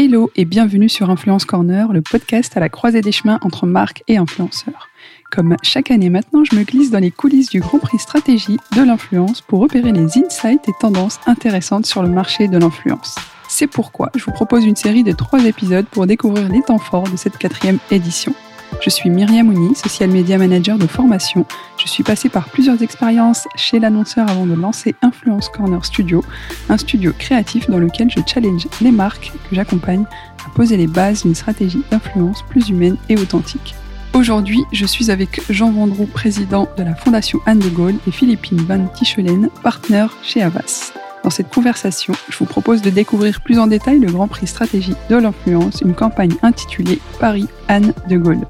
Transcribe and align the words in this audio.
Hello 0.00 0.30
et 0.36 0.44
bienvenue 0.44 0.88
sur 0.88 1.10
Influence 1.10 1.44
Corner, 1.44 1.92
le 1.92 2.02
podcast 2.02 2.56
à 2.56 2.60
la 2.60 2.68
croisée 2.68 3.00
des 3.00 3.10
chemins 3.10 3.40
entre 3.42 3.66
marques 3.66 4.04
et 4.06 4.16
influenceurs. 4.16 4.88
Comme 5.32 5.56
chaque 5.64 5.90
année 5.90 6.08
maintenant, 6.08 6.44
je 6.44 6.54
me 6.54 6.62
glisse 6.62 6.92
dans 6.92 7.00
les 7.00 7.10
coulisses 7.10 7.50
du 7.50 7.58
Grand 7.58 7.80
Prix 7.80 7.98
Stratégie 7.98 8.58
de 8.76 8.82
l'influence 8.82 9.40
pour 9.40 9.58
repérer 9.58 9.90
les 9.90 10.16
insights 10.16 10.68
et 10.68 10.72
tendances 10.78 11.18
intéressantes 11.26 11.84
sur 11.84 12.04
le 12.04 12.10
marché 12.10 12.46
de 12.46 12.58
l'influence. 12.58 13.16
C'est 13.48 13.66
pourquoi 13.66 14.12
je 14.14 14.24
vous 14.24 14.30
propose 14.30 14.64
une 14.64 14.76
série 14.76 15.02
de 15.02 15.10
trois 15.10 15.44
épisodes 15.44 15.86
pour 15.86 16.06
découvrir 16.06 16.48
les 16.48 16.62
temps 16.62 16.78
forts 16.78 17.10
de 17.10 17.16
cette 17.16 17.36
quatrième 17.36 17.80
édition. 17.90 18.32
Je 18.80 18.90
suis 18.90 19.10
Myriam 19.10 19.48
Ouni, 19.48 19.74
social 19.74 20.08
media 20.08 20.38
manager 20.38 20.78
de 20.78 20.86
formation. 20.86 21.44
Je 21.78 21.88
suis 21.88 22.04
passée 22.04 22.28
par 22.28 22.48
plusieurs 22.48 22.80
expériences 22.80 23.48
chez 23.56 23.80
l'annonceur 23.80 24.30
avant 24.30 24.46
de 24.46 24.54
lancer 24.54 24.94
Influence 25.02 25.48
Corner 25.48 25.84
Studio, 25.84 26.24
un 26.68 26.78
studio 26.78 27.12
créatif 27.18 27.68
dans 27.68 27.78
lequel 27.78 28.08
je 28.08 28.20
challenge 28.24 28.68
les 28.80 28.92
marques 28.92 29.32
que 29.48 29.56
j'accompagne 29.56 30.04
à 30.46 30.50
poser 30.54 30.76
les 30.76 30.86
bases 30.86 31.22
d'une 31.22 31.34
stratégie 31.34 31.82
d'influence 31.90 32.42
plus 32.48 32.68
humaine 32.68 32.96
et 33.08 33.16
authentique. 33.16 33.74
Aujourd'hui, 34.14 34.64
je 34.72 34.86
suis 34.86 35.10
avec 35.10 35.40
Jean 35.50 35.72
Vendroux, 35.72 36.06
président 36.06 36.68
de 36.76 36.82
la 36.84 36.94
Fondation 36.94 37.40
Anne 37.46 37.58
de 37.58 37.68
Gaulle, 37.68 37.96
et 38.06 38.12
Philippine 38.12 38.58
Van 38.58 38.86
Tichelen, 38.86 39.50
partenaire 39.62 40.16
chez 40.22 40.42
Avas. 40.42 40.92
Dans 41.24 41.30
cette 41.30 41.52
conversation, 41.52 42.14
je 42.28 42.38
vous 42.38 42.46
propose 42.46 42.80
de 42.80 42.90
découvrir 42.90 43.40
plus 43.40 43.58
en 43.58 43.66
détail 43.66 43.98
le 43.98 44.10
Grand 44.10 44.28
Prix 44.28 44.46
Stratégie 44.46 44.94
de 45.10 45.16
l'influence, 45.16 45.82
une 45.82 45.94
campagne 45.94 46.34
intitulée 46.42 47.00
Paris 47.18 47.48
Anne 47.66 47.92
de 48.08 48.16
Gaulle. 48.16 48.46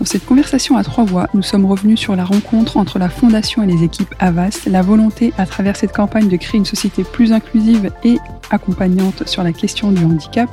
Dans 0.00 0.06
cette 0.06 0.24
conversation 0.24 0.78
à 0.78 0.82
trois 0.82 1.04
voix, 1.04 1.28
nous 1.34 1.42
sommes 1.42 1.66
revenus 1.66 2.00
sur 2.00 2.16
la 2.16 2.24
rencontre 2.24 2.78
entre 2.78 2.98
la 2.98 3.10
Fondation 3.10 3.62
et 3.62 3.66
les 3.66 3.84
équipes 3.84 4.14
Avast, 4.18 4.64
la 4.64 4.80
volonté 4.80 5.34
à 5.36 5.44
travers 5.44 5.76
cette 5.76 5.92
campagne 5.92 6.28
de 6.28 6.36
créer 6.38 6.56
une 6.56 6.64
société 6.64 7.04
plus 7.04 7.34
inclusive 7.34 7.90
et 8.02 8.16
accompagnante 8.50 9.28
sur 9.28 9.42
la 9.42 9.52
question 9.52 9.92
du 9.92 10.02
handicap, 10.02 10.48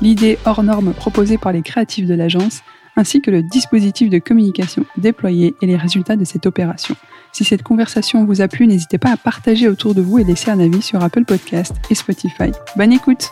l'idée 0.00 0.38
hors 0.46 0.62
norme 0.62 0.94
proposée 0.94 1.36
par 1.36 1.52
les 1.52 1.60
créatifs 1.60 2.06
de 2.06 2.14
l'agence, 2.14 2.62
ainsi 2.96 3.20
que 3.20 3.30
le 3.30 3.42
dispositif 3.42 4.08
de 4.08 4.18
communication 4.18 4.86
déployé 4.96 5.54
et 5.60 5.66
les 5.66 5.76
résultats 5.76 6.16
de 6.16 6.24
cette 6.24 6.46
opération. 6.46 6.96
Si 7.32 7.44
cette 7.44 7.62
conversation 7.62 8.24
vous 8.24 8.40
a 8.40 8.48
plu, 8.48 8.66
n'hésitez 8.66 8.96
pas 8.96 9.10
à 9.10 9.18
partager 9.18 9.68
autour 9.68 9.94
de 9.94 10.00
vous 10.00 10.20
et 10.20 10.24
laisser 10.24 10.50
un 10.50 10.58
avis 10.58 10.80
sur 10.80 11.04
Apple 11.04 11.26
Podcast 11.26 11.74
et 11.90 11.94
Spotify. 11.94 12.50
Bonne 12.78 12.94
écoute 12.94 13.30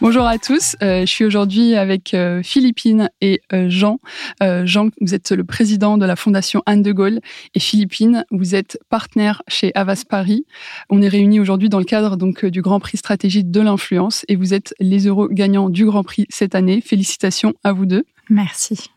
Bonjour 0.00 0.26
à 0.26 0.38
tous, 0.38 0.76
euh, 0.80 1.00
je 1.00 1.06
suis 1.06 1.24
aujourd'hui 1.24 1.74
avec 1.74 2.14
euh, 2.14 2.40
Philippine 2.44 3.10
et 3.20 3.40
euh, 3.52 3.68
Jean. 3.68 3.98
Jean, 4.40 4.90
vous 5.00 5.12
êtes 5.12 5.32
le 5.32 5.42
président 5.42 5.98
de 5.98 6.06
la 6.06 6.14
Fondation 6.14 6.62
Anne 6.66 6.82
de 6.82 6.92
Gaulle 6.92 7.18
et 7.54 7.58
Philippine, 7.58 8.24
vous 8.30 8.54
êtes 8.54 8.78
partenaire 8.90 9.42
chez 9.48 9.72
Avas 9.74 10.04
Paris. 10.08 10.46
On 10.88 11.02
est 11.02 11.08
réunis 11.08 11.40
aujourd'hui 11.40 11.68
dans 11.68 11.80
le 11.80 11.84
cadre 11.84 12.16
donc 12.16 12.46
du 12.46 12.62
Grand 12.62 12.78
Prix 12.78 12.98
stratégique 12.98 13.50
de 13.50 13.60
l'influence 13.60 14.24
et 14.28 14.36
vous 14.36 14.54
êtes 14.54 14.72
les 14.78 15.06
euros 15.06 15.26
gagnants 15.28 15.68
du 15.68 15.84
Grand 15.84 16.04
Prix 16.04 16.26
cette 16.28 16.54
année. 16.54 16.80
Félicitations 16.80 17.54
à 17.64 17.72
vous 17.72 17.86
deux. 17.86 18.04
Merci. 18.30 18.90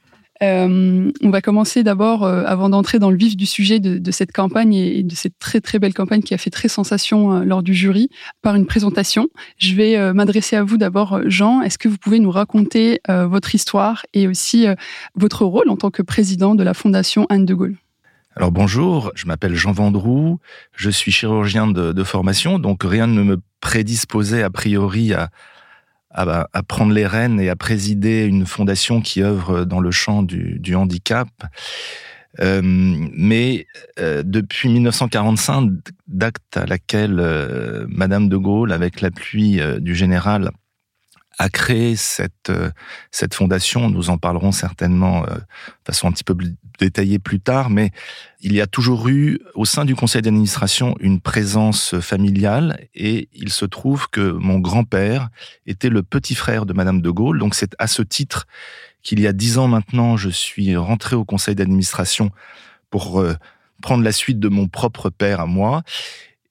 Euh, 0.43 1.11
on 1.21 1.29
va 1.29 1.41
commencer 1.41 1.83
d'abord, 1.83 2.23
euh, 2.23 2.43
avant 2.45 2.69
d'entrer 2.69 2.97
dans 2.97 3.11
le 3.11 3.17
vif 3.17 3.37
du 3.37 3.45
sujet 3.45 3.79
de, 3.79 4.11
cette 4.11 4.31
campagne 4.31 4.73
et, 4.73 5.03
de 5.03 5.15
cette 5.15 5.37
très 5.37 5.61
très 5.61 5.77
belle 5.77 5.93
campagne 5.93 6.21
qui 6.21 6.33
a 6.33 6.37
fait 6.37 6.49
très 6.49 6.67
sensation 6.67 7.33
euh, 7.33 7.43
lors 7.43 7.61
du 7.61 7.75
jury, 7.75 8.09
par 8.41 8.55
une 8.55 8.65
présentation. 8.65 9.27
Je 9.57 9.75
vais 9.75 10.13
m'adresser 10.13 10.55
à 10.55 10.63
vous 10.63 10.77
d'abord, 10.77 11.21
Jean. 11.25 11.61
Est-ce 11.61 11.77
que 11.77 11.87
vous 11.87 11.97
pouvez 11.97 12.19
nous 12.19 12.31
raconter 12.31 12.99
votre 13.07 13.53
histoire 13.53 14.05
et 14.13 14.27
aussi 14.27 14.65
votre 15.15 15.45
rôle 15.45 15.69
en 15.69 15.77
tant 15.77 15.91
que 15.91 16.01
président 16.01 16.55
de 16.55 16.63
la 16.63 16.73
Fondation 16.73 17.25
Anne 17.29 17.45
de 17.45 17.53
Gaulle? 17.53 17.77
Alors 18.35 18.51
bonjour, 18.51 19.11
je 19.15 19.25
m'appelle 19.25 19.55
Jean 19.55 19.71
Vendroux, 19.73 20.39
je 20.75 20.89
suis 20.89 21.11
chirurgien 21.11 21.67
de, 21.67 21.91
de, 21.91 22.03
formation, 22.03 22.59
donc 22.59 22.83
rien 22.83 23.07
ne 23.07 23.23
me 23.23 23.37
prédisposait 23.59 24.41
a 24.41 24.49
priori 24.49 25.13
à, 25.13 25.29
à, 26.13 26.47
à, 26.51 26.63
prendre 26.63 26.93
les 26.93 27.05
rênes 27.05 27.39
et 27.39 27.49
à 27.49 27.55
présider 27.55 28.25
une 28.25 28.45
fondation 28.45 29.01
qui 29.01 29.21
œuvre 29.21 29.65
dans 29.65 29.79
le 29.79 29.91
champ 29.91 30.23
du, 30.23 30.59
du 30.59 30.75
handicap. 30.75 31.29
Euh, 32.39 32.61
mais 32.63 33.67
euh, 33.99 34.23
depuis 34.25 34.69
1945, 34.69 35.71
d'acte 36.07 36.57
à 36.57 36.65
laquelle 36.65 37.19
euh, 37.19 37.85
Madame 37.89 38.29
de 38.29 38.37
Gaulle, 38.37 38.71
avec 38.71 39.01
l'appui 39.01 39.59
euh, 39.59 39.79
du 39.79 39.95
général, 39.95 40.51
a 41.39 41.49
créé 41.49 41.95
cette 41.95 42.49
euh, 42.49 42.69
cette 43.11 43.33
fondation. 43.33 43.89
Nous 43.89 44.09
en 44.09 44.17
parlerons 44.17 44.51
certainement 44.51 45.21
de 45.23 45.41
façon 45.85 46.07
un 46.07 46.11
petit 46.11 46.23
peu 46.23 46.35
détaillée 46.79 47.19
plus 47.19 47.39
tard, 47.39 47.69
mais 47.69 47.91
il 48.41 48.53
y 48.53 48.61
a 48.61 48.67
toujours 48.67 49.07
eu 49.07 49.39
au 49.55 49.65
sein 49.65 49.85
du 49.85 49.95
conseil 49.95 50.21
d'administration 50.21 50.95
une 50.99 51.21
présence 51.21 51.99
familiale 51.99 52.87
et 52.95 53.29
il 53.33 53.51
se 53.51 53.65
trouve 53.65 54.09
que 54.09 54.31
mon 54.31 54.59
grand-père 54.59 55.29
était 55.67 55.89
le 55.89 56.03
petit 56.03 56.35
frère 56.35 56.65
de 56.65 56.73
Madame 56.73 57.01
de 57.01 57.09
Gaulle. 57.09 57.39
Donc 57.39 57.55
c'est 57.55 57.75
à 57.79 57.87
ce 57.87 58.01
titre 58.01 58.47
qu'il 59.03 59.19
y 59.19 59.27
a 59.27 59.33
dix 59.33 59.57
ans 59.57 59.67
maintenant, 59.67 60.17
je 60.17 60.29
suis 60.29 60.75
rentré 60.75 61.15
au 61.15 61.25
conseil 61.25 61.55
d'administration 61.55 62.31
pour 62.89 63.19
euh, 63.19 63.35
prendre 63.81 64.03
la 64.03 64.11
suite 64.11 64.39
de 64.39 64.49
mon 64.49 64.67
propre 64.67 65.09
père 65.09 65.39
à 65.39 65.45
moi 65.45 65.83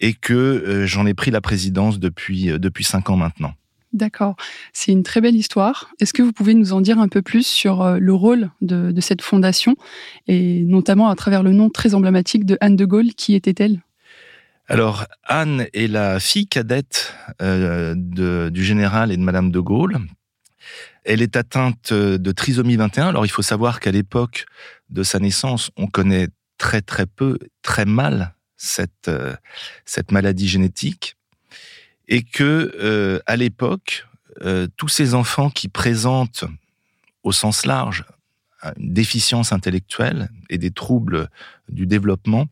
et 0.01 0.15
que 0.15 0.33
euh, 0.33 0.87
j'en 0.87 1.07
ai 1.07 1.15
pris 1.15 1.31
la 1.31 1.41
présidence 1.41 1.99
depuis, 1.99 2.51
euh, 2.51 2.59
depuis 2.59 2.85
cinq 2.85 3.11
ans 3.11 3.17
maintenant. 3.17 3.55
D'accord. 3.93 4.37
C'est 4.73 4.93
une 4.93 5.03
très 5.03 5.21
belle 5.21 5.35
histoire. 5.35 5.91
Est-ce 5.99 6.13
que 6.13 6.23
vous 6.23 6.33
pouvez 6.33 6.55
nous 6.55 6.73
en 6.73 6.81
dire 6.81 6.99
un 6.99 7.09
peu 7.09 7.23
plus 7.23 7.45
sur 7.45 7.83
euh, 7.83 7.99
le 7.99 8.15
rôle 8.15 8.51
de, 8.61 8.99
cette 9.01 9.23
fondation 9.23 9.77
et 10.29 10.61
notamment 10.61 11.09
à 11.09 11.17
travers 11.17 11.43
le 11.43 11.53
nom 11.53 11.71
très 11.71 11.95
emblématique 11.95 12.45
de 12.45 12.57
Anne 12.61 12.77
de 12.77 12.85
Gaulle 12.85 13.15
Qui 13.15 13.35
était-elle? 13.35 13.81
Alors, 14.69 15.07
Anne 15.25 15.67
est 15.73 15.89
la 15.89 16.21
fille 16.21 16.47
cadette 16.47 17.15
euh, 17.43 17.95
du 18.51 18.65
général 18.65 19.11
et 19.11 19.17
de 19.17 19.23
Madame 19.23 19.51
de 19.51 19.59
Gaulle. 19.59 19.99
Elle 21.05 21.23
est 21.23 21.35
atteinte 21.35 21.93
de 21.93 22.33
trisomie 22.33 22.77
21. 22.77 23.09
Alors, 23.09 23.27
il 23.27 23.31
faut 23.31 23.43
savoir 23.43 23.81
qu'à 23.81 23.91
l'époque 23.91 24.47
de 24.91 25.03
sa 25.03 25.19
naissance, 25.19 25.73
on 25.77 25.89
connaît 25.89 26.29
très 26.59 26.83
très 26.83 27.07
peu, 27.07 27.39
très 27.63 27.87
mal 27.87 28.35
cette, 28.57 29.09
euh, 29.09 29.35
cette 29.85 30.13
maladie 30.13 30.47
génétique 30.47 31.17
et 32.11 32.23
que 32.23 32.73
euh, 32.83 33.21
à 33.25 33.37
l'époque, 33.37 34.07
euh, 34.43 34.67
tous 34.77 34.89
ces 34.89 35.15
enfants 35.15 35.49
qui 35.49 35.69
présentent 35.69 36.45
au 37.23 37.33
sens 37.33 37.65
large 37.65 38.05
une 38.77 38.93
déficience 38.93 39.53
intellectuelle 39.53 40.29
et 40.51 40.59
des 40.59 40.71
troubles 40.71 41.31
du 41.71 41.87
développement, 41.87 42.47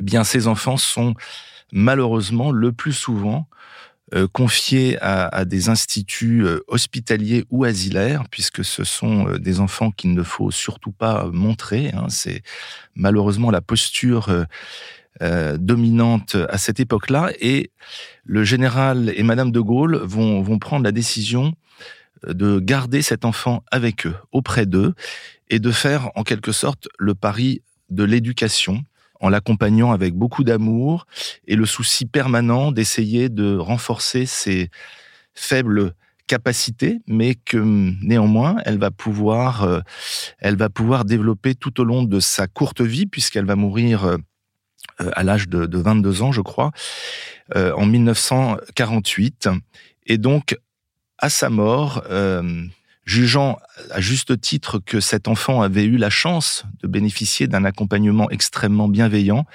eh 0.00 0.02
bien 0.02 0.24
ces 0.24 0.48
enfants 0.48 0.76
sont 0.76 1.14
malheureusement 1.70 2.50
le 2.50 2.72
plus 2.72 2.92
souvent 2.92 3.46
euh, 4.12 4.26
confiés 4.26 4.98
à, 5.00 5.44
des 5.44 5.68
instituts 5.68 6.44
hospitaliers 6.66 7.44
ou 7.50 7.62
asilaires, 7.62 8.24
puisque 8.28 8.64
ce 8.64 8.82
sont 8.82 9.36
des 9.38 9.60
enfants 9.60 9.92
qu'il 9.92 10.14
ne 10.14 10.22
faut 10.24 10.50
surtout 10.50 10.90
pas 10.90 11.26
montrer. 11.26 11.92
Hein. 11.92 12.06
C'est 12.08 12.42
malheureusement 12.96 13.52
la 13.52 13.60
posture 13.60 14.46
euh, 15.22 15.58
dominante 15.58 16.36
à 16.48 16.56
cette 16.56 16.80
époque-là. 16.80 17.30
Et 17.40 17.70
le 18.24 18.42
général 18.42 19.12
et 19.14 19.22
Madame 19.22 19.52
de 19.52 19.60
Gaulle 19.60 19.96
vont, 19.96 20.40
vont 20.40 20.58
prendre 20.58 20.84
la 20.84 20.92
décision 20.92 21.52
euh, 22.26 22.32
de 22.32 22.58
garder 22.58 23.02
cet 23.02 23.24
enfant 23.24 23.62
avec 23.70 24.06
eux, 24.06 24.14
auprès 24.32 24.66
d'eux, 24.66 24.94
et 25.48 25.58
de 25.58 25.70
faire 25.72 26.10
en 26.14 26.22
quelque 26.22 26.52
sorte 26.52 26.88
le 26.98 27.14
pari 27.14 27.62
de 27.90 28.04
l'éducation 28.04 28.82
en 29.20 29.28
l'accompagnant 29.28 29.92
avec 29.92 30.14
beaucoup 30.14 30.44
d'amour 30.44 31.06
et 31.46 31.54
le 31.56 31.66
souci 31.66 32.06
permanent 32.06 32.72
d'essayer 32.72 33.28
de 33.28 33.56
renforcer 33.56 34.24
ses 34.24 34.70
faibles 35.34 35.92
capacités, 36.26 37.00
mais 37.06 37.34
que 37.34 37.58
néanmoins 38.02 38.56
elle 38.64 38.78
va 38.78 38.90
pouvoir, 38.90 39.64
euh, 39.64 39.80
elle 40.38 40.56
va 40.56 40.70
pouvoir 40.70 41.04
développer 41.04 41.54
tout 41.54 41.80
au 41.80 41.84
long 41.84 42.04
de 42.04 42.20
sa 42.20 42.46
courte 42.46 42.80
vie, 42.80 43.06
puisqu'elle 43.06 43.44
va 43.44 43.56
mourir 43.56 44.16
à 44.98 45.22
l'âge 45.22 45.48
de, 45.48 45.78
22 45.78 46.22
ans, 46.22 46.32
je 46.32 46.40
crois, 46.40 46.72
euh, 47.56 47.72
en 47.74 47.86
1948. 47.86 49.48
Et 50.06 50.18
donc, 50.18 50.56
à 51.18 51.30
sa 51.30 51.50
mort, 51.50 52.02
euh, 52.10 52.66
Jugeant 53.10 53.58
à 53.90 54.00
juste 54.00 54.40
titre 54.40 54.78
que 54.78 55.00
cet 55.00 55.26
enfant 55.26 55.62
avait 55.62 55.82
eu 55.82 55.96
la 55.96 56.10
chance 56.10 56.64
de 56.80 56.86
bénéficier 56.86 57.48
d'un 57.48 57.64
accompagnement 57.64 58.30
extrêmement 58.30 58.86
bienveillant, 58.86 59.46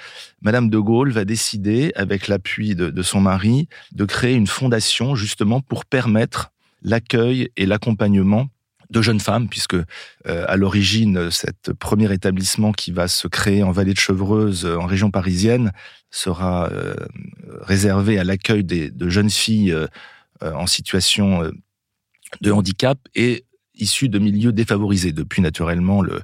Madame 0.42 0.68
de 0.68 0.78
Gaulle 0.78 1.10
va 1.10 1.24
décider, 1.24 1.90
avec 1.94 2.28
l'appui 2.28 2.74
de, 2.74 3.02
son 3.02 3.22
mari, 3.22 3.66
de 3.92 4.04
créer 4.04 4.34
une 4.34 4.46
fondation 4.46 5.14
justement 5.14 5.62
pour 5.62 5.86
permettre 5.86 6.50
l'accueil 6.82 7.48
et 7.56 7.64
l'accompagnement 7.64 8.48
de 8.90 9.02
jeunes 9.02 9.20
femmes, 9.20 9.48
puisque 9.48 9.74
euh, 9.74 9.84
à 10.26 10.56
l'origine, 10.56 11.30
cet 11.30 11.72
premier 11.72 12.12
établissement 12.12 12.72
qui 12.72 12.92
va 12.92 13.08
se 13.08 13.28
créer 13.28 13.62
en 13.62 13.72
vallée 13.72 13.94
de 13.94 13.98
Chevreuse, 13.98 14.64
euh, 14.64 14.76
en 14.76 14.86
région 14.86 15.10
parisienne, 15.10 15.72
sera 16.10 16.70
euh, 16.70 16.94
réservé 17.60 18.18
à 18.18 18.24
l'accueil 18.24 18.64
de 18.64 19.08
jeunes 19.08 19.30
filles 19.30 19.74
en 20.40 20.66
situation 20.66 21.50
de 22.40 22.52
handicap 22.52 22.98
et 23.14 23.44
issus 23.74 24.08
de 24.08 24.18
milieux 24.18 24.52
défavorisés. 24.52 25.12
Depuis, 25.12 25.42
naturellement, 25.42 26.00
le, 26.02 26.22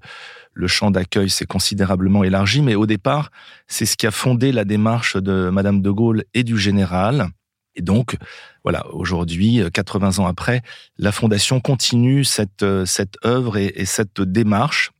le 0.54 0.66
champ 0.66 0.90
d'accueil 0.90 1.30
s'est 1.30 1.46
considérablement 1.46 2.24
élargi, 2.24 2.62
mais 2.62 2.74
au 2.74 2.86
départ, 2.86 3.30
c'est 3.66 3.86
ce 3.86 3.96
qui 3.96 4.06
a 4.06 4.10
fondé 4.10 4.52
la 4.52 4.64
démarche 4.64 5.16
de 5.16 5.50
Madame 5.50 5.82
de 5.82 5.90
Gaulle 5.90 6.24
et 6.32 6.44
du 6.44 6.58
général. 6.58 7.28
Et 7.74 7.82
donc, 7.82 8.16
voilà, 8.64 8.86
aujourd'hui, 8.88 9.60
80 9.72 10.18
ans 10.18 10.26
après, 10.26 10.62
la 10.98 11.12
Fondation 11.12 11.60
continue 11.60 12.24
cette, 12.24 12.64
cette 12.84 13.16
œuvre 13.24 13.56
et, 13.56 13.72
et 13.76 13.86
cette 13.86 14.20
démarche 14.20 14.92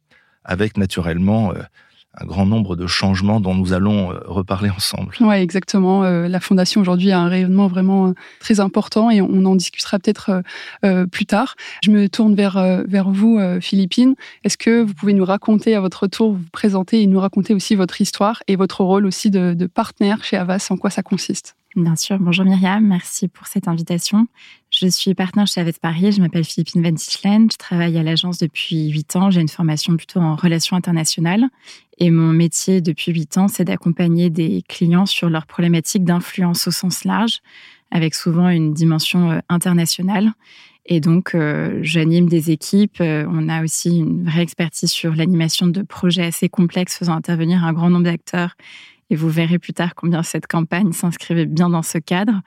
avec 0.45 0.77
naturellement 0.77 1.53
euh, 1.53 1.63
un 2.21 2.27
grand 2.27 2.45
nombre 2.45 2.77
de 2.77 2.87
changements 2.87 3.41
dont 3.41 3.55
nous 3.55 3.73
allons 3.73 4.13
euh, 4.13 4.21
reparler 4.27 4.69
ensemble. 4.69 5.15
Oui, 5.21 5.37
exactement. 5.37 6.05
Euh, 6.05 6.29
la 6.29 6.41
Fondation 6.41 6.81
aujourd'hui 6.81 7.11
a 7.11 7.21
un 7.21 7.29
rayonnement 7.29 7.69
vraiment 7.69 8.09
euh, 8.09 8.13
très 8.39 8.61
important 8.61 9.11
et 9.11 9.23
on 9.23 9.45
en 9.47 9.57
discutera 9.57 9.99
peut-être 9.99 10.43
plus 11.11 11.27
tard. 11.27 11.55
Je 11.85 11.91
me 11.91 12.09
tourne 12.09 12.35
vers, 12.35 12.83
vers 12.87 13.11
vous, 13.11 13.39
Philippine. 13.61 14.15
Est-ce 14.45 14.57
que 14.57 14.83
vous 14.83 14.95
pouvez 14.95 15.15
nous 15.15 15.25
raconter 15.25 15.75
à 15.75 15.81
votre 15.81 16.07
tour, 16.07 16.33
vous 16.33 16.45
présenter 16.53 17.03
et 17.03 17.07
nous 17.07 17.21
raconter 17.21 17.55
aussi 17.55 17.75
votre 17.75 18.01
histoire 18.01 18.43
et 18.49 18.57
votre 18.57 18.83
rôle 18.83 19.07
aussi 19.07 19.31
de, 19.31 19.55
de 19.55 19.67
partenaire 19.67 20.25
chez 20.25 20.37
Avas, 20.37 20.69
en 20.71 20.77
quoi 20.77 20.91
ça 20.91 21.03
consiste? 21.03 21.57
Bien 21.75 21.97
sûr. 21.97 22.19
Bonjour 22.19 22.45
Myriam, 22.45 22.85
merci 22.87 23.29
pour 23.29 23.47
cette 23.47 23.67
invitation. 23.67 24.27
Je 24.71 24.87
suis 24.89 25.15
partenaire 25.15 25.47
chez 25.47 25.63
Aves 25.63 25.79
Paris, 25.81 26.13
je 26.13 26.21
m'appelle 26.21 26.45
Philippine 26.45 26.83
Van 26.83 26.97
je 26.97 27.57
travaille 27.57 27.97
à 27.97 28.03
l'agence 28.03 28.39
depuis 28.39 28.91
8 28.91 29.17
ans, 29.17 29.31
j'ai 29.31 29.41
une 29.41 29.49
formation 29.49 29.97
plutôt 29.97 30.21
en 30.21 30.37
relations 30.37 30.77
internationales 30.77 31.45
et 32.03 32.11
mon 32.11 32.33
métier 32.33 32.81
depuis 32.81 33.13
8 33.13 33.39
ans, 33.39 33.47
c'est 33.47 33.63
d'accompagner 33.63 34.29
des 34.29 34.65
clients 34.69 35.07
sur 35.07 35.31
leurs 35.31 35.47
problématiques 35.47 36.03
d'influence 36.03 36.67
au 36.67 36.73
sens 36.73 37.05
large, 37.05 37.39
avec 37.93 38.17
souvent 38.17 38.49
une 38.49 38.75
dimension 38.75 39.31
euh, 39.31 39.39
internationale. 39.49 40.33
Et 40.85 40.99
donc, 40.99 41.37
euh, 41.37 41.79
j'anime 41.83 42.29
des 42.29 42.51
équipes. 42.51 43.01
Euh, 43.01 43.25
on 43.31 43.49
a 43.49 43.63
aussi 43.63 43.99
une 43.99 44.25
vraie 44.25 44.43
expertise 44.43 44.91
sur 44.91 45.15
l'animation 45.15 45.69
de 45.69 45.83
projets 45.83 46.25
assez 46.25 46.49
complexes 46.49 46.99
faisant 46.99 47.15
intervenir 47.15 47.65
un 47.65 47.73
grand 47.73 47.89
nombre 47.89 48.07
d'acteurs 48.07 48.57
et 49.11 49.15
vous 49.15 49.29
verrez 49.29 49.61
plus 49.61 49.73
tard 49.73 49.95
combien 49.95 50.25
cette 50.25 50.49
campagne 50.49 50.91
s'inscrivait 50.91 51.47
bien 51.47 51.71
dans 51.71 51.83
ce 51.83 51.99
cadre. 51.99 52.43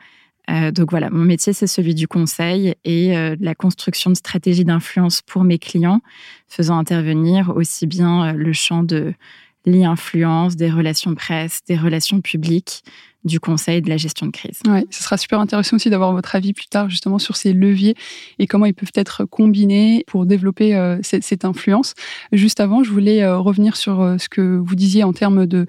Donc 0.48 0.92
voilà, 0.92 1.10
mon 1.10 1.24
métier, 1.24 1.54
c'est 1.54 1.66
celui 1.66 1.96
du 1.96 2.08
conseil 2.08 2.76
et 2.84 3.18
euh, 3.18 3.36
la 3.40 3.56
construction 3.56 4.12
de 4.12 4.16
stratégies 4.16 4.64
d'influence 4.64 5.24
pour 5.24 5.44
mes 5.44 5.58
clients, 5.58 6.02
faisant 6.48 6.78
intervenir 6.78 7.52
aussi 7.56 7.88
bien 7.88 8.32
le 8.34 8.54
champ 8.54 8.84
de 8.84 9.16
l'influence, 9.66 10.56
des 10.56 10.70
relations 10.70 11.16
presse, 11.16 11.62
des 11.68 11.78
relations 11.78 12.22
publiques, 12.22 12.84
du 13.26 13.40
conseil 13.40 13.82
de 13.82 13.90
la 13.90 13.98
gestion 13.98 14.28
de 14.28 14.32
crise. 14.32 14.60
Oui, 14.68 14.86
ce 14.92 15.04
sera 15.04 15.18
super 15.18 15.40
intéressant 15.40 15.76
aussi 15.76 15.90
d'avoir 15.90 16.14
votre 16.14 16.36
avis 16.36 16.54
plus 16.54 16.68
tard 16.68 16.90
justement 16.90 17.20
sur 17.20 17.36
ces 17.36 17.54
leviers 17.54 17.96
et 18.40 18.48
comment 18.48 18.66
ils 18.66 18.74
peuvent 18.74 18.92
être 18.94 19.26
combinés 19.26 20.04
pour 20.08 20.26
développer 20.26 20.76
euh, 20.76 21.00
cette, 21.02 21.44
influence. 21.44 21.96
Juste 22.32 22.60
avant, 22.60 22.84
je 22.84 22.92
voulais 22.92 23.24
euh, 23.24 23.38
revenir 23.38 23.76
sur 23.76 24.02
euh, 24.02 24.18
ce 24.18 24.30
que 24.30 24.58
vous 24.58 24.76
disiez 24.76 25.04
en 25.04 25.12
termes 25.12 25.46
de, 25.46 25.66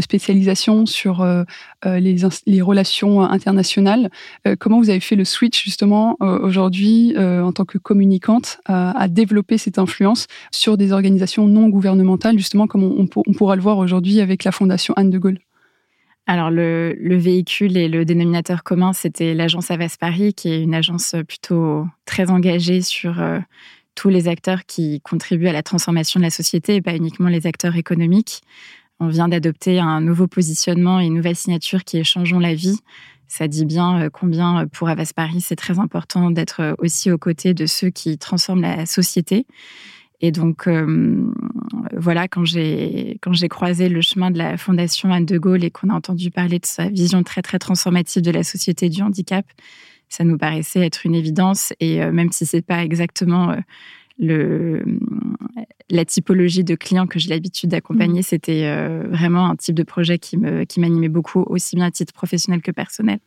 spécialisation 0.00 0.86
sur 0.86 1.26
les, 1.84 2.62
relations 2.62 3.22
internationales. 3.22 4.10
comment 4.58 4.78
vous 4.78 4.90
avez 4.90 5.00
fait 5.00 5.16
le 5.16 5.24
switch 5.24 5.64
justement 5.64 6.16
aujourd'hui 6.20 7.14
en 7.18 7.52
tant 7.52 7.64
que 7.64 7.78
communicante 7.78 8.58
à 8.66 9.08
développer 9.08 9.58
cette 9.58 9.78
influence 9.78 10.26
sur 10.52 10.76
des 10.76 10.92
organisations 10.92 11.46
non 11.46 11.68
gouvernementales, 11.68 12.38
justement 12.38 12.66
comme 12.66 12.84
on 12.84 13.32
pourra 13.32 13.56
le 13.56 13.62
voir 13.62 13.78
aujourd'hui 13.78 14.20
avec 14.20 14.44
la 14.44 14.52
Fondation 14.52 14.94
Anne 14.96 15.10
de 15.10 15.18
Gaulle? 15.18 15.38
Alors 16.26 16.50
le, 16.50 16.96
véhicule 17.16 17.76
et 17.76 17.88
le 17.88 18.04
dénominateur 18.04 18.62
commun, 18.62 18.92
c'était 18.92 19.34
l'agence 19.34 19.70
Avas 19.70 19.96
Paris, 19.98 20.32
qui 20.32 20.48
est 20.48 20.62
une 20.62 20.74
agence 20.74 21.14
plutôt 21.28 21.86
très 22.06 22.30
engagée 22.30 22.80
sur 22.80 23.20
euh, 23.20 23.40
tous 23.94 24.08
les 24.08 24.26
acteurs 24.26 24.64
qui 24.64 25.02
contribuent 25.02 25.48
à 25.48 25.52
la 25.52 25.62
transformation 25.62 26.20
de 26.20 26.24
la 26.24 26.30
société 26.30 26.76
et 26.76 26.82
pas 26.82 26.96
uniquement 26.96 27.28
les 27.28 27.46
acteurs 27.46 27.76
économiques. 27.76 28.42
On 29.00 29.08
vient 29.08 29.28
d'adopter 29.28 29.80
un 29.80 30.00
nouveau 30.00 30.26
positionnement 30.26 30.98
et 30.98 31.06
une 31.06 31.14
nouvelle 31.14 31.36
signature 31.36 31.84
qui 31.84 31.98
est 31.98 32.04
Changeons 32.04 32.38
la 32.38 32.54
vie. 32.54 32.78
Ça 33.28 33.46
dit 33.46 33.66
bien 33.66 34.04
euh, 34.04 34.10
combien 34.10 34.62
euh, 34.62 34.66
pour 34.66 34.88
Avas 34.88 35.12
Paris, 35.14 35.42
c'est 35.42 35.56
très 35.56 35.78
important 35.78 36.30
d'être 36.30 36.74
aussi 36.78 37.10
aux 37.10 37.18
côtés 37.18 37.52
de 37.52 37.66
ceux 37.66 37.90
qui 37.90 38.16
transforment 38.16 38.62
la 38.62 38.86
société. 38.86 39.46
Et 40.24 40.32
donc, 40.32 40.66
euh, 40.68 41.30
voilà, 41.94 42.28
quand 42.28 42.46
j'ai, 42.46 43.18
quand 43.20 43.34
j'ai 43.34 43.50
croisé 43.50 43.90
le 43.90 44.00
chemin 44.00 44.30
de 44.30 44.38
la 44.38 44.56
Fondation 44.56 45.12
Anne 45.12 45.26
de 45.26 45.36
Gaulle 45.36 45.64
et 45.64 45.70
qu'on 45.70 45.90
a 45.90 45.94
entendu 45.94 46.30
parler 46.30 46.58
de 46.58 46.64
sa 46.64 46.88
vision 46.88 47.22
très, 47.22 47.42
très 47.42 47.58
transformative 47.58 48.22
de 48.22 48.30
la 48.30 48.42
société 48.42 48.88
du 48.88 49.02
handicap, 49.02 49.44
ça 50.08 50.24
nous 50.24 50.38
paraissait 50.38 50.80
être 50.80 51.04
une 51.04 51.14
évidence. 51.14 51.74
Et 51.78 52.02
euh, 52.02 52.10
même 52.10 52.32
si 52.32 52.46
c'est 52.46 52.62
pas 52.62 52.82
exactement 52.82 53.50
euh, 53.50 53.56
le, 54.18 54.82
la 55.90 56.06
typologie 56.06 56.64
de 56.64 56.74
clients 56.74 57.06
que 57.06 57.18
j'ai 57.18 57.28
l'habitude 57.28 57.68
d'accompagner, 57.68 58.20
mmh. 58.20 58.30
c'était 58.30 58.88
vraiment 59.10 59.50
un 59.50 59.56
type 59.56 59.74
de 59.74 59.82
projet 59.82 60.18
qui, 60.18 60.38
me, 60.38 60.64
qui 60.64 60.80
m'animait 60.80 61.10
beaucoup, 61.10 61.42
aussi 61.42 61.76
bien 61.76 61.84
à 61.84 61.90
titre 61.90 62.14
professionnel 62.14 62.62
que 62.62 62.70
personnel. 62.70 63.18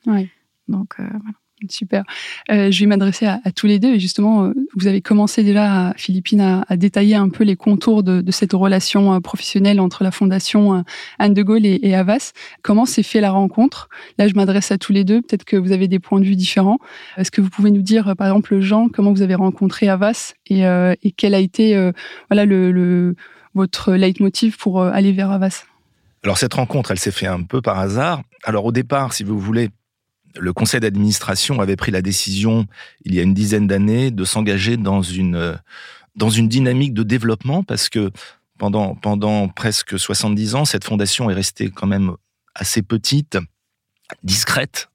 Donc, 0.67 0.95
voilà. 0.97 1.37
Super. 1.69 2.03
Euh, 2.51 2.69
je 2.69 2.79
vais 2.81 2.85
m'adresser 2.85 3.25
à, 3.25 3.39
tous 3.55 3.65
les 3.65 3.79
deux. 3.79 3.95
Et 3.95 3.99
justement, 3.99 4.45
euh, 4.45 4.53
vous 4.75 4.85
avez 4.85 5.01
commencé 5.01 5.43
déjà, 5.43 5.91
Philippine, 5.97 6.63
à, 6.67 6.77
détailler 6.77 7.15
un 7.15 7.29
peu 7.29 7.43
les 7.43 7.55
contours 7.55 8.03
de, 8.03 8.23
cette 8.31 8.53
relation 8.53 9.15
euh, 9.15 9.19
professionnelle 9.19 9.79
entre 9.79 10.03
la 10.03 10.11
Fondation 10.11 10.83
Anne 11.17 11.33
de 11.33 11.41
Gaulle 11.41 11.65
et, 11.65 11.95
Avas. 11.95 12.33
Comment 12.61 12.85
s'est 12.85 13.01
fait 13.01 13.21
la 13.21 13.31
rencontre? 13.31 13.89
Là, 14.19 14.27
je 14.27 14.35
m'adresse 14.35 14.71
à 14.71 14.77
tous 14.77 14.93
les 14.93 15.03
deux. 15.03 15.21
Peut-être 15.21 15.45
que 15.45 15.57
vous 15.57 15.71
avez 15.71 15.87
des 15.87 15.99
points 15.99 16.19
de 16.19 16.25
vue 16.25 16.35
différents. 16.35 16.77
Est-ce 17.17 17.31
que 17.31 17.41
vous 17.41 17.49
pouvez 17.49 17.71
nous 17.71 17.81
dire, 17.81 18.13
par 18.15 18.27
exemple, 18.27 18.59
Jean, 18.59 18.87
comment 18.89 19.11
vous 19.11 19.23
avez 19.23 19.35
rencontré 19.35 19.89
Avas 19.89 20.33
et, 20.49 20.63
quel 21.17 21.33
a 21.33 21.39
été 21.39 21.91
voilà, 22.29 22.45
votre 23.55 23.93
leitmotiv 23.93 24.57
pour 24.57 24.81
aller 24.83 25.11
vers 25.11 25.31
Avas 25.31 25.63
alors 26.23 26.37
cette 26.37 26.55
rencontre, 26.55 26.91
elle 26.91 26.99
s'est 26.99 27.11
faite 27.11 27.29
un 27.29 27.43
peu 27.43 27.61
par 27.61 27.79
hasard. 27.79 28.21
Alors 28.43 28.65
au 28.65 28.71
départ, 28.71 29.13
si 29.13 29.23
vous 29.23 29.39
voulez, 29.39 29.69
le 30.35 30.53
conseil 30.53 30.79
d'administration 30.79 31.59
avait 31.59 31.75
pris 31.75 31.91
la 31.91 32.01
décision, 32.01 32.67
il 33.03 33.15
y 33.15 33.19
a 33.19 33.23
une 33.23 33.33
dizaine 33.33 33.67
d'années, 33.67 34.11
de 34.11 34.23
s'engager 34.23 34.77
dans 34.77 35.01
une, 35.01 35.59
dans 36.15 36.29
une 36.29 36.47
dynamique 36.47 36.93
de 36.93 37.03
développement 37.03 37.63
parce 37.63 37.89
que 37.89 38.11
pendant, 38.57 38.95
pendant 38.95 39.47
presque 39.47 39.97
70 39.97 40.55
ans, 40.55 40.65
cette 40.65 40.83
fondation 40.83 41.29
est 41.29 41.33
restée 41.33 41.69
quand 41.69 41.87
même 41.87 42.15
assez 42.55 42.81
petite, 42.81 43.37
discrète. 44.23 44.89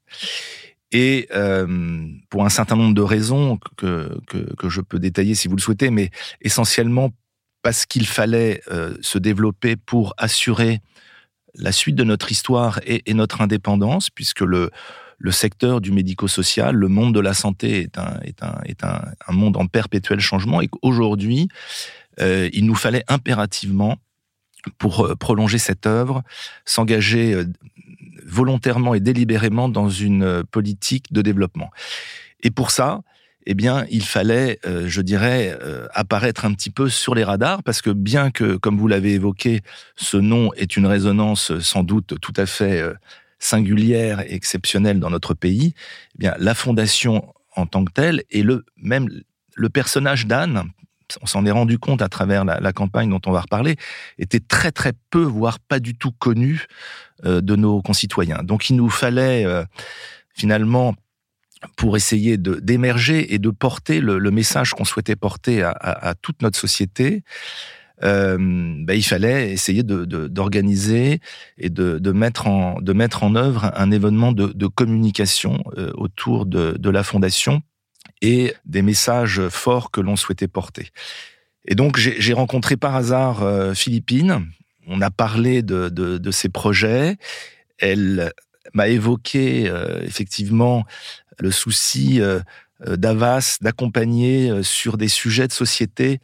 Et 0.90 1.28
euh, 1.34 2.06
pour 2.28 2.44
un 2.44 2.50
certain 2.50 2.76
nombre 2.76 2.94
de 2.94 3.02
raisons 3.02 3.58
que, 3.76 4.18
que, 4.26 4.68
je 4.68 4.80
peux 4.82 4.98
détailler 4.98 5.34
si 5.34 5.48
vous 5.48 5.56
le 5.56 5.62
souhaitez, 5.62 5.90
mais 5.90 6.10
essentiellement 6.42 7.10
parce 7.62 7.86
qu'il 7.86 8.06
fallait 8.06 8.60
euh, 8.70 8.94
se 9.00 9.18
développer 9.18 9.76
pour 9.76 10.12
assurer 10.18 10.80
la 11.54 11.72
suite 11.72 11.94
de 11.94 12.04
notre 12.04 12.32
histoire 12.32 12.80
et 12.86 13.12
notre 13.14 13.40
indépendance, 13.42 14.10
puisque 14.10 14.40
le, 14.40 14.70
le 15.22 15.30
secteur 15.30 15.80
du 15.80 15.92
médico-social, 15.92 16.74
le 16.74 16.88
monde 16.88 17.14
de 17.14 17.20
la 17.20 17.32
santé 17.32 17.82
est 17.82 17.96
un, 17.96 18.18
est 18.24 18.42
un, 18.42 18.60
est 18.64 18.82
un, 18.82 19.02
un 19.28 19.32
monde 19.32 19.56
en 19.56 19.68
perpétuel 19.68 20.18
changement 20.18 20.60
et 20.60 20.66
qu'aujourd'hui, 20.66 21.48
euh, 22.20 22.50
il 22.52 22.66
nous 22.66 22.74
fallait 22.74 23.04
impérativement, 23.06 23.98
pour 24.78 25.06
euh, 25.06 25.14
prolonger 25.14 25.58
cette 25.58 25.86
œuvre, 25.86 26.22
s'engager 26.64 27.34
euh, 27.34 27.44
volontairement 28.26 28.94
et 28.94 29.00
délibérément 29.00 29.68
dans 29.68 29.88
une 29.88 30.42
politique 30.50 31.12
de 31.12 31.22
développement. 31.22 31.70
Et 32.42 32.50
pour 32.50 32.72
ça, 32.72 33.02
eh 33.46 33.54
bien, 33.54 33.86
il 33.90 34.04
fallait, 34.04 34.60
je 34.64 35.00
dirais, 35.00 35.58
apparaître 35.92 36.44
un 36.44 36.54
petit 36.54 36.70
peu 36.70 36.88
sur 36.88 37.16
les 37.16 37.24
radars, 37.24 37.64
parce 37.64 37.82
que 37.82 37.90
bien 37.90 38.30
que, 38.30 38.56
comme 38.56 38.78
vous 38.78 38.86
l'avez 38.86 39.14
évoqué, 39.14 39.62
ce 39.96 40.16
nom 40.16 40.52
est 40.54 40.76
une 40.76 40.86
résonance 40.86 41.58
sans 41.58 41.82
doute 41.82 42.20
tout 42.20 42.32
à 42.36 42.46
fait 42.46 42.80
singulière 43.42 44.20
et 44.20 44.34
exceptionnelle 44.34 45.00
dans 45.00 45.10
notre 45.10 45.34
pays, 45.34 45.74
eh 46.14 46.18
bien, 46.18 46.34
la 46.38 46.54
fondation 46.54 47.34
en 47.56 47.66
tant 47.66 47.84
que 47.84 47.92
telle 47.92 48.22
et 48.30 48.42
le 48.42 48.64
même 48.76 49.08
le 49.54 49.68
personnage 49.68 50.26
d'Anne, 50.26 50.64
on 51.20 51.26
s'en 51.26 51.44
est 51.44 51.50
rendu 51.50 51.78
compte 51.78 52.00
à 52.00 52.08
travers 52.08 52.44
la, 52.44 52.72
campagne 52.72 53.10
dont 53.10 53.20
on 53.26 53.32
va 53.32 53.42
reparler, 53.42 53.76
était 54.18 54.40
très 54.40 54.72
très 54.72 54.92
peu, 55.10 55.22
voire 55.22 55.58
pas 55.58 55.78
du 55.78 55.94
tout 55.94 56.12
connu 56.12 56.66
euh, 57.26 57.42
de 57.42 57.54
nos 57.54 57.82
concitoyens. 57.82 58.42
Donc 58.42 58.70
il 58.70 58.76
nous 58.76 58.88
fallait 58.88 59.44
euh, 59.44 59.62
finalement 60.34 60.94
pour 61.76 61.96
essayer 61.96 62.38
d'émerger 62.38 63.34
et 63.34 63.38
de 63.38 63.50
porter 63.50 64.00
le, 64.00 64.18
message 64.30 64.72
qu'on 64.72 64.84
souhaitait 64.84 65.14
porter 65.14 65.62
à, 65.62 66.14
toute 66.20 66.42
notre 66.42 66.58
société, 66.58 67.22
euh, 68.04 68.36
ben, 68.38 68.94
il 68.94 69.02
fallait 69.02 69.52
essayer 69.52 69.82
d'organiser 69.82 71.20
et 71.58 71.70
de, 71.70 72.12
mettre 72.12 72.46
en, 72.48 72.80
de 72.80 73.36
œuvre 73.36 73.70
un 73.74 73.90
événement 73.90 74.32
de, 74.32 74.66
communication 74.66 75.62
euh, 75.76 75.92
autour 75.94 76.46
de, 76.46 76.90
la 76.90 77.02
fondation 77.04 77.62
et 78.20 78.54
des 78.64 78.82
messages 78.82 79.48
forts 79.48 79.90
que 79.90 80.00
l'on 80.00 80.16
souhaitait 80.16 80.48
porter. 80.48 80.90
Et 81.64 81.74
donc 81.74 81.96
j'ai 81.96 82.32
rencontré 82.32 82.76
par 82.76 82.96
hasard 82.96 83.42
euh, 83.42 83.74
Philippine. 83.74 84.46
On 84.88 85.00
a 85.00 85.10
parlé 85.10 85.62
de, 85.62 85.88
de, 85.88 86.30
ces 86.32 86.48
projets. 86.48 87.16
Elle 87.78 88.32
m'a 88.74 88.88
évoqué 88.88 89.72
effectivement 90.02 90.84
le 91.38 91.52
souci 91.52 92.20
d'Avas 92.84 93.58
d'accompagner 93.60 94.64
sur 94.64 94.96
des 94.96 95.06
sujets 95.06 95.46
de 95.46 95.52
société 95.52 96.20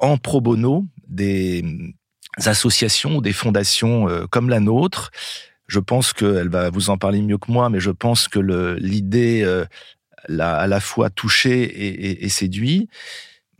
en 0.00 0.16
pro 0.18 0.40
bono 0.40 0.86
des 1.08 1.64
associations 2.44 3.16
ou 3.16 3.20
des 3.20 3.32
fondations 3.32 4.08
euh, 4.08 4.26
comme 4.28 4.48
la 4.48 4.60
nôtre. 4.60 5.10
Je 5.68 5.80
pense 5.80 6.12
qu'elle 6.12 6.48
va 6.48 6.70
vous 6.70 6.90
en 6.90 6.98
parler 6.98 7.22
mieux 7.22 7.38
que 7.38 7.50
moi, 7.50 7.70
mais 7.70 7.80
je 7.80 7.90
pense 7.90 8.28
que 8.28 8.38
l'idée 8.78 9.42
euh, 9.42 9.64
l'a 10.28 10.56
à 10.56 10.66
la 10.66 10.80
fois 10.80 11.10
touché 11.10 12.24
et, 12.24 12.28
séduit. 12.28 12.88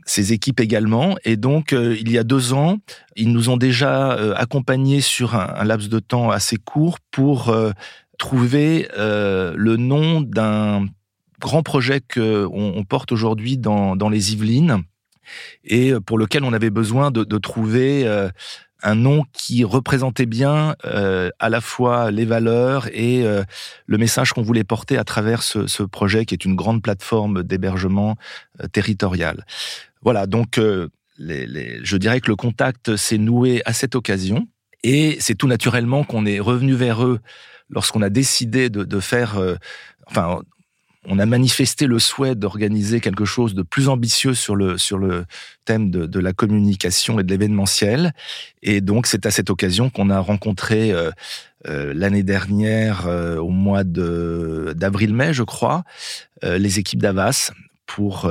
Ses 0.04 0.32
équipes 0.32 0.60
également. 0.60 1.16
Et 1.24 1.36
donc, 1.36 1.72
euh, 1.72 1.96
il 1.98 2.12
y 2.12 2.18
a 2.18 2.22
deux 2.22 2.52
ans, 2.52 2.78
ils 3.16 3.32
nous 3.32 3.48
ont 3.48 3.56
déjà 3.56 4.12
accompagnés 4.36 5.00
sur 5.00 5.34
un, 5.34 5.64
laps 5.64 5.88
de 5.88 5.98
temps 5.98 6.30
assez 6.30 6.58
court 6.58 6.98
pour 7.10 7.52
trouver 8.16 8.88
le 8.96 9.76
nom 9.76 10.20
d'un 10.20 10.86
grand 11.40 11.64
projet 11.64 12.00
qu'on 12.00 12.48
on 12.52 12.84
porte 12.84 13.10
aujourd'hui 13.10 13.58
dans 13.58 14.08
les 14.08 14.32
Yvelines 14.32 14.84
et 15.64 15.92
euh, 15.92 16.00
pour 16.00 16.18
lequel 16.18 16.44
on 16.44 16.52
avait 16.52 16.70
besoin 16.70 17.10
de, 17.10 17.38
trouver 17.38 18.06
euh, 18.06 18.28
un 18.82 18.94
nom 18.94 19.24
qui 19.32 19.64
représentait 19.64 20.26
bien 20.26 20.74
euh, 20.84 21.30
à 21.38 21.48
la 21.48 21.60
fois 21.60 22.10
les 22.10 22.24
valeurs 22.24 22.88
et 22.92 23.24
le 23.86 23.98
message 23.98 24.32
qu'on 24.32 24.42
voulait 24.42 24.64
porter 24.64 24.96
à 24.96 25.04
travers 25.04 25.42
ce, 25.42 25.82
projet 25.82 26.24
qui 26.24 26.34
est 26.34 26.44
une 26.44 26.56
grande 26.56 26.82
plateforme 26.82 27.42
d'hébergement 27.42 28.16
territorial. 28.72 29.44
Voilà, 30.02 30.26
donc 30.26 30.58
je 30.58 31.96
dirais 31.96 32.20
que 32.20 32.28
le 32.28 32.36
contact 32.36 32.96
s'est 32.96 33.18
noué 33.18 33.62
à 33.64 33.72
cette 33.72 33.94
occasion 33.94 34.48
et 34.82 35.16
c'est 35.20 35.34
tout 35.34 35.48
naturellement 35.48 36.04
qu'on 36.04 36.26
est 36.26 36.40
revenu 36.40 36.74
vers 36.74 37.04
eux 37.04 37.20
lorsqu'on 37.70 38.02
a 38.02 38.10
décidé 38.10 38.70
de, 38.70 38.84
de 38.84 39.00
faire, 39.00 39.40
enfin 40.06 40.40
on 41.08 41.18
a 41.18 41.26
manifesté 41.26 41.86
le 41.86 41.98
souhait 41.98 42.34
d'organiser 42.34 43.00
quelque 43.00 43.24
chose 43.24 43.54
de 43.54 43.62
plus 43.62 43.88
ambitieux 43.88 44.34
sur 44.34 44.56
le, 44.56 44.76
sur 44.78 44.98
le 44.98 45.24
thème 45.64 45.90
de, 45.90 46.20
la 46.20 46.32
communication 46.32 47.20
et 47.20 47.22
de 47.22 47.30
l'événementiel. 47.30 48.12
Et 48.62 48.80
donc, 48.80 49.06
c'est 49.06 49.26
à 49.26 49.30
cette 49.30 49.50
occasion 49.50 49.90
qu'on 49.90 50.10
a 50.10 50.18
rencontré 50.18 50.92
euh, 50.92 51.10
euh, 51.68 51.92
l'année 51.94 52.22
dernière, 52.22 53.06
euh, 53.06 53.36
au 53.36 53.50
mois 53.50 53.84
d'avril-mai, 53.84 55.32
je 55.32 55.42
crois, 55.42 55.84
les 56.42 56.78
équipes 56.78 57.00
d'Avas 57.00 57.50
pour 57.86 58.30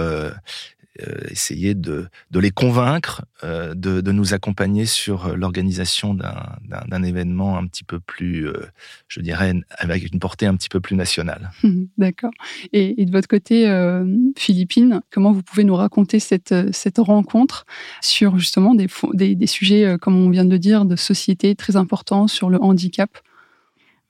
essayer 1.30 1.76
de, 1.76 2.08
de, 2.32 2.40
les 2.40 2.52
convaincre 2.52 3.26
euh, 3.44 3.74
de, 3.74 4.02
de, 4.02 4.12
nous 4.12 4.34
accompagner 4.34 4.86
sur 4.86 5.36
l'organisation 5.36 6.14
d'un 6.14 7.04
événement 7.04 7.58
un 7.58 7.68
petit 7.68 7.84
peu 7.84 8.00
plus, 8.00 8.48
euh, 8.48 8.66
je 9.08 9.20
dirais, 9.20 9.54
avec 9.78 10.12
une 10.12 10.20
portée 10.20 10.46
un 10.46 10.56
petit 10.56 10.70
peu 10.70 10.80
plus 10.80 10.96
nationale. 10.96 11.52
D'accord. 11.98 12.32
Et, 12.72 13.06
de 13.06 13.12
votre 13.12 13.28
côté, 13.28 13.66
Philippine, 14.38 15.02
comment 15.12 15.32
vous 15.32 15.44
pouvez 15.44 15.64
nous 15.64 15.76
raconter 15.76 16.20
cette, 16.20 16.56
cette 16.74 16.98
rencontre 16.98 17.66
sur 18.02 18.38
justement 18.38 18.74
des, 18.74 18.88
des, 19.14 19.36
des, 19.36 19.48
sujets, 19.48 19.98
comme 20.02 20.16
on 20.16 20.30
vient 20.30 20.46
de 20.46 20.58
dire, 20.58 20.86
de 20.86 20.96
société 20.96 21.56
très 21.56 21.76
importants 21.76 22.28
sur 22.28 22.50
le 22.50 22.62
handicap? 22.62 23.10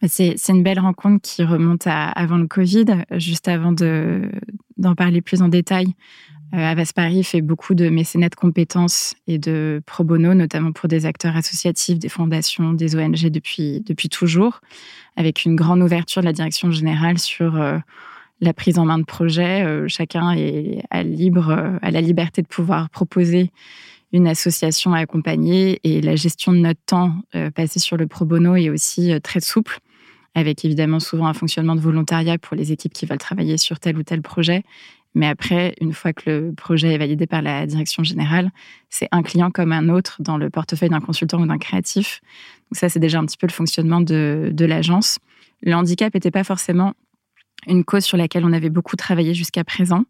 C'est 0.08 0.36
une 0.50 0.64
belle 0.64 0.80
rencontre 0.80 1.22
qui 1.22 1.44
remonte 1.44 1.88
à 1.88 2.10
avant 2.10 2.38
le 2.38 2.48
Covid, 2.48 2.86
juste 3.12 3.48
avant 3.48 3.72
d'en 3.72 4.96
parler 4.96 5.22
plus 5.22 5.42
en 5.42 5.48
détail. 5.48 5.88
Euh, 6.54 6.58
Avas 6.58 6.92
Paris 6.94 7.24
fait 7.24 7.42
beaucoup 7.42 7.74
de 7.74 7.90
mécénat 7.90 8.30
de 8.30 8.36
compétences 8.36 9.16
et 9.28 9.38
de 9.38 9.82
pro 9.86 10.04
bono, 10.04 10.34
notamment 10.34 10.72
pour 10.72 10.88
des 10.88 11.06
acteurs 11.06 11.36
associatifs, 11.36 12.00
des 12.00 12.10
fondations, 12.10 12.74
des 12.74 12.96
ONG 12.96 13.30
depuis, 13.30 13.82
depuis 13.82 14.10
toujours, 14.10 14.62
avec 15.16 15.46
une 15.46 15.56
grande 15.56 15.82
ouverture 15.82 16.22
de 16.22 16.28
la 16.28 16.34
direction 16.34 16.72
générale 16.72 17.18
sur 17.18 17.60
euh, 17.60 17.78
la 18.42 18.54
prise 18.54 18.78
en 18.78 18.86
main 18.86 19.00
de 19.00 19.06
projets. 19.06 19.64
Euh, 19.64 19.88
chacun 19.88 20.32
est 20.32 20.84
à, 20.92 21.04
libre, 21.04 21.78
à 21.82 21.92
la 21.92 22.02
liberté 22.02 22.42
de 22.42 22.48
pouvoir 22.48 22.90
proposer 22.90 23.52
une 24.14 24.28
association 24.28 24.94
à 24.94 25.00
accompagner 25.00 25.80
et 25.84 26.00
la 26.00 26.16
gestion 26.16 26.54
de 26.54 26.60
notre 26.60 26.80
temps 26.86 27.16
passé 27.54 27.80
sur 27.80 27.98
le 27.98 28.08
pro 28.08 28.24
bono 28.24 28.56
est 28.56 28.70
aussi 28.70 29.12
très 29.22 29.42
souple 29.42 29.80
avec 30.36 30.64
évidemment 30.66 31.00
souvent 31.00 31.28
un 31.28 31.34
fonctionnement 31.34 31.76
de 31.76 31.82
volontariat 31.82 32.38
pour 32.38 32.56
les 32.56 32.72
équipes 32.72 32.94
qui 32.94 33.06
veulent 33.06 33.18
travailler 33.18 33.58
sur 33.58 33.80
tel 33.80 33.98
ou 33.98 34.04
tel 34.04 34.22
projet 34.22 34.64
mais 35.16 35.28
après, 35.28 35.74
une 35.80 35.94
fois 35.94 36.12
que 36.12 36.30
le 36.30 36.54
projet 36.54 36.94
est 36.94 36.98
validé 36.98 37.26
par 37.26 37.42
la 37.42 37.66
direction 37.66 38.04
générale, 38.04 38.52
c'est 38.90 39.08
un 39.12 39.24
client 39.24 39.50
comme 39.50 39.72
un 39.72 39.88
autre 39.88 40.18
dans 40.20 40.38
le 40.38 40.50
portefeuille 40.50 40.90
d'un 40.90 41.00
consultant 41.00 41.42
ou 41.42 41.48
d'un 41.48 41.58
créatif. 41.58 42.22
Donc 42.70 42.78
ça, 42.78 42.90
c'est 42.90 43.00
déjà 43.00 43.20
un 43.20 43.26
petit 43.26 43.38
peu 43.38 43.48
le 43.48 43.54
fonctionnement 43.54 44.02
de, 44.02 44.54
l'agence. 44.60 45.18
Le 45.64 45.74
handicap 45.74 46.14
n'était 46.14 46.32
pas 46.32 46.44
forcément 46.44 46.94
une 47.66 47.86
cause 47.86 48.04
sur 48.04 48.18
laquelle 48.18 48.44
on 48.44 48.52
avait 48.52 48.70
beaucoup 48.70 48.98
travaillé 48.98 49.34
jusqu'à 49.34 49.64
présent. 49.64 50.04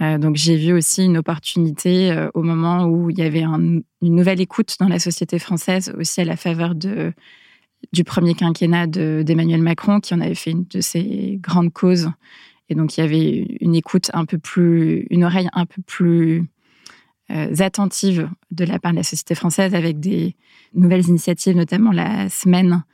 Euh, 0.00 0.18
donc 0.18 0.36
j'ai 0.36 0.56
vu 0.56 0.72
aussi 0.72 1.04
une 1.04 1.16
opportunité 1.16 2.10
euh, 2.10 2.28
au 2.34 2.42
moment 2.42 2.84
où 2.86 3.10
il 3.10 3.18
y 3.18 3.22
avait 3.22 3.42
une 3.42 3.82
nouvelle 4.02 4.40
écoute 4.40 4.76
dans 4.80 4.88
la 4.88 4.98
société 4.98 5.38
française, 5.38 5.94
aussi 5.96 6.20
à 6.20 6.24
la 6.24 6.36
faveur 6.36 6.74
de, 6.74 7.12
du 7.92 8.02
premier 8.02 8.34
quinquennat 8.34 8.88
d'Emmanuel 8.88 9.62
Macron, 9.62 10.00
qui 10.00 10.14
en 10.14 10.20
avait 10.20 10.34
fait 10.34 10.50
une 10.50 10.66
de 10.68 10.80
ses 10.80 11.38
grandes 11.40 11.72
causes 11.72 12.10
et 12.68 12.74
donc, 12.74 12.96
il 12.96 13.00
y 13.00 13.04
avait 13.04 13.56
une 13.60 13.74
écoute 13.74 14.10
un 14.12 14.24
peu 14.24 14.38
plus, 14.38 15.06
une 15.10 15.24
oreille 15.24 15.48
un 15.52 15.66
peu 15.66 15.80
plus 15.82 16.44
euh, 17.30 17.54
attentive 17.58 18.30
de 18.50 18.64
la 18.64 18.78
part 18.78 18.92
de 18.92 18.98
la 18.98 19.02
société 19.02 19.34
française 19.34 19.74
avec 19.74 20.00
des 20.00 20.36
nouvelles 20.74 21.06
initiatives, 21.08 21.56
notamment 21.56 21.92
la 21.92 22.28
semaine 22.28 22.84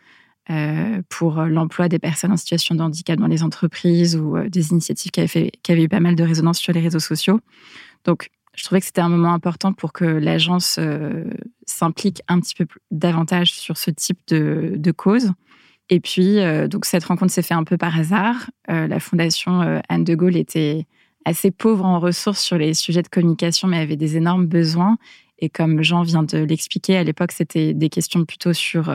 euh, 0.51 1.03
pour 1.09 1.43
l'emploi 1.43 1.89
des 1.89 1.99
personnes 1.99 2.33
en 2.33 2.37
situation 2.37 2.75
de 2.75 2.83
handicap 2.83 3.19
dans 3.19 3.27
les 3.27 3.43
entreprises 3.43 4.17
ou 4.17 4.37
euh, 4.37 4.49
des 4.49 4.71
initiatives 4.71 5.11
qui 5.11 5.21
avaient, 5.21 5.83
eu 5.83 5.89
pas 5.89 6.01
mal 6.01 6.15
de 6.15 6.23
résonance 6.23 6.59
sur 6.59 6.73
les 6.73 6.81
réseaux 6.81 7.01
sociaux. 7.01 7.41
Donc, 8.05 8.31
je 8.55 8.63
trouvais 8.63 8.81
que 8.81 8.87
c'était 8.87 9.01
un 9.01 9.09
moment 9.09 9.35
important 9.35 9.73
pour 9.73 9.93
que 9.93 10.05
l'agence 10.05 10.79
s'implique 11.67 12.23
un 12.29 12.39
petit 12.39 12.55
peu 12.55 12.67
davantage 12.93 13.53
sur 13.53 13.77
ce 13.77 13.91
type 13.91 14.19
de, 14.29 14.75
de 14.77 14.93
cause. 14.93 15.33
Et 15.91 16.01
puis, 16.01 16.39
euh, 16.41 16.67
donc 16.69 16.85
cette 16.85 17.05
rencontre 17.05 17.33
s'est 17.33 17.43
faite 17.43 17.57
un 17.57 17.65
peu 17.65 17.77
par 17.77 17.99
hasard. 17.99 18.51
Euh, 18.71 18.87
la 18.87 19.01
fondation 19.01 19.61
euh, 19.63 19.81
Anne 19.89 20.05
de 20.05 20.15
Gaulle 20.15 20.37
était 20.37 20.87
assez 21.25 21.51
pauvre 21.51 21.85
en 21.85 22.01
ressources 22.01 22.41
sur 22.41 22.57
les 22.57 22.75
sujets 22.75 23.03
de 23.03 23.09
communication, 23.09 23.69
mais 23.69 23.79
avait 23.79 23.97
des 23.97 24.17
énormes 24.17 24.47
besoins. 24.47 24.97
Et 25.39 25.49
comme 25.49 25.83
Jean 25.83 26.03
vient 26.03 26.23
de 26.23 26.39
l'expliquer, 26.39 26.97
à 26.97 27.05
l'époque, 27.05 27.33
c'était 27.33 27.75
des 27.75 27.89
questions 27.89 28.25
plutôt 28.25 28.53
sur 28.53 28.95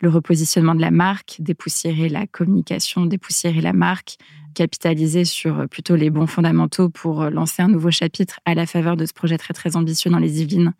le 0.00 0.08
repositionnement 0.08 0.74
de 0.74 0.80
la 0.80 0.90
marque, 0.90 1.36
dépoussiérer 1.38 2.08
la 2.08 2.26
communication, 2.26 3.06
dépoussiérer 3.06 3.60
la 3.62 3.72
marque, 3.72 4.16
capitaliser 4.54 5.24
sur 5.24 5.66
plutôt 5.68 5.96
les 5.96 6.10
bons 6.10 6.26
fondamentaux 6.26 6.90
pour 6.90 7.30
lancer 7.30 7.62
un 7.62 7.68
nouveau 7.68 7.90
chapitre 7.90 8.38
à 8.44 8.54
la 8.54 8.66
faveur 8.66 8.96
de 8.96 9.06
ce 9.06 9.14
projet 9.14 9.38
très 9.38 9.54
très 9.54 9.76
ambitieux 9.76 10.10
dans 10.10 10.18
les 10.18 10.42
Yvelines 10.42 10.74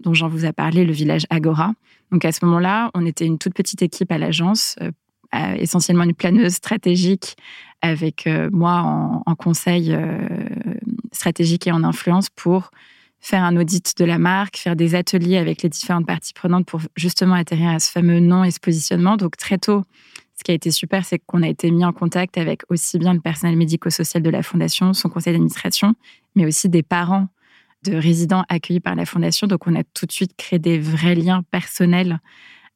dont 0.00 0.14
Jean 0.14 0.28
vous 0.28 0.44
a 0.44 0.52
parlé, 0.52 0.84
le 0.84 0.92
village 0.92 1.26
Agora. 1.30 1.72
Donc 2.12 2.24
à 2.24 2.32
ce 2.32 2.44
moment-là, 2.44 2.90
on 2.94 3.04
était 3.04 3.26
une 3.26 3.38
toute 3.38 3.54
petite 3.54 3.82
équipe 3.82 4.10
à 4.12 4.18
l'agence, 4.18 4.76
euh, 5.34 5.54
essentiellement 5.56 6.04
une 6.04 6.14
planeuse 6.14 6.54
stratégique 6.54 7.36
avec 7.82 8.26
euh, 8.26 8.48
moi 8.52 8.82
en, 9.26 9.34
conseil 9.34 9.92
euh, 9.92 10.18
stratégique 11.12 11.66
et 11.66 11.72
en 11.72 11.82
influence 11.82 12.30
pour 12.30 12.70
faire 13.20 13.42
un 13.42 13.56
audit 13.56 13.96
de 13.98 14.04
la 14.04 14.18
marque, 14.18 14.56
faire 14.56 14.76
des 14.76 14.94
ateliers 14.94 15.36
avec 15.36 15.62
les 15.62 15.68
différentes 15.68 16.06
parties 16.06 16.32
prenantes 16.32 16.66
pour 16.66 16.80
justement 16.96 17.34
atterrir 17.34 17.70
à 17.70 17.80
ce 17.80 17.90
fameux 17.90 18.20
nom 18.20 18.44
et 18.44 18.50
ce 18.50 18.60
positionnement. 18.60 19.16
Donc 19.16 19.36
très 19.36 19.58
tôt, 19.58 19.82
ce 20.38 20.44
qui 20.44 20.52
a 20.52 20.54
été 20.54 20.70
super, 20.70 21.04
c'est 21.04 21.18
qu'on 21.18 21.42
a 21.42 21.48
été 21.48 21.70
mis 21.70 21.84
en 21.84 21.92
contact 21.92 22.38
avec 22.38 22.62
aussi 22.68 22.98
bien 22.98 23.12
le 23.12 23.20
personnel 23.20 23.56
médico-social 23.56 24.22
de 24.22 24.30
la 24.30 24.42
fondation, 24.42 24.92
son 24.92 25.08
conseil 25.08 25.32
d'administration, 25.32 25.94
mais 26.34 26.46
aussi 26.46 26.68
des 26.68 26.82
parents 26.82 27.28
de 27.88 27.96
résidents 27.96 28.44
accueillis 28.48 28.80
par 28.80 28.94
la 28.94 29.06
Fondation. 29.06 29.46
Donc, 29.46 29.66
on 29.66 29.74
a 29.74 29.82
tout 29.82 30.06
de 30.06 30.12
suite 30.12 30.32
créé 30.36 30.58
des 30.58 30.78
vrais 30.78 31.14
liens 31.14 31.42
personnels 31.50 32.20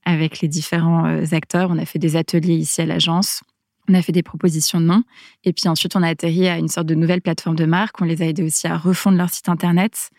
avec 0.05 0.41
les 0.41 0.49
différents 0.49 1.07
euh, 1.07 1.25
acteurs. 1.33 1.71
On 1.71 1.79
a 1.79 1.85
fait 1.85 1.99
des 1.99 2.17
ateliers 2.17 2.55
ici 2.55 2.81
à 2.81 2.87
l'agence. 2.87 3.43
On 3.89 3.95
a 3.95 4.03
fait 4.03 4.13
des 4.13 4.23
propositions 4.23 4.81
de 4.81 4.87
noms. 4.87 5.03
Et 5.45 5.53
puis 5.53 5.69
ensuite, 5.69 5.97
on 5.97 6.03
a 6.03 6.09
atterri 6.09 6.49
à 6.49 6.59
une 6.59 6.69
sorte 6.69 6.87
de 6.87 6.95
nouvelle 6.95 7.21
plateforme 7.21 7.57
de 7.57 7.65
marque. 7.65 8.01
On 8.01 8.05
les 8.05 8.23
a 8.23 8.27
aidés 8.27 8.43
aussi 8.43 8.67
à 8.67 8.77
refondre 8.77 9.19
leur 9.19 9.31
site 9.31 9.49
Internet. 9.49 10.11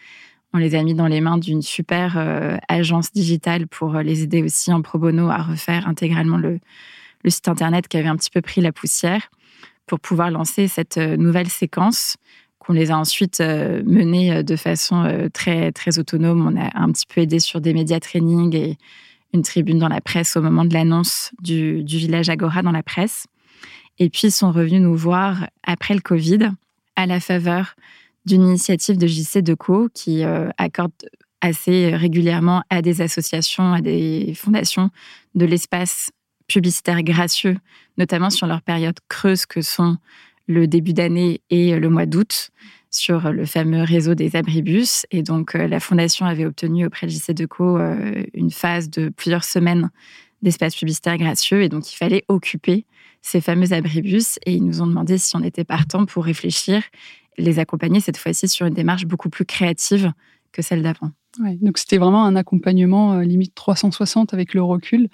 On 0.53 0.57
les 0.57 0.75
a 0.75 0.83
mis 0.83 0.93
dans 0.93 1.07
les 1.07 1.21
mains 1.21 1.37
d'une 1.37 1.61
super 1.61 2.17
euh, 2.17 2.57
agence 2.67 3.11
digitale 3.13 3.67
pour 3.67 3.95
euh, 3.95 4.03
les 4.03 4.23
aider 4.23 4.43
aussi 4.43 4.71
en 4.73 4.81
pro 4.81 4.97
bono 4.99 5.29
à 5.29 5.37
refaire 5.37 5.87
intégralement 5.87 6.37
le, 6.37 6.59
le 7.23 7.29
site 7.29 7.47
Internet 7.47 7.87
qui 7.87 7.97
avait 7.97 8.09
un 8.09 8.17
petit 8.17 8.29
peu 8.29 8.41
pris 8.41 8.59
la 8.59 8.71
poussière 8.71 9.29
pour 9.87 9.99
pouvoir 9.99 10.29
lancer 10.31 10.67
cette 10.67 10.97
nouvelle 10.97 11.49
séquence 11.49 12.17
qu'on 12.61 12.73
les 12.73 12.91
a 12.91 12.97
ensuite 12.97 13.39
menées 13.41 14.43
de 14.43 14.55
façon 14.55 15.29
très, 15.33 15.71
très 15.71 15.97
autonome. 15.97 16.47
On 16.47 16.61
a 16.61 16.69
un 16.75 16.91
petit 16.91 17.07
peu 17.07 17.21
aidé 17.21 17.39
sur 17.39 17.59
des 17.59 17.73
médias 17.73 17.99
training 17.99 18.55
et 18.55 18.77
une 19.33 19.41
tribune 19.41 19.79
dans 19.79 19.87
la 19.87 19.99
presse 19.99 20.37
au 20.37 20.41
moment 20.41 20.63
de 20.63 20.73
l'annonce 20.73 21.31
du, 21.41 21.83
du, 21.83 21.97
village 21.97 22.29
Agora 22.29 22.61
dans 22.61 22.71
la 22.71 22.83
presse. 22.83 23.25
Et 23.97 24.09
puis, 24.09 24.27
ils 24.27 24.31
sont 24.31 24.51
revenus 24.51 24.81
nous 24.81 24.95
voir 24.95 25.47
après 25.63 25.95
le 25.95 26.01
Covid, 26.01 26.51
à 26.95 27.05
la 27.05 27.19
faveur 27.19 27.75
d'une 28.25 28.43
initiative 28.43 28.97
de 28.97 29.07
JC 29.07 29.39
Deco 29.39 29.89
qui 29.93 30.23
euh, 30.23 30.49
accorde 30.57 30.91
assez 31.41 31.95
régulièrement 31.95 32.63
à 32.69 32.81
des 32.81 33.01
associations, 33.01 33.73
à 33.73 33.81
des 33.81 34.33
fondations 34.35 34.91
de 35.33 35.45
l'espace 35.45 36.11
publicitaire 36.47 37.01
gracieux, 37.01 37.57
notamment 37.97 38.29
sur 38.29 38.45
leur 38.45 38.61
période 38.61 38.99
creuse 39.07 39.45
que 39.45 39.61
sont 39.61 39.97
le 40.47 40.67
début 40.67 40.93
d'année 40.93 41.41
et 41.49 41.77
le 41.79 41.89
mois 41.89 42.05
d'août 42.05 42.51
sur 42.91 43.31
le 43.31 43.45
fameux 43.45 43.83
réseau 43.83 44.13
des 44.13 44.35
abribus. 44.35 45.05
Et 45.11 45.23
donc, 45.23 45.55
euh, 45.55 45.67
la 45.67 45.79
Fondation 45.79 46.25
avait 46.25 46.45
obtenu 46.45 46.85
auprès 46.85 47.07
de 47.07 47.11
JC 47.11 47.31
euh, 47.61 48.23
une 48.33 48.51
phase 48.51 48.89
de 48.89 49.09
plusieurs 49.09 49.45
semaines 49.45 49.89
d'espace 50.41 50.75
publicitaire 50.75 51.17
gracieux. 51.17 51.63
Et 51.63 51.69
donc, 51.69 51.91
il 51.91 51.95
fallait 51.95 52.25
occuper 52.27 52.85
ces 53.21 53.39
fameux 53.39 53.71
abribus. 53.71 54.37
Et 54.45 54.53
ils 54.53 54.63
nous 54.63 54.81
ont 54.81 54.87
demandé 54.87 55.17
si 55.17 55.35
on 55.37 55.43
était 55.43 55.63
partant 55.63 56.05
pour 56.05 56.25
réfléchir, 56.25 56.83
les 57.37 57.59
accompagner 57.59 58.01
cette 58.01 58.17
fois-ci 58.17 58.49
sur 58.49 58.65
une 58.65 58.73
démarche 58.73 59.05
beaucoup 59.05 59.29
plus 59.29 59.45
créative 59.45 60.11
que 60.51 60.61
celle 60.61 60.83
d'avant. 60.83 61.11
donc, 61.61 61.77
c'était 61.77 61.97
vraiment 61.97 62.25
un 62.25 62.35
accompagnement 62.35 63.13
euh, 63.13 63.21
limite 63.21 63.55
360 63.55 64.33
avec 64.33 64.53
le 64.53 64.61
recul 64.61 65.07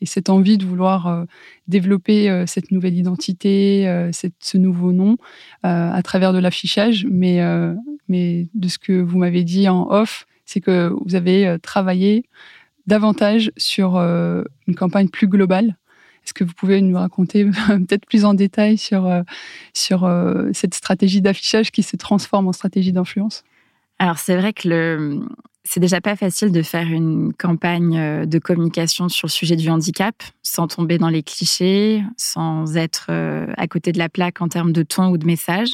et 0.00 0.06
cette 0.06 0.28
envie 0.28 0.58
de 0.58 0.66
vouloir 0.66 1.06
euh, 1.06 1.24
développer 1.68 2.28
euh, 2.28 2.46
cette 2.46 2.70
nouvelle 2.70 2.94
identité, 2.94 3.88
euh, 3.88 4.10
ce 4.12 4.58
nouveau 4.58 4.92
nom 4.92 5.16
à 5.62 6.02
travers 6.02 6.32
de 6.32 6.38
l'affichage. 6.38 7.06
Mais, 7.10 7.40
mais 8.08 8.46
de 8.54 8.68
ce 8.68 8.78
que 8.78 8.92
vous 8.92 9.18
m'avez 9.18 9.42
dit 9.42 9.68
en 9.68 9.90
off, 9.90 10.26
c'est 10.44 10.60
que 10.60 10.92
vous 11.04 11.16
avez 11.16 11.56
travaillé 11.60 12.24
davantage 12.86 13.50
sur 13.56 13.96
une 13.96 14.74
campagne 14.76 15.08
plus 15.08 15.26
globale. 15.26 15.76
Est-ce 16.24 16.34
que 16.34 16.44
vous 16.44 16.52
pouvez 16.52 16.80
nous 16.82 16.96
raconter 16.96 17.44
peut-être 17.68 18.06
plus 18.06 18.24
en 18.24 18.34
détail 18.34 18.78
sur, 18.78 19.10
sur 19.74 20.08
cette 20.52 20.74
stratégie 20.74 21.20
d'affichage 21.20 21.72
qui 21.72 21.82
se 21.82 21.96
transforme 21.96 22.46
en 22.46 22.52
stratégie 22.52 22.92
d'influence? 22.92 23.42
Alors 23.98 24.18
c'est 24.18 24.36
vrai 24.36 24.52
que 24.52 24.68
le, 24.68 25.20
c'est 25.68 25.80
déjà 25.80 26.00
pas 26.00 26.16
facile 26.16 26.52
de 26.52 26.62
faire 26.62 26.86
une 26.86 27.32
campagne 27.32 27.98
euh, 27.98 28.24
de 28.24 28.38
communication 28.38 29.08
sur 29.08 29.26
le 29.26 29.32
sujet 29.32 29.56
du 29.56 29.68
handicap 29.68 30.14
sans 30.42 30.68
tomber 30.68 30.96
dans 30.96 31.08
les 31.08 31.22
clichés, 31.22 32.02
sans 32.16 32.76
être 32.76 33.06
euh, 33.10 33.46
à 33.56 33.66
côté 33.66 33.92
de 33.92 33.98
la 33.98 34.08
plaque 34.08 34.40
en 34.40 34.48
termes 34.48 34.72
de 34.72 34.82
ton 34.82 35.08
ou 35.08 35.18
de 35.18 35.26
message. 35.26 35.70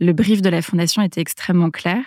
Le 0.00 0.12
brief 0.12 0.42
de 0.42 0.48
la 0.48 0.62
fondation 0.62 1.00
était 1.00 1.20
extrêmement 1.20 1.70
clair. 1.70 2.02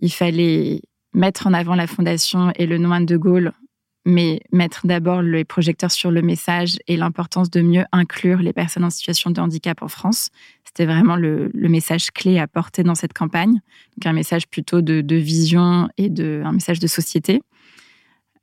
Il 0.00 0.12
fallait 0.12 0.82
mettre 1.14 1.46
en 1.46 1.54
avant 1.54 1.74
la 1.74 1.86
fondation 1.86 2.52
et 2.56 2.66
le 2.66 2.76
nom 2.78 3.00
de 3.00 3.16
Gaulle 3.16 3.52
mais 4.06 4.40
mettre 4.52 4.86
d'abord 4.86 5.20
les 5.20 5.44
projecteurs 5.44 5.90
sur 5.90 6.12
le 6.12 6.22
message 6.22 6.78
et 6.86 6.96
l'importance 6.96 7.50
de 7.50 7.60
mieux 7.60 7.84
inclure 7.90 8.38
les 8.38 8.52
personnes 8.52 8.84
en 8.84 8.90
situation 8.90 9.30
de 9.30 9.40
handicap 9.40 9.82
en 9.82 9.88
France. 9.88 10.30
C'était 10.76 10.92
vraiment 10.92 11.16
le, 11.16 11.50
message 11.54 12.10
clé 12.10 12.38
à 12.38 12.46
porter 12.46 12.82
dans 12.82 12.94
cette 12.94 13.14
campagne. 13.14 13.54
Donc 13.96 14.04
un 14.04 14.12
message 14.12 14.46
plutôt 14.46 14.82
de, 14.82 15.16
vision 15.16 15.88
et 15.96 16.10
de, 16.10 16.42
un 16.44 16.52
message 16.52 16.80
de 16.80 16.86
société. 16.86 17.40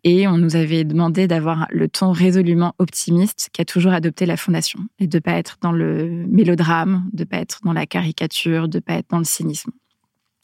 Et 0.03 0.27
on 0.27 0.39
nous 0.39 0.55
avait 0.55 0.83
demandé 0.83 1.27
d'avoir 1.27 1.67
le 1.69 1.87
ton 1.87 2.11
résolument 2.11 2.73
optimiste 2.79 3.49
qu'a 3.53 3.65
toujours 3.65 3.93
adopté 3.93 4.25
la 4.25 4.35
Fondation 4.35 4.79
et 4.97 5.05
de 5.05 5.17
ne 5.17 5.19
pas 5.19 5.33
être 5.33 5.57
dans 5.61 5.71
le 5.71 6.25
mélodrame, 6.27 7.07
de 7.13 7.21
ne 7.21 7.27
pas 7.27 7.37
être 7.37 7.59
dans 7.63 7.73
la 7.73 7.85
caricature, 7.85 8.67
de 8.67 8.77
ne 8.77 8.81
pas 8.81 8.95
être 8.95 9.11
dans 9.11 9.19
le 9.19 9.25
cynisme. 9.25 9.71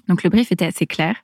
Donc 0.09 0.23
le 0.23 0.29
brief 0.29 0.51
était 0.51 0.65
assez 0.65 0.87
clair. 0.87 1.15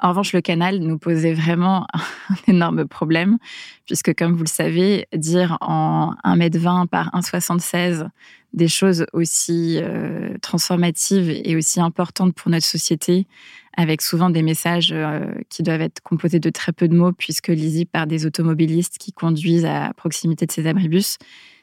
En 0.00 0.08
revanche, 0.08 0.32
le 0.32 0.40
canal 0.40 0.78
nous 0.78 0.98
posait 0.98 1.34
vraiment 1.34 1.86
un 2.30 2.52
énorme 2.52 2.86
problème, 2.86 3.38
puisque 3.86 4.14
comme 4.16 4.32
vous 4.32 4.44
le 4.44 4.48
savez, 4.48 5.06
dire 5.14 5.58
en 5.60 6.14
1m20 6.24 6.88
par 6.88 7.10
1,76 7.10 8.08
des 8.52 8.66
choses 8.66 9.06
aussi 9.12 9.78
euh, 9.80 10.36
transformatives 10.42 11.30
et 11.30 11.54
aussi 11.54 11.80
importantes 11.80 12.34
pour 12.34 12.50
notre 12.50 12.66
société, 12.66 13.28
avec 13.76 14.02
souvent 14.02 14.30
des 14.30 14.42
messages 14.42 14.90
euh, 14.92 15.26
qui 15.50 15.62
doivent 15.62 15.82
être 15.82 16.00
composés 16.00 16.40
de 16.40 16.50
très 16.50 16.72
peu 16.72 16.88
de 16.88 16.96
mots, 16.96 17.12
puisque 17.12 17.48
lisibles 17.48 17.90
par 17.90 18.06
des 18.06 18.26
automobilistes 18.26 18.98
qui 18.98 19.12
conduisent 19.12 19.66
à 19.66 19.92
proximité 19.96 20.46
de 20.46 20.52
ces 20.52 20.66
abribus, 20.66 21.18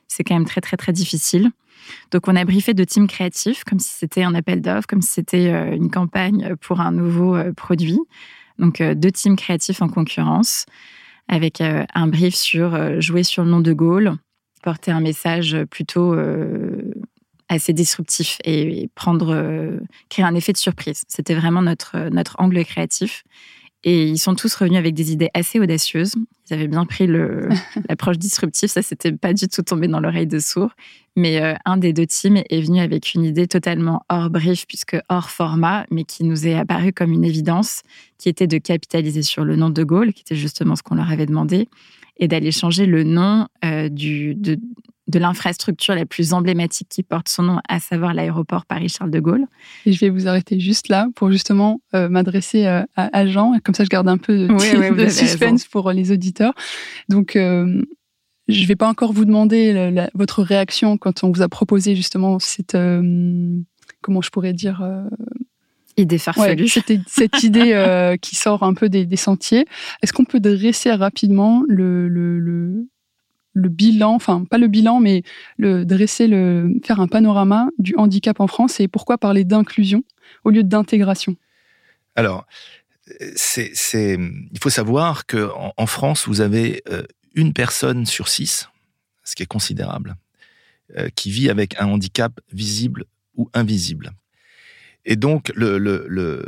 c'est 0.07 0.23
quand 0.23 0.35
même 0.35 0.45
très 0.45 0.61
très 0.61 0.77
très 0.77 0.93
difficile. 0.93 1.51
Donc 2.11 2.27
on 2.27 2.35
a 2.35 2.45
briefé 2.45 2.73
de 2.73 2.83
teams 2.83 3.07
créatifs 3.07 3.63
comme 3.63 3.79
si 3.79 3.93
c'était 3.93 4.23
un 4.23 4.35
appel 4.35 4.61
d'offres, 4.61 4.87
comme 4.87 5.01
si 5.01 5.11
c'était 5.11 5.51
euh, 5.51 5.75
une 5.75 5.89
campagne 5.89 6.55
pour 6.61 6.79
un 6.79 6.91
nouveau 6.91 7.35
euh, 7.35 7.53
produit. 7.53 7.99
Donc 8.59 8.81
euh, 8.81 8.95
deux 8.95 9.11
teams 9.11 9.35
créatifs 9.35 9.81
en 9.81 9.89
concurrence 9.89 10.65
avec 11.29 11.59
un 11.59 12.07
brief 12.07 12.35
sur 12.35 13.01
jouer 13.01 13.23
sur 13.23 13.43
le 13.43 13.49
nom 13.49 13.59
de 13.59 13.73
Gaulle, 13.73 14.15
porter 14.63 14.91
un 14.91 15.01
message 15.01 15.57
plutôt 15.69 16.15
assez 17.49 17.73
disruptif 17.73 18.37
et 18.45 18.89
prendre 18.95 19.77
créer 20.07 20.23
un 20.23 20.35
effet 20.35 20.53
de 20.53 20.57
surprise. 20.57 21.03
C'était 21.09 21.35
vraiment 21.35 21.61
notre 21.61 22.07
notre 22.11 22.37
angle 22.39 22.63
créatif. 22.63 23.25
Et 23.83 24.07
ils 24.07 24.17
sont 24.17 24.35
tous 24.35 24.53
revenus 24.55 24.79
avec 24.79 24.95
des 24.95 25.11
idées 25.11 25.29
assez 25.33 25.59
audacieuses. 25.59 26.15
Ils 26.49 26.53
avaient 26.53 26.67
bien 26.67 26.85
pris 26.85 27.07
l'approche 27.89 28.17
disruptive, 28.17 28.69
ça 28.69 28.81
c'était 28.81 29.11
pas 29.11 29.33
du 29.33 29.47
tout 29.47 29.61
tombé 29.61 29.87
dans 29.87 29.99
l'oreille 29.99 30.27
de 30.27 30.39
sourd. 30.39 30.71
Mais 31.15 31.41
euh, 31.41 31.55
un 31.65 31.77
des 31.77 31.93
deux 31.93 32.05
teams 32.05 32.43
est 32.49 32.61
venu 32.61 32.79
avec 32.79 33.13
une 33.15 33.23
idée 33.23 33.47
totalement 33.47 34.03
hors 34.07 34.29
brief, 34.29 34.67
puisque 34.67 34.97
hors 35.09 35.29
format, 35.29 35.85
mais 35.89 36.03
qui 36.03 36.23
nous 36.23 36.47
est 36.47 36.53
apparu 36.53 36.93
comme 36.93 37.11
une 37.11 37.25
évidence, 37.25 37.81
qui 38.19 38.29
était 38.29 38.45
de 38.45 38.59
capitaliser 38.59 39.23
sur 39.23 39.43
le 39.43 39.55
nom 39.55 39.71
de 39.71 39.83
Gaulle, 39.83 40.13
qui 40.13 40.21
était 40.21 40.35
justement 40.35 40.75
ce 40.75 40.83
qu'on 40.83 40.95
leur 40.95 41.09
avait 41.09 41.25
demandé, 41.25 41.69
et 42.19 42.27
d'aller 42.27 42.51
changer 42.51 42.85
le 42.85 43.03
nom 43.03 43.47
euh, 43.63 43.89
du, 43.89 44.35
de, 44.35 44.57
de 45.07 45.19
l'infrastructure 45.19 45.95
la 45.95 46.05
plus 46.05 46.33
emblématique 46.33 46.89
qui 46.89 47.03
porte 47.03 47.29
son 47.29 47.43
nom, 47.43 47.59
à 47.67 47.79
savoir 47.79 48.13
l'aéroport 48.13 48.65
Paris-Charles 48.65 49.11
de 49.11 49.19
Gaulle. 49.19 49.45
Et 49.85 49.93
je 49.93 49.99
vais 49.99 50.09
vous 50.09 50.27
arrêter 50.27 50.59
juste 50.59 50.89
là 50.89 51.07
pour 51.15 51.31
justement 51.31 51.81
euh, 51.95 52.09
m'adresser 52.09 52.65
euh, 52.65 52.83
à, 52.95 53.25
Jean, 53.25 53.53
comme 53.63 53.75
ça 53.75 53.83
je 53.83 53.89
garde 53.89 54.09
un 54.09 54.17
peu 54.17 54.47
de, 54.47 55.09
suspense 55.09 55.65
pour 55.65 55.91
les 55.91 56.11
auditeurs. 56.11 56.53
Donc, 57.09 57.35
euh, 57.35 57.81
je 58.47 58.61
ne 58.61 58.67
vais 58.67 58.75
pas 58.75 58.87
encore 58.87 59.13
vous 59.13 59.25
demander 59.25 60.07
votre 60.13 60.41
réaction 60.41 60.97
quand 60.97 61.23
on 61.25 61.31
vous 61.31 61.41
a 61.41 61.49
proposé 61.49 61.95
justement 61.95 62.39
cette, 62.39 62.77
comment 64.01 64.21
je 64.21 64.29
pourrais 64.29 64.53
dire, 64.53 64.81
idée 65.97 66.17
farfelue. 66.17 66.67
C'était 66.67 66.99
cette 67.07 67.43
idée 67.43 68.15
qui 68.21 68.35
sort 68.35 68.63
un 68.63 68.73
peu 68.73 68.89
des, 68.89 69.15
sentiers. 69.15 69.65
Est-ce 70.01 70.13
qu'on 70.13 70.25
peut 70.25 70.39
dresser 70.39 70.91
rapidement 70.91 71.63
le, 71.67 72.07
le, 72.07 72.39
le 73.57 73.69
bilan, 73.69 74.13
enfin 74.13 74.45
pas 74.49 74.57
le 74.57 74.67
bilan, 74.67 74.99
mais 74.99 75.23
le 75.57 75.85
dresser, 75.85 76.27
le 76.27 76.71
faire 76.83 76.99
un 76.99 77.07
panorama 77.07 77.69
du 77.79 77.95
handicap 77.97 78.39
en 78.39 78.47
France 78.47 78.79
et 78.79 78.87
pourquoi 78.87 79.17
parler 79.17 79.43
d'inclusion 79.43 80.03
au 80.43 80.51
lieu 80.51 80.63
d'intégration? 80.63 81.35
Alors, 82.15 82.45
c'est, 83.35 83.71
il 84.17 84.59
faut 84.59 84.69
savoir 84.69 85.25
que 85.25 85.49
en, 85.77 85.85
France, 85.85 86.27
vous 86.27 86.41
avez 86.41 86.81
euh, 86.89 87.03
une 87.35 87.53
personne 87.53 88.05
sur 88.05 88.27
six, 88.27 88.69
ce 89.23 89.35
qui 89.35 89.43
est 89.43 89.47
considérable, 89.47 90.15
euh, 90.97 91.09
qui 91.15 91.31
vit 91.31 91.49
avec 91.49 91.79
un 91.79 91.87
handicap 91.87 92.39
visible 92.51 93.05
ou 93.35 93.49
invisible. 93.53 94.11
Et 95.07 95.15
donc, 95.15 95.51
le, 95.55 96.43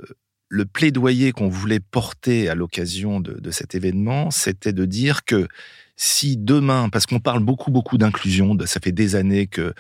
plaidoyer 0.74 1.32
qu'on 1.32 1.48
voulait 1.48 1.80
porter 1.80 2.50
à 2.50 2.56
l'occasion 2.56 3.20
de, 3.22 3.52
cet 3.52 3.74
événement, 3.74 4.30
c'était 4.30 4.74
de 4.74 4.86
dire 4.86 5.24
que 5.26 5.48
si 5.96 6.38
demain, 6.38 6.90
parce 6.90 7.06
qu'on 7.06 7.20
parle 7.20 7.40
beaucoup, 7.40 7.72
beaucoup 7.72 7.98
d'inclusion, 7.98 8.56
ça 8.66 8.80
fait 8.82 8.92
des 8.92 9.16
années 9.16 9.48
que 9.48 9.74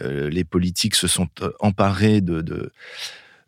euh, 0.00 0.28
les 0.28 0.44
politiques 0.44 0.96
se 0.96 1.06
sont 1.06 1.28
euh, 1.40 1.52
emparés 1.60 2.20
euh, 2.28 2.42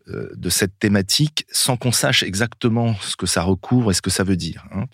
de 0.07 0.49
cette 0.49 0.79
thématique 0.79 1.45
sans 1.51 1.77
qu'on 1.77 1.93
sache 1.93 2.23
exactement 2.23 2.95
ce 3.03 3.17
que 3.17 3.27
ça 3.27 3.43
recouvre 3.43 3.91
et 3.91 3.95
ce 3.95 4.01
que 4.01 4.11
ça 4.11 4.25
veut 4.25 4.37
dire. 4.37 4.65
Hein. 4.73 4.87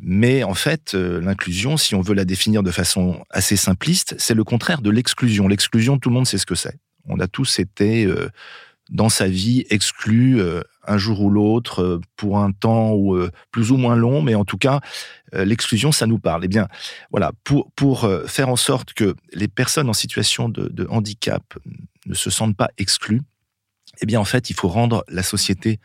Mais 0.00 0.44
en 0.44 0.54
fait, 0.54 0.94
l'inclusion, 0.94 1.76
si 1.76 1.96
on 1.96 2.00
veut 2.00 2.14
la 2.14 2.24
définir 2.24 2.62
de 2.62 2.70
façon 2.70 3.24
assez 3.30 3.56
simpliste, 3.56 4.14
c'est 4.18 4.34
le 4.34 4.44
contraire 4.44 4.82
de 4.82 4.90
l'exclusion. 4.90 5.48
L'exclusion, 5.48 5.98
tout 5.98 6.10
le 6.10 6.14
monde 6.14 6.28
sait 6.28 6.38
ce 6.38 6.46
que 6.46 6.54
c'est. 6.54 6.78
On 7.06 7.18
a 7.18 7.26
tous 7.26 7.58
été 7.58 8.06
dans 8.90 9.08
sa 9.08 9.28
vie 9.28 9.64
exclu 9.70 10.40
euh, 10.40 10.62
un 10.86 10.98
jour 10.98 11.20
ou 11.20 11.30
l'autre 11.30 11.82
euh, 11.82 12.00
pour 12.16 12.38
un 12.38 12.52
temps 12.52 12.92
ou 12.92 13.14
euh, 13.14 13.30
plus 13.52 13.70
ou 13.70 13.76
moins 13.76 13.96
long, 13.96 14.20
mais 14.20 14.34
en 14.34 14.44
tout 14.44 14.58
cas 14.58 14.80
l'exclusion 15.32 15.92
ça 15.92 16.08
nous 16.08 16.18
parle. 16.18 16.44
Eh 16.44 16.48
bien 16.48 16.66
voilà 17.12 17.30
pour 17.44 17.70
pour 17.76 18.10
faire 18.26 18.48
en 18.48 18.56
sorte 18.56 18.94
que 18.94 19.14
les 19.32 19.46
personnes 19.46 19.88
en 19.88 19.92
situation 19.92 20.48
de, 20.48 20.86
handicap 20.90 21.54
ne 22.06 22.14
se 22.14 22.30
sentent 22.30 22.56
pas 22.56 22.70
exclues, 22.78 23.22
eh 24.02 24.06
bien 24.06 24.18
en 24.18 24.24
fait 24.24 24.50
il 24.50 24.54
faut 24.54 24.66
rendre 24.66 25.04
la 25.06 25.22
société 25.22 25.78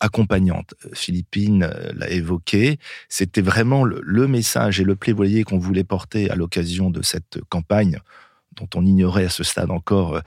accompagnante. 0.00 0.74
Philippine 0.92 1.70
l'a 1.94 2.10
évoqué, 2.10 2.78
c'était 3.08 3.40
vraiment 3.40 3.84
le, 3.84 4.02
le, 4.04 4.28
message 4.28 4.80
et 4.80 4.84
le 4.84 4.96
plaidoyer 4.96 5.44
qu'on 5.44 5.58
voulait 5.58 5.84
porter 5.84 6.30
à 6.30 6.34
l'occasion 6.34 6.90
de 6.90 7.00
cette 7.00 7.38
campagne 7.48 8.00
dont 8.56 8.68
on 8.74 8.84
ignorait 8.84 9.24
à 9.24 9.30
ce 9.30 9.44
stade 9.44 9.70
encore 9.70 10.20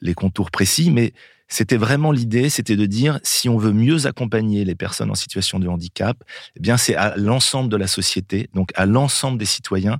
les 0.00 0.14
contours 0.14 0.50
précis, 0.50 0.90
mais 0.90 1.12
c'était 1.48 1.76
vraiment 1.76 2.12
l'idée, 2.12 2.48
c'était 2.50 2.76
de 2.76 2.86
dire 2.86 3.20
si 3.22 3.48
on 3.48 3.56
veut 3.56 3.72
mieux 3.72 4.06
accompagner 4.06 4.64
les 4.64 4.74
personnes 4.74 5.10
en 5.10 5.14
situation 5.14 5.58
de 5.58 5.68
handicap, 5.68 6.16
eh 6.56 6.60
bien 6.60 6.76
c'est 6.76 6.94
à 6.96 7.16
l'ensemble 7.16 7.68
de 7.68 7.76
la 7.76 7.86
société, 7.86 8.48
donc 8.54 8.70
à 8.74 8.86
l'ensemble 8.86 9.38
des 9.38 9.44
citoyens 9.44 9.98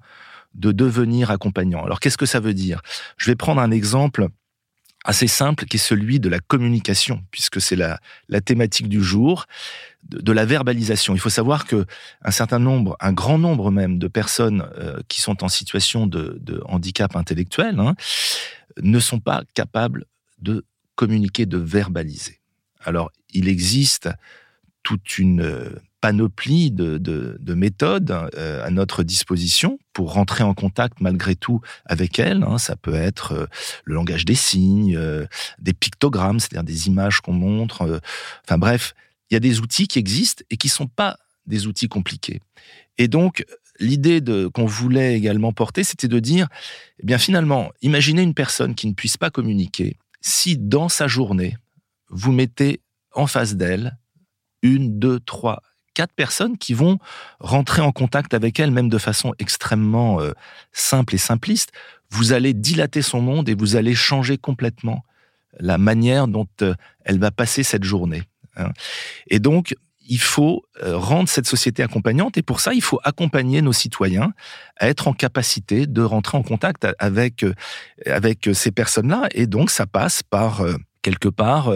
de 0.54 0.72
devenir 0.72 1.30
accompagnants. 1.30 1.84
Alors 1.84 2.00
qu'est-ce 2.00 2.18
que 2.18 2.26
ça 2.26 2.40
veut 2.40 2.54
dire? 2.54 2.80
Je 3.16 3.30
vais 3.30 3.36
prendre 3.36 3.60
un 3.60 3.70
exemple 3.70 4.28
assez 5.04 5.28
simple 5.28 5.66
qui 5.66 5.76
est 5.76 5.80
celui 5.80 6.18
de 6.18 6.28
la 6.28 6.40
communication, 6.40 7.22
puisque 7.30 7.60
c'est 7.60 7.76
la, 7.76 8.00
la 8.28 8.40
thématique 8.40 8.88
du 8.88 9.02
jour, 9.02 9.46
de, 10.08 10.32
la 10.32 10.44
verbalisation. 10.44 11.14
Il 11.14 11.20
faut 11.20 11.30
savoir 11.30 11.66
que 11.66 11.86
un 12.22 12.30
certain 12.30 12.58
nombre, 12.58 12.96
un 13.00 13.12
grand 13.12 13.38
nombre 13.38 13.70
même 13.70 13.98
de 13.98 14.08
personnes 14.08 14.68
euh, 14.78 15.00
qui 15.08 15.20
sont 15.20 15.44
en 15.44 15.48
situation 15.48 16.06
de, 16.06 16.60
handicap 16.64 17.16
intellectuel 17.16 17.78
hein, 17.78 17.94
ne 18.82 18.98
sont 18.98 19.20
pas 19.20 19.42
capables 19.54 20.04
de 20.38 20.64
communiquer, 20.96 21.46
de 21.46 21.58
verbaliser. 21.58 22.40
Alors, 22.80 23.12
il 23.30 23.48
existe 23.48 24.08
toute 24.82 25.18
une 25.18 25.42
euh, 25.42 25.70
panoplie 26.00 26.70
de, 26.70 27.38
méthodes 27.54 28.12
euh, 28.36 28.64
à 28.64 28.70
notre 28.70 29.02
disposition 29.02 29.80
pour 29.92 30.12
rentrer 30.12 30.44
en 30.44 30.54
contact 30.54 31.00
malgré 31.00 31.34
tout 31.34 31.60
avec 31.84 32.20
elles. 32.20 32.44
Hein. 32.44 32.58
Ça 32.58 32.76
peut 32.76 32.94
être 32.94 33.32
euh, 33.32 33.46
le 33.84 33.94
langage 33.94 34.24
des 34.24 34.36
signes, 34.36 34.96
des 35.58 35.72
pictogrammes, 35.72 36.38
c'est-à-dire 36.38 36.62
des 36.62 36.86
images 36.86 37.20
qu'on 37.20 37.32
montre. 37.32 38.00
enfin 38.44 38.58
bref, 38.58 38.94
il 39.30 39.34
y 39.34 39.36
a 39.36 39.40
des 39.40 39.58
outils 39.58 39.88
qui 39.88 39.98
existent 39.98 40.44
et 40.50 40.56
qui 40.56 40.68
sont 40.68 40.86
pas 40.86 41.18
des 41.46 41.66
outils 41.66 41.88
compliqués. 41.88 42.40
Et 42.98 43.08
donc, 43.08 43.44
l'idée 43.80 44.22
qu'on 44.54 44.66
voulait 44.66 45.14
également 45.14 45.52
porter, 45.52 45.84
c'était 45.84 46.08
de 46.08 46.18
dire, 46.20 46.46
eh 47.00 47.06
bien 47.06 47.18
finalement, 47.18 47.72
imaginez 47.82 48.22
une 48.22 48.34
personne 48.34 48.74
qui 48.74 48.86
ne 48.86 48.94
puisse 48.94 49.16
pas 49.16 49.30
communiquer, 49.30 49.96
si 50.26 50.58
dans 50.58 50.88
sa 50.88 51.06
journée, 51.06 51.56
vous 52.08 52.32
mettez 52.32 52.80
en 53.14 53.28
face 53.28 53.54
d'elle 53.54 53.96
une, 54.62 54.98
deux, 54.98 55.20
trois, 55.20 55.62
quatre 55.94 56.12
personnes 56.12 56.58
qui 56.58 56.74
vont 56.74 56.98
rentrer 57.38 57.80
en 57.80 57.92
contact 57.92 58.34
avec 58.34 58.58
elle, 58.58 58.72
même 58.72 58.88
de 58.88 58.98
façon 58.98 59.34
extrêmement 59.38 60.20
euh, 60.20 60.32
simple 60.72 61.14
et 61.14 61.18
simpliste, 61.18 61.70
vous 62.10 62.32
allez 62.32 62.54
dilater 62.54 63.02
son 63.02 63.20
monde 63.20 63.48
et 63.48 63.54
vous 63.54 63.76
allez 63.76 63.94
changer 63.94 64.36
complètement 64.36 65.04
la 65.60 65.78
manière 65.78 66.26
dont 66.26 66.48
euh, 66.62 66.74
elle 67.04 67.20
va 67.20 67.30
passer 67.30 67.62
cette 67.62 67.84
journée. 67.84 68.24
Hein. 68.56 68.72
Et 69.28 69.38
donc, 69.38 69.76
il 70.08 70.20
faut 70.20 70.64
euh, 70.82 70.96
rendre 70.96 71.28
cette 71.28 71.46
société 71.46 71.82
accompagnante 71.82 72.38
et 72.38 72.42
pour 72.42 72.60
ça, 72.60 72.72
il 72.74 72.82
faut 72.82 73.00
accompagner 73.04 73.62
nos 73.62 73.72
citoyens 73.72 74.32
à 74.76 74.88
être 74.88 75.08
en 75.08 75.12
capacité 75.12 75.86
de 75.86 76.02
rentrer 76.02 76.38
en 76.38 76.42
contact 76.42 76.86
avec, 76.98 77.42
euh, 77.42 77.54
avec 78.06 78.48
ces 78.52 78.70
personnes-là. 78.70 79.28
Et 79.32 79.46
donc, 79.46 79.70
ça 79.70 79.86
passe 79.86 80.22
par 80.22 80.62
euh, 80.62 80.76
quelque 81.06 81.28
part 81.28 81.72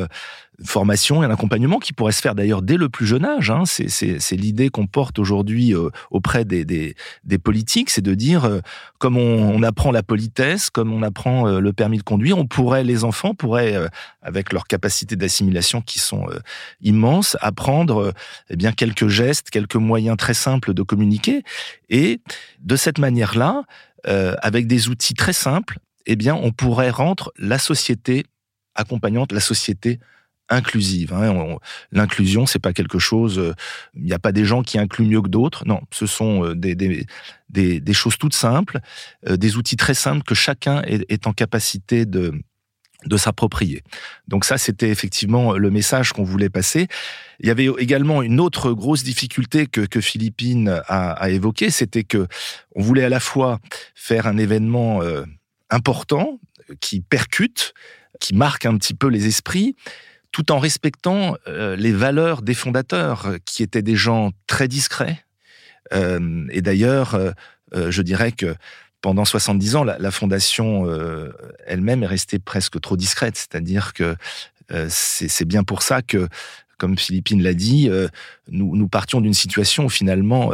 formation 0.65 1.23
et 1.23 1.27
un 1.27 1.31
accompagnement 1.31 1.79
qui 1.79 1.93
pourrait 1.93 2.13
se 2.13 2.21
faire 2.21 2.35
d'ailleurs 2.35 2.63
dès 2.63 2.77
le 2.77 2.89
plus 2.89 3.07
jeune 3.07 3.25
âge. 3.25 3.51
Hein. 3.51 3.63
C'est 3.65 4.37
l'idée 4.37 4.69
qu'on 4.69 4.87
porte 4.87 5.19
aujourd'hui 5.19 5.75
euh, 5.75 5.91
auprès 6.11 6.45
des, 6.45 6.95
politiques, 7.43 7.91
c'est 7.91 8.03
de 8.03 8.15
dire, 8.15 8.45
euh, 8.45 8.61
comme 8.99 9.17
on, 9.17 9.63
apprend 9.63 9.91
la 9.91 10.03
politesse, 10.03 10.71
comme 10.71 10.93
on 10.93 11.03
apprend 11.03 11.47
euh, 11.47 11.61
le 11.61 11.73
permis 11.73 11.99
de 11.99 12.03
conduire, 12.03 12.39
on 12.39 12.47
pourrait, 12.47 12.85
les 12.85 13.05
enfants 13.05 13.35
pourraient, 13.35 13.77
avec 14.23 14.53
leurs 14.53 14.67
capacités 14.67 15.17
d'assimilation 15.17 15.81
qui 15.81 15.99
sont 15.99 16.27
immenses, 16.81 17.37
apprendre 17.41 18.13
eh 18.49 18.57
bien 18.57 18.73
quelques 18.73 19.09
gestes, 19.09 19.51
quelques 19.51 19.77
moyens 19.77 20.17
très 20.17 20.35
simples 20.35 20.75
de 20.75 20.83
communiquer. 20.83 21.43
Et 21.89 22.21
de 22.61 22.77
cette 22.77 22.99
manière-là, 22.99 23.65
avec 24.05 24.67
des 24.67 24.89
outils 24.89 25.15
très 25.15 25.33
simples, 25.33 25.79
eh 26.07 26.17
bien, 26.17 26.35
on 26.35 26.53
pourrait 26.53 26.91
rendre 26.91 27.33
la 27.39 27.59
société 27.59 28.25
accompagnante, 28.81 29.33
la 29.33 29.41
société 29.41 30.01
inclusive. 30.51 31.15
Hein. 31.15 31.57
L'inclusion, 31.93 32.45
c'est 32.45 32.59
pas 32.59 32.73
quelque 32.73 32.99
chose. 32.99 33.37
Il 33.37 33.41
euh, 33.41 34.05
n'y 34.05 34.13
a 34.13 34.19
pas 34.19 34.33
des 34.33 34.45
gens 34.45 34.63
qui 34.63 34.79
incluent 34.79 35.07
mieux 35.07 35.23
que 35.23 35.29
d'autres. 35.29 35.65
Non, 35.67 35.81
ce 35.93 36.07
sont 36.07 36.45
euh, 36.45 36.55
des, 36.55 37.93
choses 37.95 38.19
toutes 38.19 38.35
simples, 38.35 38.81
euh, 39.29 39.37
des 39.37 39.57
outils 39.57 39.77
très 39.77 39.95
simples 39.95 40.25
que 40.25 40.35
chacun 40.35 40.83
est, 40.83 41.11
est 41.11 41.27
en 41.27 41.33
capacité 41.33 42.05
de 42.05 42.35
de 43.07 43.17
s'approprier. 43.17 43.83
Donc 44.29 44.45
ça, 44.45 44.59
c'était 44.59 44.91
effectivement 44.91 45.55
le 45.55 45.71
message 45.71 46.13
qu'on 46.13 46.23
voulait 46.23 46.51
passer. 46.51 46.87
Il 47.39 47.47
y 47.47 47.51
avait 47.51 47.71
également 47.79 48.21
une 48.21 48.39
autre 48.41 48.73
grosse 48.73 49.05
difficulté 49.05 49.67
que, 49.67 49.81
que 49.81 50.03
Philippine 50.03 50.83
a, 50.87 51.13
a 51.13 51.31
évoquée, 51.31 51.71
c'était 51.71 52.05
que 52.05 52.27
on 52.75 52.83
voulait 52.83 53.05
à 53.05 53.09
la 53.09 53.19
fois 53.19 53.59
faire 53.95 54.27
un 54.27 54.37
événement 54.37 55.01
important 55.71 56.41
qui 56.81 57.01
percute, 57.01 57.73
qui 58.21 58.35
marque 58.35 58.67
un 58.67 58.77
petit 58.77 58.95
peu 58.95 59.09
les 59.09 59.27
esprits, 59.27 59.75
tout 60.33 60.53
en 60.53 60.59
respectant 60.59 61.37
euh, 61.49 61.75
les 61.77 61.93
valeurs 61.93 62.43
des 62.43 62.55
fondateurs, 62.55 63.35
qui 63.45 63.63
étaient 63.63 63.83
des 63.83 63.97
gens 63.97 64.31
très 64.47 64.69
discrets. 64.69 65.25
Euh, 65.93 66.47
et 66.51 66.63
d'ailleurs, 66.63 67.15
euh, 67.15 67.91
je 67.91 68.03
dirais 68.03 68.33
que 68.33 68.55
pendant 69.01 69.25
70 69.25 69.77
ans, 69.77 69.85
la, 69.85 70.11
fondation 70.11 70.87
elle-même 71.67 72.03
est 72.03 72.07
restée 72.07 72.39
presque 72.39 72.79
trop 72.83 72.99
discrète. 72.99 73.35
C'est-à-dire 73.35 73.95
que 73.95 74.15
c'est 74.91 75.47
bien 75.47 75.65
pour 75.65 75.81
ça 75.83 76.03
que, 76.03 76.29
comme 76.81 76.99
Philippine 76.99 77.43
l'a 77.43 77.55
dit, 77.55 77.89
nous, 78.49 78.75
nous, 78.75 78.89
partions 78.89 79.21
d'une 79.21 79.35
situation 79.35 79.85
où 79.85 79.89
finalement, 79.89 80.51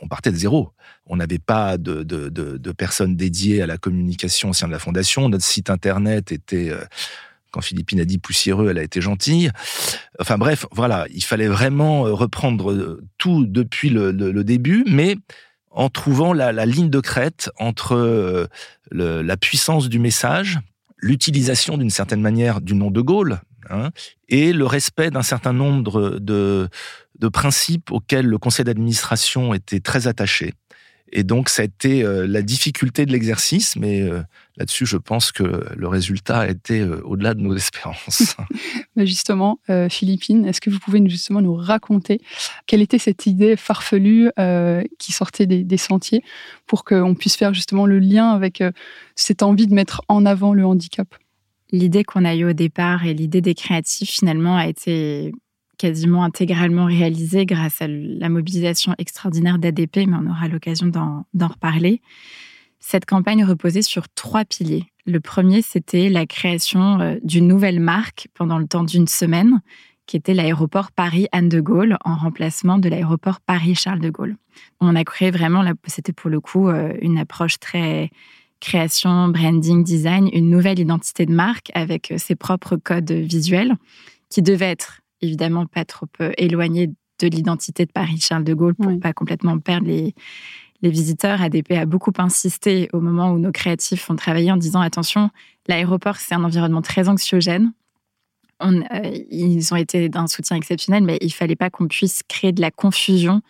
on 0.00 0.08
partait 0.08 0.32
de 0.32 0.36
zéro. 0.36 0.72
On 1.06 1.16
n'avait 1.16 1.38
pas 1.38 1.78
de, 1.78 2.72
personnes 2.72 3.14
dédiées 3.14 3.62
à 3.62 3.66
la 3.66 3.78
communication 3.78 4.50
au 4.50 4.52
sein 4.52 4.66
de 4.66 4.72
la 4.72 4.78
fondation. 4.80 5.28
Notre 5.28 5.44
site 5.44 5.70
internet 5.70 6.32
était 6.32 6.72
quand 7.52 7.60
Philippine 7.60 8.00
a 8.00 8.04
dit 8.04 8.18
poussiéreux, 8.18 8.70
elle 8.70 8.78
a 8.78 8.82
été 8.82 9.00
gentille. 9.00 9.50
Enfin 10.18 10.38
bref, 10.38 10.66
voilà, 10.72 11.06
il 11.14 11.22
fallait 11.22 11.46
vraiment 11.46 12.06
euh, 12.06 12.12
reprendre 12.12 12.72
euh, 12.72 13.02
tout 13.18 13.44
depuis 13.46 13.90
le, 13.90 14.12
début, 14.42 14.84
mais 14.88 15.16
en 15.70 15.88
trouvant 15.88 16.32
la, 16.32 16.66
ligne 16.66 16.90
de 16.90 17.00
crête 17.00 17.50
entre 17.58 17.94
euh, 17.94 18.46
la 18.90 19.36
puissance 19.36 19.88
du 19.88 19.98
message, 19.98 20.58
l'utilisation 20.96 21.76
d'une 21.76 21.90
certaine 21.90 22.20
manière 22.20 22.60
du 22.60 22.74
nom 22.74 22.90
de 22.90 23.00
Gaulle, 23.00 23.40
hein, 23.70 23.90
et 24.28 24.52
le 24.52 24.66
respect 24.66 25.10
d'un 25.10 25.22
certain 25.22 25.52
nombre 25.52 26.18
de, 26.18 26.68
de 27.18 27.28
principes 27.28 27.90
auxquels 27.90 28.26
le 28.26 28.38
conseil 28.38 28.64
d'administration 28.64 29.54
était 29.54 29.80
très 29.80 30.06
attaché. 30.06 30.52
Et 31.12 31.24
donc, 31.24 31.50
ça 31.50 31.62
a 31.62 31.64
été 31.66 32.02
euh, 32.02 32.26
la 32.26 32.40
difficulté 32.40 33.04
de 33.04 33.12
l'exercice, 33.12 33.76
mais 33.76 34.00
euh, 34.00 34.22
là-dessus, 34.56 34.86
je 34.86 34.96
pense 34.96 35.30
que 35.30 35.42
le 35.76 35.88
résultat 35.88 36.40
a 36.40 36.48
été 36.48 36.80
euh, 36.80 37.02
au-delà 37.04 37.34
de 37.34 37.40
nos 37.40 37.54
espérances. 37.56 38.34
justement, 38.96 39.58
Philippine, 39.90 40.46
est-ce 40.46 40.60
que 40.60 40.70
vous 40.70 40.78
pouvez 40.78 41.06
justement 41.08 41.42
nous 41.42 41.54
raconter 41.54 42.20
quelle 42.66 42.80
était 42.80 42.98
cette 42.98 43.26
idée 43.26 43.56
farfelue 43.56 44.30
qui 44.98 45.12
sortait 45.12 45.46
des, 45.46 45.76
sentiers 45.76 46.22
pour 46.66 46.84
qu'on 46.84 47.14
puisse 47.14 47.36
faire 47.36 47.52
justement 47.52 47.86
le 47.86 47.98
lien 47.98 48.30
avec 48.30 48.62
cette 49.14 49.42
envie 49.42 49.66
de 49.66 49.74
mettre 49.74 50.02
en 50.08 50.24
avant 50.24 50.54
le 50.54 50.64
handicap? 50.64 51.08
L'idée 51.72 52.04
qu'on 52.04 52.24
a 52.24 52.34
eue 52.34 52.44
au 52.44 52.52
départ 52.52 53.06
et 53.06 53.14
l'idée 53.14 53.40
des 53.40 53.54
créatifs, 53.54 54.10
finalement, 54.10 54.56
a 54.56 54.66
été 54.66 55.32
quasiment 55.78 56.22
intégralement 56.22 56.84
réalisé 56.84 57.46
grâce 57.46 57.80
à 57.82 57.88
la 57.88 58.28
mobilisation 58.28 58.94
extraordinaire 58.98 59.58
d'ADP, 59.58 60.06
mais 60.06 60.16
on 60.16 60.30
aura 60.30 60.48
l'occasion 60.48 60.86
d'en 60.86 61.48
reparler. 61.48 62.00
Cette 62.78 63.06
campagne 63.06 63.44
reposait 63.44 63.82
sur 63.82 64.08
trois 64.10 64.44
piliers. 64.44 64.84
Le 65.06 65.18
premier, 65.18 65.62
c'était 65.62 66.08
la 66.08 66.26
création 66.26 67.00
euh, 67.00 67.16
d'une 67.24 67.48
nouvelle 67.48 67.80
marque 67.80 68.28
pendant 68.34 68.58
le 68.58 68.66
temps 68.66 68.84
d'une 68.84 69.06
semaine, 69.06 69.60
qui 70.06 70.16
était 70.16 70.34
l'aéroport 70.34 70.92
Paris-Anne 70.92 71.48
de 71.48 71.60
Gaulle, 71.60 71.96
en 72.04 72.16
remplacement 72.16 72.78
de 72.78 72.88
l'aéroport 72.88 73.40
Paris-Charles 73.40 74.00
de 74.00 74.10
Gaulle. 74.10 74.36
On 74.80 74.94
a 74.94 75.04
créé 75.04 75.30
vraiment, 75.30 75.64
c'était 75.86 76.12
pour 76.12 76.28
le 76.28 76.40
coup 76.40 76.68
euh, 76.68 76.92
une 77.00 77.18
approche 77.18 77.58
très 77.58 78.10
création, 78.62 79.28
branding, 79.28 79.82
design, 79.82 80.30
une 80.32 80.48
nouvelle 80.48 80.78
identité 80.78 81.26
de 81.26 81.32
marque 81.32 81.70
avec 81.74 82.12
euh, 82.12 82.16
ses 82.16 82.36
propres 82.36 82.76
codes 82.76 83.10
visuels 83.10 83.74
qui 84.30 84.40
devaient 84.40 84.70
être 84.70 85.00
évidemment 85.20 85.66
pas 85.66 85.84
trop 85.84 86.06
euh, 86.20 86.30
éloigné 86.38 86.86
de 86.86 87.26
l'identité 87.26 87.84
de 87.86 87.92
Paris-Charles 87.92 88.44
de 88.44 88.54
Gaulle 88.54 88.76
pour 88.76 88.98
pas 89.00 89.12
complètement 89.12 89.58
perdre 89.58 89.88
les, 89.88 90.14
les 90.80 90.90
visiteurs. 90.90 91.42
ADP 91.42 91.72
a 91.72 91.86
beaucoup 91.86 92.12
insisté 92.18 92.88
au 92.92 93.00
moment 93.00 93.32
où 93.32 93.38
nos 93.38 93.50
créatifs 93.50 94.08
ont 94.08 94.16
travaillé 94.16 94.52
en 94.52 94.56
disant 94.56 94.80
attention, 94.80 95.30
l'aéroport, 95.66 96.16
c'est 96.16 96.34
un 96.34 96.44
environnement 96.44 96.82
très 96.82 97.08
anxiogène. 97.08 97.72
On, 98.60 98.80
euh, 98.80 98.84
ils 99.30 99.74
ont 99.74 99.76
été 99.76 100.08
d'un 100.08 100.28
soutien 100.28 100.56
exceptionnel, 100.56 101.02
mais 101.02 101.18
il 101.20 101.32
fallait 101.32 101.56
pas 101.56 101.68
qu'on 101.68 101.88
puisse 101.88 102.22
créer 102.28 102.52
de 102.52 102.60
la 102.60 102.70
confusion 102.70 103.42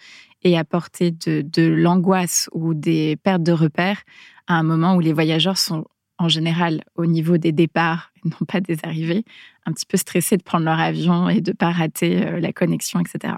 et 0.42 0.56
apporter 0.56 1.10
de, 1.10 1.42
de 1.42 1.62
l'angoisse 1.62 2.48
ou 2.52 2.72
des 2.72 3.16
pertes 3.16 3.42
de 3.42 3.52
repères 3.52 4.02
à 4.46 4.54
un 4.54 4.62
moment 4.62 4.94
où 4.94 5.00
les 5.00 5.12
voyageurs 5.12 5.58
sont 5.58 5.86
en 6.18 6.28
général 6.28 6.82
au 6.94 7.06
niveau 7.06 7.36
des 7.36 7.52
départs, 7.52 8.12
non 8.24 8.46
pas 8.46 8.60
des 8.60 8.78
arrivées, 8.82 9.24
un 9.66 9.72
petit 9.72 9.86
peu 9.86 9.96
stressés 9.96 10.36
de 10.36 10.42
prendre 10.42 10.64
leur 10.64 10.78
avion 10.78 11.28
et 11.28 11.40
de 11.40 11.50
ne 11.50 11.56
pas 11.56 11.70
rater 11.70 12.24
euh, 12.24 12.40
la 12.40 12.52
connexion, 12.52 13.00
etc. 13.00 13.34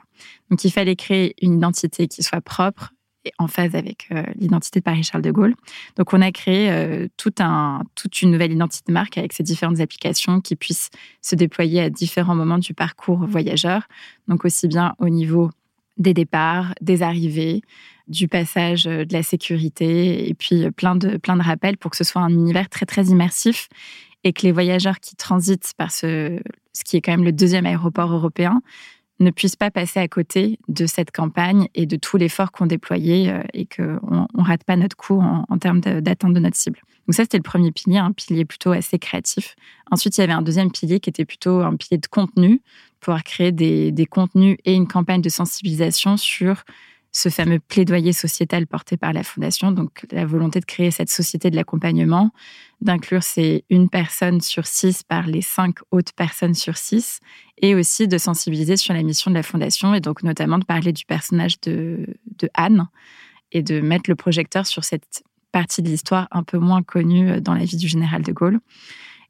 Donc 0.51 0.65
il 0.65 0.71
fallait 0.71 0.97
créer 0.97 1.35
une 1.41 1.55
identité 1.55 2.09
qui 2.09 2.23
soit 2.23 2.41
propre 2.41 2.95
en 3.39 3.49
phase 3.49 3.75
avec 3.75 4.09
l'identité 4.37 4.81
de 4.81 4.85
Paris-Charles 4.85 5.23
de 5.23 5.31
Gaulle. 5.31 5.55
Donc, 5.97 6.13
on 6.13 6.21
a 6.21 6.31
créé 6.31 6.69
un, 6.69 7.83
toute 7.95 8.23
une 8.23 8.31
nouvelle 8.31 8.53
identité 8.53 8.85
de 8.89 8.93
marque 8.93 9.19
avec 9.19 9.33
ces 9.33 9.43
différentes 9.43 9.81
applications 9.81 10.41
qui 10.41 10.57
puissent 10.57 10.91
se 11.23 11.35
déployer 11.35 11.81
à 11.81 11.91
différents 11.91 12.35
moments 12.35 12.59
du 12.59 12.75
parcours 12.75 13.27
voyageur. 13.27 13.89
Donc, 14.29 14.45
aussi 14.45 14.69
bien 14.69 14.95
au 14.99 15.09
niveau 15.09 15.51
des 15.97 16.15
départs, 16.15 16.75
des 16.81 17.03
arrivées, 17.03 17.63
du 18.09 18.29
passage 18.29 18.85
de 18.85 19.13
la 19.13 19.23
sécurité 19.23 20.29
et 20.29 20.35
puis 20.35 20.71
plein 20.73 20.95
de, 20.97 21.17
plein 21.17 21.37
de 21.37 21.43
rappels 21.43 21.79
pour 21.79 21.91
que 21.91 21.97
ce 21.97 22.05
soit 22.05 22.21
un 22.23 22.31
univers 22.31 22.69
très, 22.69 22.87
très 22.87 23.05
immersif 23.07 23.69
et 24.25 24.33
que 24.33 24.43
les 24.43 24.53
voyageurs 24.53 25.01
qui 25.01 25.17
transitent 25.17 25.73
par 25.77 25.91
ce, 25.91 26.41
ce 26.73 26.85
qui 26.85 26.97
est 26.97 27.01
quand 27.01 27.13
même 27.13 27.25
le 27.25 27.33
deuxième 27.33 27.67
aéroport 27.67 28.13
européen 28.13 28.61
ne 29.21 29.31
puissent 29.31 29.57
pas 29.57 29.71
passer 29.71 30.01
à 30.01 30.09
côté 30.09 30.59
de 30.69 30.87
cette 30.87 31.13
campagne 31.13 31.69
et 31.75 31.87
de 31.87 31.97
tout 31.97 32.17
l'effort 32.17 32.51
qu'on 32.51 32.67
déployait 32.67 33.31
euh, 33.31 33.43
et 33.53 33.67
qu'on 33.67 34.27
ne 34.35 34.43
rate 34.43 34.65
pas 34.65 34.77
notre 34.77 34.97
coup 34.97 35.21
en, 35.21 35.59
termes 35.59 35.81
d'atteinte 35.81 36.35
de 36.35 36.41
notre 36.41 36.57
cible. 36.57 36.81
Donc 37.07 37.15
ça, 37.15 37.23
c'était 37.23 37.37
le 37.37 37.45
premier 37.45 37.71
pilier, 37.71 37.99
un 37.99 38.13
pilier 38.13 38.45
plutôt 38.45 38.73
assez 38.73 38.99
créatif. 38.99 39.55
Ensuite, 39.91 40.17
il 40.17 40.23
y 40.23 40.25
avait 40.25 40.33
un 40.33 40.43
deuxième 40.43 40.73
pilier 40.73 41.01
qui 41.01 41.11
était 41.11 41.25
plutôt 41.25 41.61
un 41.61 41.77
pilier 41.77 41.99
de 41.99 42.07
contenu, 42.07 42.61
pouvoir 43.05 43.23
créer 43.23 43.53
des, 43.53 43.93
des 43.93 44.07
contenus 44.07 44.57
et 44.65 44.75
une 44.75 44.89
campagne 44.89 45.21
de 45.21 45.29
sensibilisation 45.29 46.17
sur 46.17 46.65
ce 47.13 47.29
fameux 47.29 47.61
plaidoyer 47.61 48.13
sociétal 48.13 48.67
porté 48.67 48.97
par 48.97 49.13
la 49.13 49.23
Fondation, 49.23 49.71
donc 49.71 50.05
la 50.11 50.27
volonté 50.27 50.59
de 50.59 50.65
créer 50.65 50.91
cette 50.91 51.11
société 51.11 51.49
de 51.49 51.55
l'accompagnement, 51.55 52.33
d'inclure 52.81 53.23
ces 53.23 53.65
une 53.71 53.89
personne 53.89 54.41
sur 54.41 54.67
six 54.67 55.05
par 55.05 55.29
les 55.29 55.41
cinq 55.41 55.77
autres 55.93 56.13
personnes 56.13 56.55
sur 56.55 56.77
six, 56.77 57.21
et 57.59 57.77
aussi 57.77 58.09
de 58.09 58.19
sensibiliser 58.19 58.77
sur 58.77 58.95
la 58.95 59.03
mission 59.05 59.31
de 59.31 59.37
la 59.37 59.45
Fondation, 59.45 59.95
et 59.95 60.01
donc 60.01 60.25
notamment 60.25 60.59
de 60.59 60.65
parler 60.65 60.93
du 60.93 61.05
personnage 61.05 61.61
de, 61.61 62.17
de 62.39 62.51
Anne, 62.53 62.89
et 63.53 63.63
de 63.63 63.81
mettre 63.81 64.11
le 64.11 64.17
projecteur 64.17 64.67
sur 64.67 64.83
cette 64.83 65.23
partie 65.53 65.83
de 65.83 65.89
l'histoire 65.89 66.27
un 66.33 66.43
peu 66.43 66.59
moins 66.59 66.83
connue 66.83 67.41
dans 67.41 67.55
la 67.55 67.65
vie 67.65 67.77
du 67.77 67.87
général 67.87 68.23
de 68.23 68.33
Gaulle. 68.33 68.59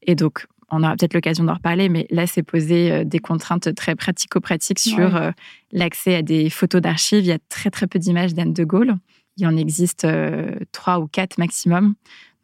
Et 0.07 0.15
donc, 0.15 0.47
on 0.71 0.83
aura 0.83 0.97
peut-être 0.97 1.15
l'occasion 1.15 1.45
d'en 1.45 1.55
reparler, 1.55 1.89
mais 1.89 2.07
là, 2.11 2.27
c'est 2.27 2.43
poser 2.43 2.93
euh, 2.93 3.05
des 3.05 3.19
contraintes 3.19 3.75
très 3.75 3.95
pratico-pratiques 3.95 4.79
sur 4.79 5.17
euh, 5.17 5.31
l'accès 5.73 6.17
à 6.17 6.23
des 6.23 6.51
photos 6.51 6.81
d'archives. 6.81 7.25
Il 7.25 7.29
y 7.29 7.33
a 7.33 7.39
très, 7.49 7.71
très 7.71 7.87
peu 7.87 7.99
d'images 7.99 8.35
d'Anne 8.35 8.53
de 8.53 8.65
Gaulle. 8.65 8.97
Il 9.37 9.47
en 9.47 9.57
existe 9.57 10.05
euh, 10.05 10.55
trois 10.73 11.01
ou 11.01 11.07
quatre 11.07 11.39
maximum. 11.39 11.95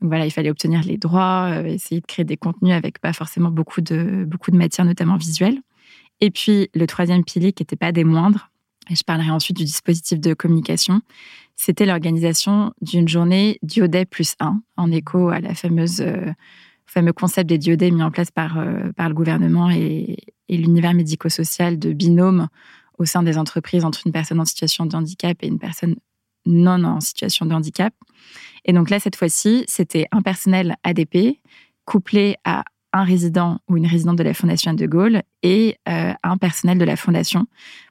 Donc 0.01 0.11
voilà, 0.11 0.27
il 0.27 0.31
fallait 0.31 0.51
obtenir 0.51 0.83
les 0.83 0.97
droits, 0.97 1.63
essayer 1.67 2.01
de 2.01 2.07
créer 2.07 2.25
des 2.25 2.39
contenus 2.39 2.73
avec 2.73 3.01
pas 3.01 3.13
forcément 3.13 3.51
beaucoup 3.51 3.83
de, 3.83 4.25
beaucoup 4.27 4.51
de 4.51 4.57
matière, 4.57 4.87
notamment 4.87 5.17
visuelle. 5.17 5.59
Et 6.23 6.31
puis, 6.31 6.71
le 6.75 6.87
troisième 6.87 7.23
pilier, 7.23 7.53
qui 7.53 7.63
n'était 7.63 7.77
pas 7.77 7.93
des 7.93 8.05
moindres, 8.05 8.51
et 8.89 8.95
je 8.95 9.05
parlerai 9.05 9.31
ensuite 9.31 9.59
du 9.59 9.65
dispositif 9.65 10.19
de 10.19 10.33
communication, 10.33 11.03
c'était 11.55 11.85
l'organisation 11.85 12.73
d'une 12.81 13.09
journée 13.09 13.59
Diodet 13.63 14.07
plus 14.07 14.37
1, 14.41 14.63
en 14.79 14.91
écho 14.91 15.29
à 15.29 15.41
la 15.41 15.55
fameuse 15.55 16.03
fameux 16.91 17.13
concept 17.13 17.49
des 17.49 17.59
diodés 17.59 17.93
mis 17.93 18.03
en 18.03 18.11
place 18.11 18.33
par, 18.33 18.59
euh, 18.59 18.91
par 18.97 19.09
le 19.09 19.15
gouvernement 19.15 19.71
et, 19.71 20.17
l'univers 20.49 20.93
médico-social 20.93 21.79
de 21.79 21.93
binôme 21.93 22.49
au 22.99 23.05
sein 23.05 23.23
des 23.23 23.39
entreprises 23.39 23.85
entre 23.85 24.01
une 24.05 24.11
personne 24.11 24.41
en 24.41 24.45
situation 24.45 24.85
de 24.85 24.97
handicap 24.97 25.39
et 25.43 25.47
une 25.47 25.61
personne 25.61 25.95
non 26.45 26.83
en 26.83 26.99
situation 26.99 27.47
de 27.47 27.55
handicap. 27.55 27.95
Et 28.65 28.73
donc 28.73 28.91
là, 28.91 28.99
cette 28.99 29.15
fois-ci, 29.15 29.65
c'était 29.69 30.07
un 30.11 30.23
personnel 30.23 30.75
ADP 30.83 31.39
couplé 31.85 32.37
à 32.45 32.65
un 32.93 33.05
résident 33.05 33.61
ou 33.69 33.77
une 33.77 33.87
résidente 33.87 34.17
de 34.17 34.25
la 34.25 34.35
Fondation 34.35 34.75
de 34.75 34.87
Gaulle 34.87 35.23
et 35.45 35.77
euh, 35.89 36.13
un 36.25 36.37
personnel 36.37 36.79
de 36.79 36.85
la 36.85 36.97
Fondation 36.97 37.47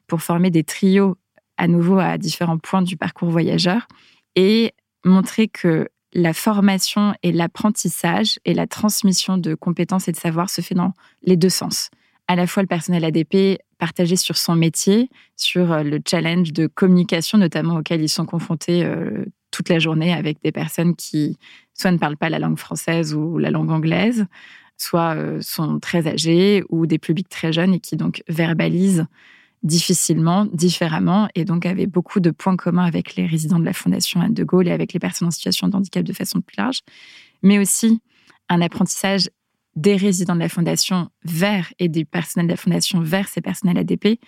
pour 0.08 0.22
former 0.22 0.50
des 0.50 0.66
trios 0.66 1.16
à 1.56 1.70
nouveau 1.70 1.98
à 1.98 2.18
différents 2.18 2.58
points 2.58 2.82
du 2.82 2.98
parcours 2.98 3.30
voyageur 3.30 3.88
et 4.36 4.74
montrer 5.06 5.48
que 5.48 5.88
la 6.14 6.34
formation 6.34 7.14
et 7.24 7.32
l'apprentissage 7.32 8.40
et 8.46 8.54
la 8.54 8.68
transmission 8.68 9.38
de 9.38 9.56
compétences 9.56 10.08
et 10.08 10.12
de 10.12 10.18
savoir 10.18 10.50
se 10.50 10.62
fait 10.62 10.76
dans 10.76 10.94
les 11.24 11.38
deux 11.38 11.50
sens. 11.50 11.90
À 12.28 12.36
la 12.36 12.48
fois 12.48 12.64
le 12.64 12.68
personnel 12.68 13.06
ADP 13.06 13.60
partagé 13.78 14.16
sur 14.16 14.38
son 14.38 14.56
métier, 14.56 15.10
sur 15.36 15.72
euh, 15.72 15.84
le 15.84 16.00
challenge 16.06 16.54
de 16.54 16.68
communication 16.68 17.38
notamment 17.38 17.78
auquel 17.78 18.02
ils 18.02 18.10
sont 18.10 18.26
confrontés 18.26 18.84
euh, 18.84 19.26
toute 19.52 19.70
la 19.70 19.80
journée 19.80 20.14
avec 20.14 20.38
des 20.44 20.52
personnes 20.52 20.96
qui 20.96 21.38
soit 21.74 21.92
ne 21.92 21.98
parlent 21.98 22.18
pas 22.18 22.30
la 22.30 22.40
langue 22.40 22.60
française 22.60 23.14
ou 23.14 23.38
la 23.38 23.52
langue 23.52 23.72
anglaise, 23.72 24.26
soit 24.78 25.16
euh, 25.16 25.40
sont 25.42 25.80
très 25.80 26.08
âgées 26.08 26.64
ou 26.70 26.86
des 26.86 27.00
publics 27.00 27.30
très 27.30 27.54
jeunes 27.54 27.74
et 27.74 27.80
qui 27.80 27.96
donc 27.96 28.24
verbalisent 28.28 29.06
difficilement, 29.64 30.46
différemment, 30.46 31.28
et 31.36 31.46
donc 31.46 31.66
avait 31.66 31.88
beaucoup 31.88 32.20
de 32.20 32.32
points 32.32 32.56
communs 32.56 32.86
avec 32.86 33.16
les 33.16 33.26
résidents 33.26 33.60
de 33.60 33.66
la 33.66 33.74
Fondation 33.74 34.22
Anne 34.22 34.34
de 34.34 34.44
Gaulle 34.44 34.68
et 34.68 34.72
avec 34.72 34.94
les 34.94 35.00
personnes 35.00 35.28
en 35.28 35.32
situation 35.32 35.68
de 35.68 35.76
handicap 35.76 36.04
de 36.04 36.14
façon 36.14 36.42
plus 36.42 36.56
large, 36.58 36.80
mais 37.44 37.60
aussi 37.60 38.02
un 38.48 38.62
apprentissage 38.62 39.30
des 39.76 39.96
résidents 39.96 40.36
de 40.36 40.40
la 40.40 40.50
Fondation 40.50 41.10
vers 41.24 41.72
et 41.80 41.90
des 41.90 42.06
personnels 42.06 42.48
de 42.48 42.54
la 42.54 42.58
Fondation 42.58 43.02
vers 43.02 43.28
ces 43.28 43.42
personnels 43.42 43.78
ADP, 43.78 44.20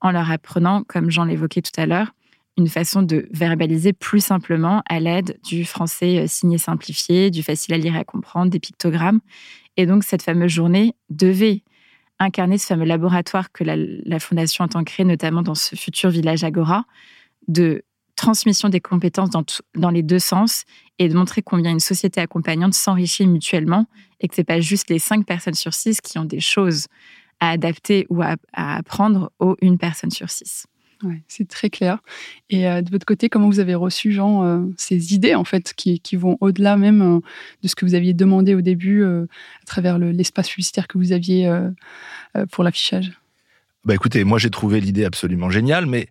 en 0.00 0.10
leur 0.10 0.30
apprenant, 0.30 0.82
comme 0.84 1.10
Jean 1.10 1.24
l'évoquait 1.24 1.62
tout 1.62 1.78
à 1.80 1.86
l'heure, 1.86 2.12
une 2.58 2.68
façon 2.68 3.02
de 3.02 3.28
verbaliser 3.32 3.92
plus 3.92 4.20
simplement 4.20 4.82
à 4.88 4.98
l'aide 4.98 5.38
du 5.44 5.64
français 5.64 6.18
euh, 6.18 6.26
signé 6.26 6.58
simplifié, 6.58 7.30
du 7.30 7.42
facile 7.42 7.74
à 7.74 7.78
lire 7.78 7.96
et 7.96 7.98
à 7.98 8.04
comprendre, 8.04 8.50
des 8.50 8.60
pictogrammes. 8.60 9.20
Et 9.76 9.84
donc 9.84 10.04
cette 10.04 10.22
fameuse 10.22 10.50
journée 10.50 10.94
devait 11.10 11.62
incarner 12.18 12.58
ce 12.58 12.66
fameux 12.66 12.84
laboratoire 12.84 13.52
que 13.52 13.64
la, 13.64 14.18
Fondation 14.18 14.64
entend 14.64 14.84
créer, 14.84 15.04
notamment 15.04 15.42
dans 15.42 15.54
ce 15.54 15.76
futur 15.76 16.10
village 16.10 16.44
Agora, 16.44 16.84
de 17.48 17.82
transmission 18.16 18.68
des 18.70 18.80
compétences 18.80 19.28
dans, 19.74 19.90
les 19.90 20.02
deux 20.02 20.18
sens 20.18 20.64
et 20.98 21.08
de 21.08 21.14
montrer 21.14 21.42
combien 21.42 21.70
une 21.70 21.80
société 21.80 22.20
accompagnante 22.20 22.72
s'enrichit 22.72 23.26
mutuellement 23.26 23.86
et 24.20 24.28
que 24.28 24.34
ce 24.34 24.40
n'est 24.40 24.46
pas 24.46 24.60
juste 24.60 24.88
les 24.88 24.98
cinq 24.98 25.26
personnes 25.26 25.54
sur 25.54 25.74
six 25.74 26.00
qui 26.00 26.18
ont 26.18 26.24
des 26.24 26.40
choses 26.40 26.86
à 27.40 27.50
adapter 27.50 28.06
ou 28.08 28.22
à, 28.22 28.36
à 28.54 28.76
apprendre 28.76 29.30
aux 29.38 29.56
une 29.60 29.76
personne 29.76 30.10
sur 30.10 30.30
six. 30.30 30.66
C'est 31.28 31.48
très 31.48 31.70
clair. 31.70 31.98
Et 32.50 32.66
euh, 32.66 32.82
de 32.82 32.90
votre 32.90 33.04
côté, 33.04 33.28
comment 33.28 33.48
vous 33.48 33.60
avez 33.60 33.74
reçu, 33.74 34.12
Jean, 34.12 34.44
euh, 34.44 34.64
ces 34.76 35.14
idées, 35.14 35.34
en 35.34 35.44
fait, 35.44 35.74
qui, 35.74 36.00
vont 36.16 36.38
au-delà 36.40 36.76
même 36.76 37.02
euh, 37.02 37.20
de 37.62 37.68
ce 37.68 37.74
que 37.74 37.84
vous 37.84 37.94
aviez 37.94 38.14
demandé 38.14 38.54
au 38.54 38.60
début 38.60 39.04
à 39.04 39.66
travers 39.66 39.98
l'espace 39.98 40.48
publicitaire 40.48 40.88
que 40.88 40.98
vous 40.98 41.12
aviez 41.12 41.50
pour 42.50 42.64
l'affichage? 42.64 43.12
Bah 43.84 43.94
Écoutez, 43.94 44.24
moi, 44.24 44.38
j'ai 44.38 44.50
trouvé 44.50 44.80
l'idée 44.80 45.04
absolument 45.04 45.50
géniale, 45.50 45.86
mais 45.86 46.08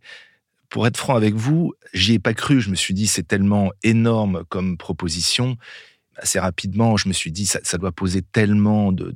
pour 0.70 0.88
être 0.88 0.98
franc 0.98 1.16
avec 1.16 1.34
vous, 1.34 1.74
j'y 1.94 2.14
ai 2.14 2.20
pas 2.20 2.34
cru. 2.34 2.62
Je 2.62 2.70
me 2.70 2.76
suis 2.76 2.94
dit, 2.94 3.08
c'est 3.08 3.28
tellement 3.28 3.72
énorme 3.84 4.44
comme 4.50 4.78
proposition. 4.78 5.58
Assez 6.18 6.40
rapidement, 6.40 6.98
je 6.98 7.08
me 7.08 7.14
suis 7.14 7.32
dit, 7.32 7.46
ça, 7.46 7.78
doit 7.78 7.92
poser 7.92 8.22
tellement 8.22 8.92
de, 8.92 9.12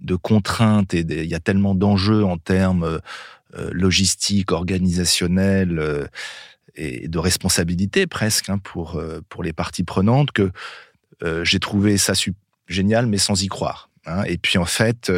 de, 0.00 0.16
contraintes 0.16 0.92
et 0.94 1.00
il 1.00 1.26
y 1.26 1.34
a 1.34 1.40
tellement 1.40 1.74
d'enjeux 1.74 2.24
en 2.24 2.36
termes 2.36 3.00
logistique, 3.72 4.52
organisationnelle 4.52 5.78
euh, 5.78 6.06
et 6.74 7.08
de 7.08 7.18
responsabilité 7.18 8.06
presque 8.06 8.50
hein, 8.50 8.58
pour, 8.58 8.96
euh, 8.96 9.20
pour 9.28 9.42
les 9.42 9.52
parties 9.52 9.84
prenantes 9.84 10.32
que 10.32 10.50
j'ai 11.44 11.60
trouvé 11.60 11.96
ça 11.96 12.12
génial, 12.68 13.06
mais 13.06 13.16
sans 13.16 13.42
y 13.42 13.46
croire. 13.46 13.88
Hein. 14.04 14.22
Et 14.24 14.36
puis 14.36 14.58
en 14.58 14.66
fait, 14.66 15.10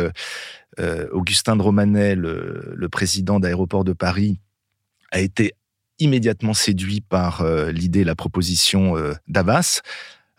Augustin 1.10 1.56
de 1.56 1.62
Romanet, 1.62 2.14
le, 2.14 2.88
président 2.88 3.40
d'Aéroport 3.40 3.82
de 3.82 3.92
Paris, 3.92 4.38
a 5.10 5.18
été 5.18 5.54
immédiatement 5.98 6.54
séduit 6.54 7.00
par 7.00 7.44
l'idée, 7.72 8.04
la 8.04 8.14
proposition 8.14 8.94
d'Avas, 9.26 9.82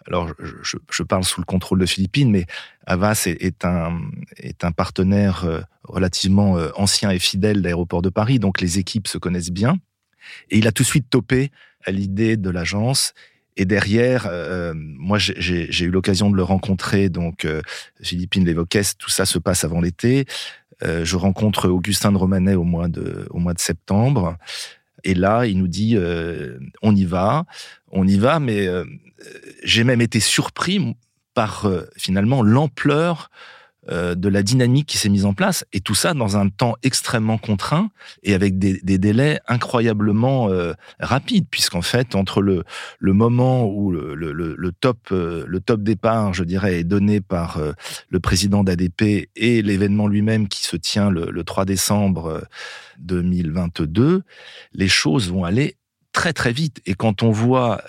alors 0.10 0.34
je, 0.64 1.04
parle 1.04 1.24
sous 1.24 1.40
le 1.40 1.46
contrôle 1.46 1.80
de 1.80 1.86
Philippines, 1.86 2.32
mais 2.32 2.46
Avas 2.86 3.24
est, 3.28 3.64
un, 3.64 4.02
est 4.38 4.64
un 4.64 4.72
partenaire 4.72 5.46
euh, 5.46 5.62
relativement 5.84 6.58
euh, 6.58 6.70
ancien 6.76 7.12
et 7.12 7.20
fidèle 7.20 7.62
d'Aéroport 7.62 8.02
de 8.02 8.10
Paris, 8.10 8.40
donc 8.40 8.60
les 8.60 8.80
équipes 8.80 9.08
se 9.08 9.18
connaissent 9.18 9.52
bien. 9.52 9.78
Et 10.50 10.58
il 10.58 10.68
a 10.68 10.72
tout 10.72 10.84
de 10.84 10.88
suite 10.88 11.10
topé 11.10 11.52
à 11.86 11.92
l'idée 11.92 12.38
de 12.38 12.50
l'agence. 12.50 13.14
Et 13.56 13.66
derrière, 13.66 14.28
euh, 14.30 14.74
moi, 14.76 15.18
j'ai 15.20 15.84
eu 15.84 15.90
l'occasion 15.90 16.30
de 16.30 16.36
le 16.36 16.44
rencontrer. 16.44 17.10
Donc, 17.10 17.48
Philippine 18.02 18.46
l'évoquait, 18.46 18.84
tout 18.98 19.10
ça 19.10 19.26
se 19.26 19.38
passe 19.38 19.64
avant 19.64 19.82
l'été. 19.82 20.26
je 20.82 21.16
rencontre 21.16 21.68
Augustin 21.68 22.12
de 22.12 22.18
Romanet 22.18 22.56
au 22.56 22.64
mois 22.64 22.88
de, 22.88 23.28
au 23.32 23.40
mois 23.40 23.54
de 23.54 23.60
septembre. 23.60 24.38
Et 25.04 25.14
là, 25.14 25.46
il 25.46 25.58
nous 25.58 25.68
dit, 25.68 25.98
on 26.82 26.96
y 26.96 27.06
va, 27.06 27.46
on 27.92 28.08
y 28.08 28.18
va, 28.18 28.40
mais 28.40 28.68
j'ai 29.64 29.84
même 29.84 30.02
été 30.02 30.20
surpris 30.20 30.96
par 31.34 31.66
euh, 31.66 31.86
finalement 31.96 32.44
l'ampleur 32.44 33.30
euh, 33.92 34.16
de 34.16 34.30
la 34.30 34.44
dynamique 34.44 34.88
qui 34.88 34.98
s'est 34.98 35.10
mise 35.10 35.26
en 35.26 35.34
place 35.34 35.66
et 35.74 35.80
tout 35.80 35.96
ça 35.96 36.14
dans 36.14 36.38
un 36.38 36.50
temps 36.50 36.76
extrêmement 36.84 37.38
contraint 37.38 37.90
et 38.24 38.34
avec 38.34 38.60
des, 38.60 38.80
délais 38.98 39.40
incroyablement 39.48 40.50
euh, 40.50 40.74
rapides 41.00 41.48
puisqu'en 41.50 41.82
fait 41.82 42.16
entre 42.16 42.42
le, 42.42 42.64
moment 43.02 43.66
où 43.66 43.92
le, 43.92 44.72
top 44.80 45.10
le 45.12 45.60
top 45.60 45.82
départ 45.82 46.34
je 46.34 46.44
dirais 46.44 46.80
est 46.80 46.84
donné 46.84 47.22
par 47.22 47.60
le 48.10 48.20
président 48.20 48.64
d'ADP 48.64 49.30
et 49.36 49.62
l'événement 49.62 50.08
lui-même 50.08 50.48
qui 50.48 50.64
se 50.64 50.76
tient 50.76 51.10
le, 51.10 51.44
3 51.44 51.66
décembre 51.66 52.44
2022 53.00 54.24
les 54.74 54.88
choses 54.88 55.32
vont 55.32 55.46
aller 55.46 55.76
très 56.12 56.34
très 56.34 56.52
vite. 56.52 56.82
Et 56.86 56.96
quand 56.96 57.24
on 57.24 57.32
voit 57.32 57.82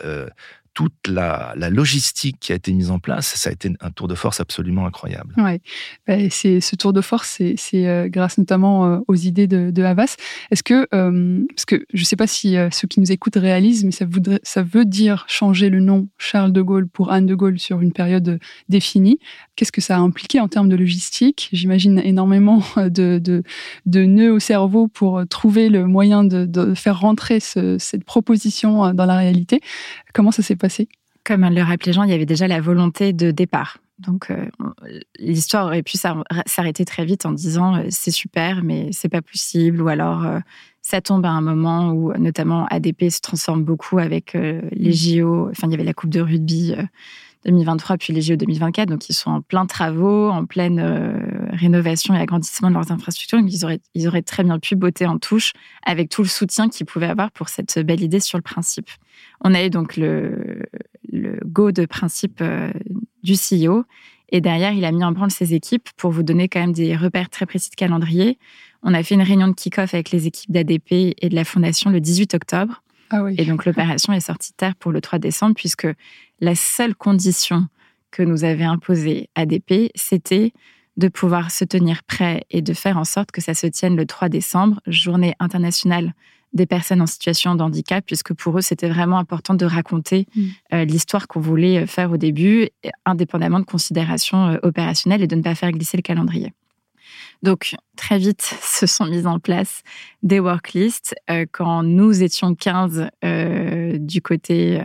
toute 0.74 1.09
la, 1.09 1.54
logistique 1.70 2.37
qui 2.40 2.52
a 2.52 2.54
été 2.54 2.72
mise 2.72 2.90
en 2.90 2.98
place, 2.98 3.26
ça 3.26 3.50
a 3.50 3.52
été 3.52 3.70
un 3.80 3.90
tour 3.90 4.09
de 4.09 4.14
force 4.14 4.40
absolument 4.40 4.87
incroyable. 4.87 5.35
Ouais, 5.37 5.61
bah, 6.06 6.14
c'est 6.30 6.61
ce 6.61 6.76
tour 6.76 6.92
de 6.92 7.00
force, 7.00 7.40
c'est 7.56 7.87
euh, 7.87 8.09
grâce 8.09 8.38
notamment 8.38 8.87
euh, 8.87 8.98
aux 9.09 9.14
idées 9.14 9.46
de, 9.46 9.83
Havas. 9.83 10.16
Est-ce 10.50 10.62
que, 10.62 10.87
euh, 10.94 11.44
parce 11.54 11.64
que 11.64 11.85
je 11.92 12.02
ne 12.02 12.04
sais 12.04 12.16
pas 12.16 12.26
si 12.26 12.56
ceux 12.70 12.87
qui 12.87 13.00
nous 13.00 13.11
écoutent 13.12 13.37
réalisent, 13.37 13.85
mais 13.85 13.92
ça, 13.92 14.62
veut 14.62 14.85
dire 14.85 15.24
changer 15.28 15.70
le 15.70 15.80
nom 15.80 16.09
Charles 16.18 16.52
de 16.52 16.62
Gaulle 16.62 16.88
pour 16.88 17.11
Anne 17.11 17.26
de 17.26 17.35
Gaulle 17.35 17.59
sur 17.59 17.80
une 17.80 17.92
période 17.92 18.38
définie. 18.68 19.18
Qu'est-ce 19.60 19.72
que 19.72 19.82
ça 19.82 19.96
a 19.96 20.00
impliqué 20.00 20.40
en 20.40 20.48
termes 20.48 20.70
de 20.70 20.76
logistique 20.76 21.50
J'imagine 21.52 21.98
énormément 21.98 22.62
de, 22.78 23.18
de, 23.18 24.04
nœuds 24.06 24.32
au 24.32 24.38
cerveau 24.38 24.88
pour 24.88 25.20
trouver 25.28 25.68
le 25.68 25.84
moyen 25.84 26.24
de, 26.24 26.72
faire 26.74 26.98
rentrer 26.98 27.40
cette 27.40 28.04
proposition 28.04 28.94
dans 28.94 29.04
la 29.04 29.18
réalité. 29.18 29.60
Comment 30.14 30.30
ça 30.30 30.42
s'est 30.42 30.56
passé? 30.56 30.88
Comme 31.24 31.46
le 31.46 31.62
rappelait 31.62 31.92
Jean, 31.92 32.04
il 32.04 32.10
y 32.10 32.14
avait 32.14 32.24
déjà 32.24 32.48
la 32.48 32.62
volonté 32.62 33.12
de 33.12 33.32
départ. 33.32 33.76
Donc 33.98 34.30
euh, 34.30 34.46
l'histoire 35.18 35.66
aurait 35.66 35.82
pu 35.82 35.98
s'arrêter 36.46 36.86
très 36.86 37.04
vite 37.04 37.26
en 37.26 37.32
disant 37.32 37.76
euh, 37.76 37.86
c'est 37.90 38.10
super, 38.10 38.64
mais 38.64 38.88
c'est 38.92 39.10
pas 39.10 39.20
possible, 39.20 39.82
ou 39.82 39.88
alors 39.88 40.24
euh, 40.24 40.38
ça 40.80 41.02
tombe 41.02 41.26
à 41.26 41.30
un 41.30 41.42
moment 41.42 41.92
où 41.92 42.14
notamment 42.14 42.64
ADP 42.70 43.10
se 43.10 43.20
transforme 43.20 43.62
beaucoup 43.62 43.98
avec 43.98 44.32
les 44.32 44.92
JO. 44.92 45.50
Enfin, 45.50 45.66
il 45.68 45.72
y 45.72 45.74
avait 45.74 45.84
la 45.84 45.92
Coupe 45.92 46.08
de 46.08 46.22
rugby 46.22 46.74
2023 47.44 47.96
puis 47.96 48.12
les 48.12 48.20
JO 48.20 48.37
2024, 48.37 48.88
donc 48.88 49.09
ils 49.09 49.14
sont 49.14 49.31
en 49.31 49.40
plein 49.40 49.66
travaux, 49.66 50.29
en 50.29 50.44
pleine 50.44 50.81
rénovation 51.53 52.14
et 52.14 52.18
agrandissement 52.18 52.68
de 52.68 52.74
leurs 52.74 52.92
infrastructures. 52.92 53.38
Donc 53.38 53.53
ils 53.53 53.64
auraient, 53.64 53.81
ils 53.94 54.09
auraient 54.09 54.22
très 54.22 54.44
bien 54.44 54.59
pu 54.59 54.76
botter 54.76 55.07
en 55.07 55.18
touche 55.18 55.53
avec 55.85 56.09
tout 56.11 56.22
le 56.22 56.29
soutien 56.29 56.68
qu'ils 56.68 56.87
pouvaient 56.87 57.07
avoir 57.07 57.31
pour 57.31 57.48
cette 57.48 57.79
belle 57.79 58.03
idée 58.03 58.20
sur 58.20 58.38
le 58.38 58.42
principe. 58.42 58.90
On 59.42 59.55
a 59.55 59.64
eu 59.64 59.70
donc 59.70 59.96
le, 59.96 60.62
go 61.44 61.72
de 61.72 61.87
principe 61.87 62.40
euh, 62.40 62.70
du 63.22 63.35
CEO. 63.35 63.85
Et 64.33 64.40
derrière, 64.40 64.72
il 64.72 64.85
a 64.85 64.92
mis 64.92 65.03
en 65.03 65.11
branle 65.11 65.33
ses 65.33 65.55
équipes 65.55 65.88
pour 65.96 66.12
vous 66.12 66.22
donner 66.22 66.48
quand 66.48 66.61
même 66.61 66.72
des 66.72 66.96
repères 66.96 67.31
très 67.31 67.46
précis 67.46 67.70
de 67.70 67.74
calendrier. 67.74 68.38
On 68.83 68.94
a 68.94 69.03
fait 69.03 69.16
une 69.16 69.22
réunion 69.22 69.48
de 69.48 69.55
kick-off 69.55 69.92
avec 69.92 70.12
les 70.12 70.29
équipes 70.29 70.53
d'ADP 70.53 71.16
et 71.20 71.29
de 71.29 71.35
la 71.35 71.44
Fondation 71.44 71.90
le 71.90 72.00
18 72.00 72.35
octobre. 72.35 72.83
Ah 73.11 73.24
et 73.37 73.44
donc 73.44 73.64
l'opération 73.64 74.12
est 74.12 74.20
sortie 74.20 74.53
de 74.53 74.57
terre 74.57 74.76
pour 74.76 74.92
le 74.92 75.00
3 75.00 75.18
décembre, 75.18 75.57
puisque 75.57 75.88
la 76.40 76.55
seule 76.55 76.94
condition 76.94 77.66
que 78.11 78.22
nous 78.22 78.44
avait 78.44 78.64
imposée 78.64 79.29
ADP, 79.35 79.90
c'était 79.94 80.53
de 80.96 81.09
pouvoir 81.09 81.50
se 81.50 81.64
tenir 81.64 82.03
prêt 82.03 82.44
et 82.50 82.62
de 82.62 82.74
faire 82.74 82.98
en 82.98 83.05
sorte 83.05 83.31
que 83.31 83.40
ça 83.40 83.55
se 83.55 83.66
tienne 83.66 83.96
le 83.96 84.07
3 84.07 84.29
décembre, 84.29 84.81
journée 84.87 85.35
internationale 85.38 86.14
des 86.53 86.66
personnes 86.66 87.00
en 87.00 87.07
situation 87.07 87.55
de 87.55 87.62
handicap, 87.62 88.05
puisque 88.05 88.35
pour 88.35 88.59
eux, 88.59 88.61
c'était 88.61 88.88
vraiment 88.88 89.18
important 89.18 89.55
de 89.55 89.64
raconter 89.64 90.26
mm. 90.35 90.42
euh, 90.74 90.85
l'histoire 90.85 91.29
qu'on 91.29 91.40
voulait 91.40 91.79
euh, 91.79 91.87
faire 91.87 92.11
au 92.11 92.16
début, 92.16 92.68
indépendamment 93.07 93.61
de 93.61 93.64
considérations 93.64 94.48
euh, 94.48 94.57
opérationnelles 94.62 95.22
et 95.22 95.29
de 95.29 95.37
ne 95.37 95.42
pas 95.42 95.55
faire 95.55 95.70
glisser 95.70 95.96
le 95.96 96.03
calendrier. 96.03 96.53
Donc, 97.42 97.74
très 97.96 98.18
vite, 98.18 98.42
se 98.62 98.86
sont 98.86 99.06
mises 99.06 99.26
en 99.26 99.38
place 99.38 99.82
des 100.22 100.40
worklists. 100.40 101.14
quand 101.52 101.82
nous 101.82 102.22
étions 102.22 102.54
15 102.54 103.08
du 103.98 104.22
côté 104.22 104.80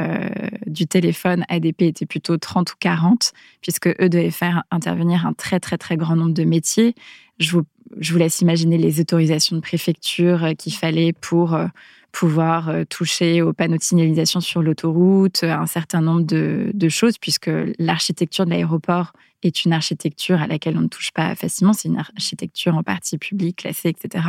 du 0.65 0.87
téléphone, 0.87 1.43
ADP 1.49 1.83
était 1.83 2.05
plutôt 2.05 2.37
30 2.37 2.71
ou 2.71 2.75
40, 2.79 3.33
puisque 3.61 3.87
eux 3.87 4.09
devaient 4.09 4.31
faire 4.31 4.63
intervenir 4.71 5.25
un 5.25 5.33
très, 5.33 5.59
très, 5.59 5.77
très 5.77 5.97
grand 5.97 6.15
nombre 6.15 6.33
de 6.33 6.43
métiers. 6.43 6.95
Je 7.39 7.51
vous 7.55 8.17
laisse 8.17 8.41
imaginer 8.41 8.77
les 8.77 8.99
autorisations 8.99 9.55
de 9.55 9.61
préfecture 9.61 10.43
euh, 10.43 10.53
qu'il 10.53 10.73
fallait 10.73 11.13
pour 11.13 11.53
euh, 11.53 11.67
pouvoir 12.11 12.69
euh, 12.69 12.83
toucher 12.83 13.41
aux 13.41 13.53
panneaux 13.53 13.77
de 13.77 13.83
signalisation 13.83 14.39
sur 14.39 14.61
l'autoroute, 14.61 15.43
un 15.43 15.67
certain 15.67 16.01
nombre 16.01 16.23
de, 16.23 16.89
choses, 16.89 17.17
puisque 17.17 17.51
l'architecture 17.79 18.45
de 18.45 18.51
l'aéroport 18.51 19.13
est 19.47 19.65
une 19.65 19.73
architecture 19.73 20.41
à 20.41 20.47
laquelle 20.47 20.77
on 20.77 20.81
ne 20.81 20.87
touche 20.87 21.11
pas 21.11 21.35
facilement. 21.35 21.73
C'est 21.73 21.87
une 21.87 21.97
architecture 21.97 22.75
en 22.75 22.83
partie 22.83 23.17
publique, 23.17 23.57
classée, 23.57 23.89
etc. 23.89 24.25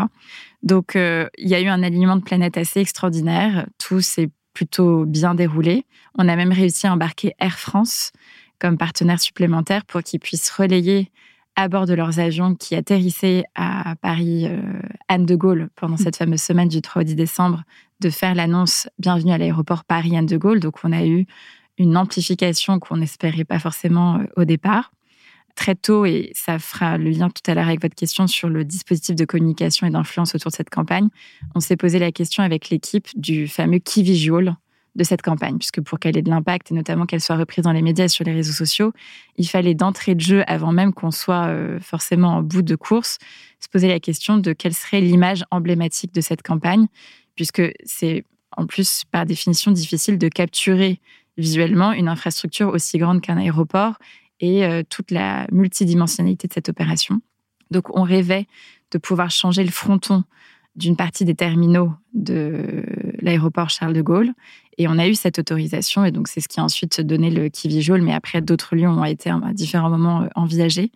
Donc, 0.62 0.92
il 0.94 1.48
y 1.48 1.54
a 1.54 1.60
eu 1.60 1.68
un 1.68 1.82
alignement 1.82 2.16
de 2.16 2.22
planète 2.22 2.56
assez 2.56 2.80
extraordinaire. 2.80 3.66
Tout 3.78 4.00
s'est 4.00 4.30
plutôt 4.56 5.04
bien 5.04 5.34
déroulé. 5.34 5.84
On 6.16 6.28
a 6.28 6.34
même 6.34 6.52
réussi 6.52 6.86
à 6.86 6.92
embarquer 6.92 7.34
Air 7.38 7.58
France 7.58 8.12
comme 8.58 8.78
partenaire 8.78 9.20
supplémentaire 9.20 9.84
pour 9.84 10.02
qu'ils 10.02 10.18
puissent 10.20 10.50
relayer 10.50 11.10
à 11.56 11.68
bord 11.68 11.86
de 11.86 11.94
leurs 11.94 12.18
avions 12.20 12.54
qui 12.54 12.74
atterrissaient 12.74 13.44
à 13.54 13.96
Paris 14.00 14.46
euh, 14.46 14.60
Anne 15.08 15.26
de 15.26 15.36
Gaulle 15.36 15.68
pendant 15.76 15.94
mm. 15.94 15.98
cette 15.98 16.16
fameuse 16.16 16.42
semaine 16.42 16.68
du 16.68 16.80
3 16.80 17.02
au 17.02 17.04
10 17.04 17.16
décembre 17.16 17.64
de 18.00 18.10
faire 18.10 18.34
l'annonce 18.34 18.88
bienvenue 18.98 19.32
à 19.32 19.38
l'aéroport 19.38 19.84
Paris 19.84 20.16
Anne 20.16 20.26
de 20.26 20.36
Gaulle. 20.36 20.60
Donc 20.60 20.76
on 20.84 20.92
a 20.92 21.04
eu 21.04 21.26
une 21.78 21.96
amplification 21.96 22.78
qu'on 22.78 22.96
n'espérait 22.98 23.44
pas 23.44 23.58
forcément 23.58 24.16
euh, 24.16 24.24
au 24.36 24.44
départ. 24.44 24.92
Très 25.56 25.74
tôt, 25.74 26.06
et 26.06 26.30
ça 26.34 26.58
fera 26.58 26.98
le 26.98 27.10
lien 27.10 27.28
tout 27.30 27.50
à 27.50 27.54
l'heure 27.54 27.66
avec 27.66 27.82
votre 27.82 27.94
question 27.94 28.26
sur 28.26 28.48
le 28.48 28.64
dispositif 28.64 29.16
de 29.16 29.24
communication 29.24 29.86
et 29.86 29.90
d'influence 29.90 30.34
autour 30.34 30.50
de 30.50 30.56
cette 30.56 30.70
campagne, 30.70 31.08
on 31.54 31.60
s'est 31.60 31.76
posé 31.76 31.98
la 31.98 32.12
question 32.12 32.42
avec 32.42 32.70
l'équipe 32.70 33.08
du 33.16 33.48
fameux 33.48 33.78
Key 33.78 34.02
Visual, 34.02 34.56
de 34.96 35.04
cette 35.04 35.22
campagne, 35.22 35.58
puisque 35.58 35.80
pour 35.80 35.98
qu'elle 35.98 36.16
ait 36.16 36.22
de 36.22 36.30
l'impact 36.30 36.70
et 36.72 36.74
notamment 36.74 37.06
qu'elle 37.06 37.20
soit 37.20 37.36
reprise 37.36 37.64
dans 37.64 37.72
les 37.72 37.82
médias 37.82 38.06
et 38.06 38.08
sur 38.08 38.24
les 38.24 38.32
réseaux 38.32 38.52
sociaux, 38.52 38.92
il 39.36 39.46
fallait 39.46 39.74
d'entrée 39.74 40.14
de 40.14 40.20
jeu, 40.20 40.42
avant 40.46 40.72
même 40.72 40.92
qu'on 40.92 41.10
soit 41.10 41.46
euh, 41.46 41.78
forcément 41.80 42.36
en 42.36 42.42
bout 42.42 42.62
de 42.62 42.74
course, 42.74 43.18
se 43.60 43.68
poser 43.68 43.88
la 43.88 44.00
question 44.00 44.38
de 44.38 44.52
quelle 44.52 44.74
serait 44.74 45.00
l'image 45.00 45.44
emblématique 45.50 46.12
de 46.14 46.20
cette 46.20 46.42
campagne, 46.42 46.86
puisque 47.36 47.62
c'est 47.84 48.24
en 48.56 48.66
plus 48.66 49.04
par 49.10 49.26
définition 49.26 49.70
difficile 49.70 50.18
de 50.18 50.28
capturer 50.28 50.98
visuellement 51.36 51.92
une 51.92 52.08
infrastructure 52.08 52.68
aussi 52.68 52.96
grande 52.96 53.20
qu'un 53.20 53.36
aéroport 53.36 53.98
et 54.40 54.64
euh, 54.64 54.82
toute 54.88 55.10
la 55.10 55.46
multidimensionnalité 55.52 56.48
de 56.48 56.52
cette 56.52 56.68
opération. 56.68 57.20
Donc 57.70 57.96
on 57.96 58.02
rêvait 58.02 58.46
de 58.92 58.98
pouvoir 58.98 59.30
changer 59.30 59.64
le 59.64 59.70
fronton 59.70 60.24
d'une 60.76 60.96
partie 60.96 61.24
des 61.24 61.34
terminaux 61.34 61.90
de 62.12 62.84
l'aéroport 63.20 63.70
Charles 63.70 63.94
de 63.94 64.02
Gaulle. 64.02 64.32
Et 64.78 64.88
on 64.88 64.98
a 64.98 65.08
eu 65.08 65.14
cette 65.14 65.38
autorisation, 65.38 66.04
et 66.04 66.10
donc 66.10 66.28
c'est 66.28 66.42
ce 66.42 66.48
qui 66.48 66.60
a 66.60 66.64
ensuite 66.64 67.00
donné 67.00 67.30
le 67.30 67.48
Kivijol, 67.48 68.02
mais 68.02 68.12
après 68.12 68.42
d'autres 68.42 68.76
lieux 68.76 68.88
ont 68.88 69.04
été 69.04 69.30
à 69.30 69.40
différents 69.54 69.88
moments 69.88 70.22
euh, 70.22 70.28
envisagés. 70.34 70.92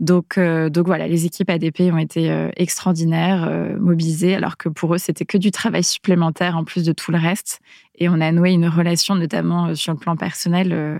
Donc, 0.00 0.36
euh, 0.38 0.68
donc 0.68 0.86
voilà, 0.86 1.06
les 1.06 1.24
équipes 1.26 1.50
ADP 1.50 1.82
ont 1.92 1.98
été 1.98 2.50
extraordinaires, 2.56 3.48
mobilisées, 3.78 4.34
alors 4.34 4.56
que 4.56 4.68
pour 4.68 4.92
eux, 4.92 4.98
c'était 4.98 5.24
que 5.24 5.38
du 5.38 5.52
travail 5.52 5.84
supplémentaire 5.84 6.56
en 6.56 6.64
plus 6.64 6.82
de 6.84 6.92
tout 6.92 7.12
le 7.12 7.18
reste. 7.18 7.60
Et 7.94 8.08
on 8.08 8.20
a 8.20 8.32
noué 8.32 8.50
une 8.50 8.66
relation, 8.66 9.14
notamment 9.14 9.76
sur 9.76 9.92
le 9.92 9.98
plan 9.98 10.16
personnel, 10.16 10.98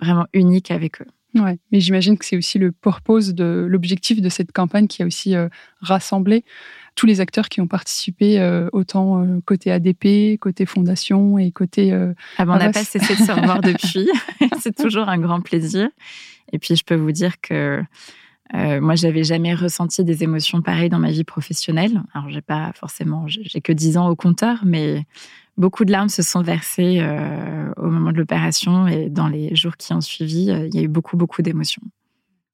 vraiment 0.00 0.26
unique 0.32 0.70
avec 0.70 1.00
eux. 1.00 1.06
Ouais, 1.34 1.58
mais 1.70 1.80
j'imagine 1.80 2.16
que 2.16 2.24
c'est 2.24 2.36
aussi 2.36 2.58
le 2.58 2.72
purpose 2.72 3.34
de 3.34 3.66
l'objectif 3.68 4.22
de 4.22 4.28
cette 4.30 4.52
campagne 4.52 4.86
qui 4.86 5.02
a 5.02 5.06
aussi 5.06 5.34
rassemblé 5.82 6.44
tous 6.96 7.06
les 7.06 7.20
acteurs 7.20 7.48
qui 7.48 7.60
ont 7.60 7.68
participé, 7.68 8.40
euh, 8.40 8.68
autant 8.72 9.22
euh, 9.22 9.40
côté 9.44 9.70
ADP, 9.70 10.38
côté 10.40 10.66
fondation 10.66 11.38
et 11.38 11.52
côté. 11.52 11.92
Euh, 11.92 12.14
ah 12.38 12.46
ben, 12.46 12.54
on 12.54 12.58
n'a 12.58 12.70
pas 12.72 12.82
cessé 12.82 13.14
de 13.14 13.20
se 13.20 13.30
revoir 13.30 13.60
depuis. 13.62 14.10
c'est 14.60 14.74
toujours 14.74 15.08
un 15.08 15.18
grand 15.18 15.42
plaisir. 15.42 15.88
Et 16.52 16.58
puis, 16.58 16.74
je 16.74 16.84
peux 16.84 16.94
vous 16.94 17.12
dire 17.12 17.40
que 17.40 17.82
euh, 18.54 18.80
moi, 18.80 18.94
j'avais 18.94 19.24
jamais 19.24 19.54
ressenti 19.54 20.04
des 20.04 20.22
émotions 20.22 20.62
pareilles 20.62 20.88
dans 20.88 20.98
ma 20.98 21.10
vie 21.10 21.24
professionnelle. 21.24 22.02
Alors, 22.14 22.30
j'ai 22.30 22.42
pas 22.42 22.72
forcément, 22.74 23.26
j'ai 23.26 23.60
que 23.60 23.72
10 23.72 23.96
ans 23.98 24.08
au 24.08 24.16
compteur, 24.16 24.60
mais 24.64 25.04
beaucoup 25.56 25.84
de 25.84 25.92
larmes 25.92 26.08
se 26.08 26.22
sont 26.22 26.42
versées 26.42 27.04
au 27.76 27.88
moment 27.88 28.12
de 28.12 28.18
l'opération 28.18 28.86
et 28.86 29.08
dans 29.08 29.28
les 29.28 29.54
jours 29.56 29.76
qui 29.76 29.92
ont 29.92 30.00
suivi, 30.00 30.42
il 30.44 30.74
y 30.74 30.78
a 30.78 30.82
eu 30.82 30.88
beaucoup, 30.88 31.16
beaucoup 31.16 31.42
d'émotions. 31.42 31.82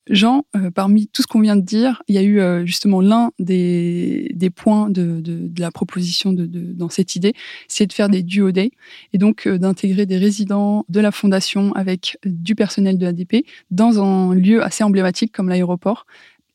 Jean, 0.09 0.45
euh, 0.57 0.71
parmi 0.71 1.07
tout 1.07 1.23
ce 1.23 1.29
qu'on 1.29 1.41
vient 1.41 1.55
de 1.55 1.63
dire, 1.63 2.03
il 2.09 2.17
y 2.17 2.19
a 2.19 2.23
eu 2.23 2.41
euh, 2.41 2.67
justement 2.67 3.01
l'un 3.01 3.31
des, 3.39 4.35
points 4.55 4.91
de, 4.91 5.23
la 5.59 5.71
proposition 5.71 6.33
de, 6.33 6.47
dans 6.47 6.89
cette 6.89 7.15
idée, 7.15 7.35
c'est 7.69 7.87
de 7.87 7.93
faire 7.93 8.09
des 8.09 8.23
duo 8.23 8.51
et 8.53 8.73
donc 9.15 9.47
euh, 9.47 9.59
d'intégrer 9.59 10.05
des 10.05 10.17
résidents 10.17 10.85
de 10.89 11.01
la 11.01 11.13
fondation 11.13 11.73
avec 11.75 12.19
du 12.25 12.57
personnel 12.57 12.99
de 12.99 13.07
l'ADP 13.07 13.47
dans 13.71 14.03
un 14.03 14.35
lieu 14.35 14.63
assez 14.65 14.83
emblématique 14.83 15.33
comme 15.33 15.49
l'aéroport. 15.49 16.07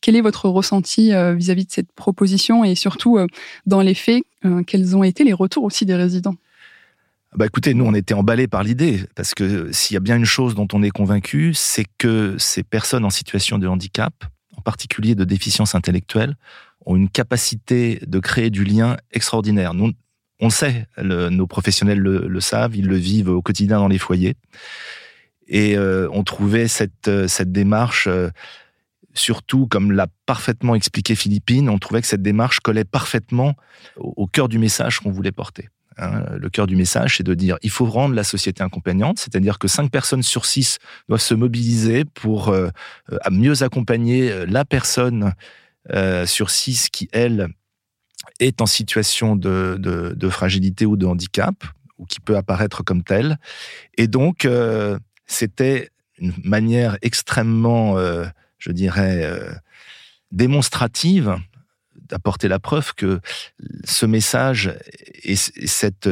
Quel 0.02 0.14
est 0.14 0.20
votre 0.20 0.48
ressenti 0.48 1.06
vis-à-vis 1.08 1.62
-vis 1.62 1.66
de 1.66 1.72
cette 1.72 1.92
proposition 1.92 2.64
et 2.64 2.76
surtout 2.76 3.18
dans 3.66 3.80
les 3.80 3.94
faits, 3.94 4.22
quels 4.66 4.96
ont 4.96 5.02
été 5.02 5.24
les 5.24 5.32
retours 5.32 5.64
aussi 5.64 5.86
des 5.86 5.96
résidents? 5.96 6.36
Bah 7.36 7.46
écoutez, 7.46 7.74
nous 7.74 7.84
on 7.84 7.94
était 7.94 8.14
emballés 8.14 8.48
par 8.48 8.62
l'idée 8.62 9.02
parce 9.14 9.34
que 9.34 9.70
s'il 9.70 9.94
y 9.94 9.96
a 9.98 10.00
bien 10.00 10.16
une 10.16 10.24
chose 10.24 10.54
dont 10.54 10.68
on 10.72 10.82
est 10.82 10.90
convaincu, 10.90 11.52
c'est 11.54 11.84
que 11.98 12.36
ces 12.38 12.62
personnes 12.62 13.04
en 13.04 13.10
situation 13.10 13.58
de 13.58 13.66
handicap, 13.66 14.12
en 14.56 14.62
particulier 14.62 15.14
de 15.14 15.24
déficience 15.24 15.74
intellectuelle, 15.74 16.36
ont 16.86 16.96
une 16.96 17.10
capacité 17.10 18.00
de 18.06 18.18
créer 18.18 18.48
du 18.48 18.64
lien 18.64 18.96
extraordinaire. 19.12 19.74
Nous, 19.74 19.92
on 20.40 20.46
le 20.46 20.50
sait, 20.50 20.86
nos 21.02 21.46
professionnels 21.46 21.98
le, 21.98 22.40
savent, 22.40 22.76
ils 22.76 22.86
le 22.86 22.96
vivent 22.96 23.28
au 23.28 23.42
quotidien 23.42 23.78
dans 23.78 23.88
les 23.88 23.98
foyers. 23.98 24.34
Et 25.48 25.76
euh, 25.76 26.08
on 26.12 26.24
trouvait 26.24 26.68
cette, 26.68 27.08
euh, 27.08 27.26
cette 27.26 27.52
démarche, 27.52 28.06
euh, 28.06 28.30
surtout 29.14 29.66
comme 29.66 29.92
l'a 29.92 30.06
parfaitement 30.26 30.74
expliqué 30.74 31.14
Philippine, 31.14 31.68
on 31.68 31.78
trouvait 31.78 32.02
que 32.02 32.06
cette 32.06 32.22
démarche 32.22 32.60
collait 32.60 32.84
parfaitement 32.84 33.54
au 33.96 34.26
cœur 34.26 34.48
du 34.48 34.58
message 34.58 35.00
qu'on 35.00 35.10
voulait 35.10 35.32
porter. 35.32 35.68
Hein, 35.98 36.24
le 36.38 36.48
cœur 36.48 36.68
du 36.68 36.76
message, 36.76 37.16
c'est 37.16 37.24
de 37.24 37.34
dire 37.34 37.58
il 37.62 37.70
faut 37.70 37.86
rendre 37.86 38.14
la 38.14 38.22
société 38.22 38.62
accompagnante, 38.62 39.18
c'est-à-dire 39.18 39.58
que 39.58 39.66
cinq 39.66 39.90
personnes 39.90 40.22
sur 40.22 40.44
six 40.44 40.78
doivent 41.08 41.20
se 41.20 41.34
mobiliser 41.34 42.04
pour 42.04 42.50
euh, 42.50 42.68
mieux 43.30 43.64
accompagner 43.64 44.30
euh, 44.30 44.46
la 44.48 44.64
personne 44.64 45.34
euh, 45.92 46.24
sur 46.24 46.50
six 46.50 46.88
qui, 46.90 47.08
elle, 47.12 47.48
est 48.38 48.60
en 48.60 48.66
situation 48.66 49.34
de, 49.34 50.28
fragilité 50.30 50.86
ou 50.86 50.96
de 50.96 51.06
handicap, 51.06 51.54
ou 51.98 52.06
qui 52.06 52.20
peut 52.20 52.36
apparaître 52.36 52.84
comme 52.84 53.02
telle. 53.02 53.38
Et 53.96 54.06
donc, 54.06 54.46
c'était 55.26 55.90
une 56.18 56.34
manière 56.44 56.98
extrêmement, 57.02 57.96
je 58.58 58.70
dirais, 58.70 59.28
démonstrative 60.30 61.36
d'apporter 62.08 62.48
la 62.48 62.58
preuve 62.58 62.94
que 62.94 63.20
ce 63.84 64.06
message 64.06 64.74
et 65.22 65.36
cette, 65.36 66.08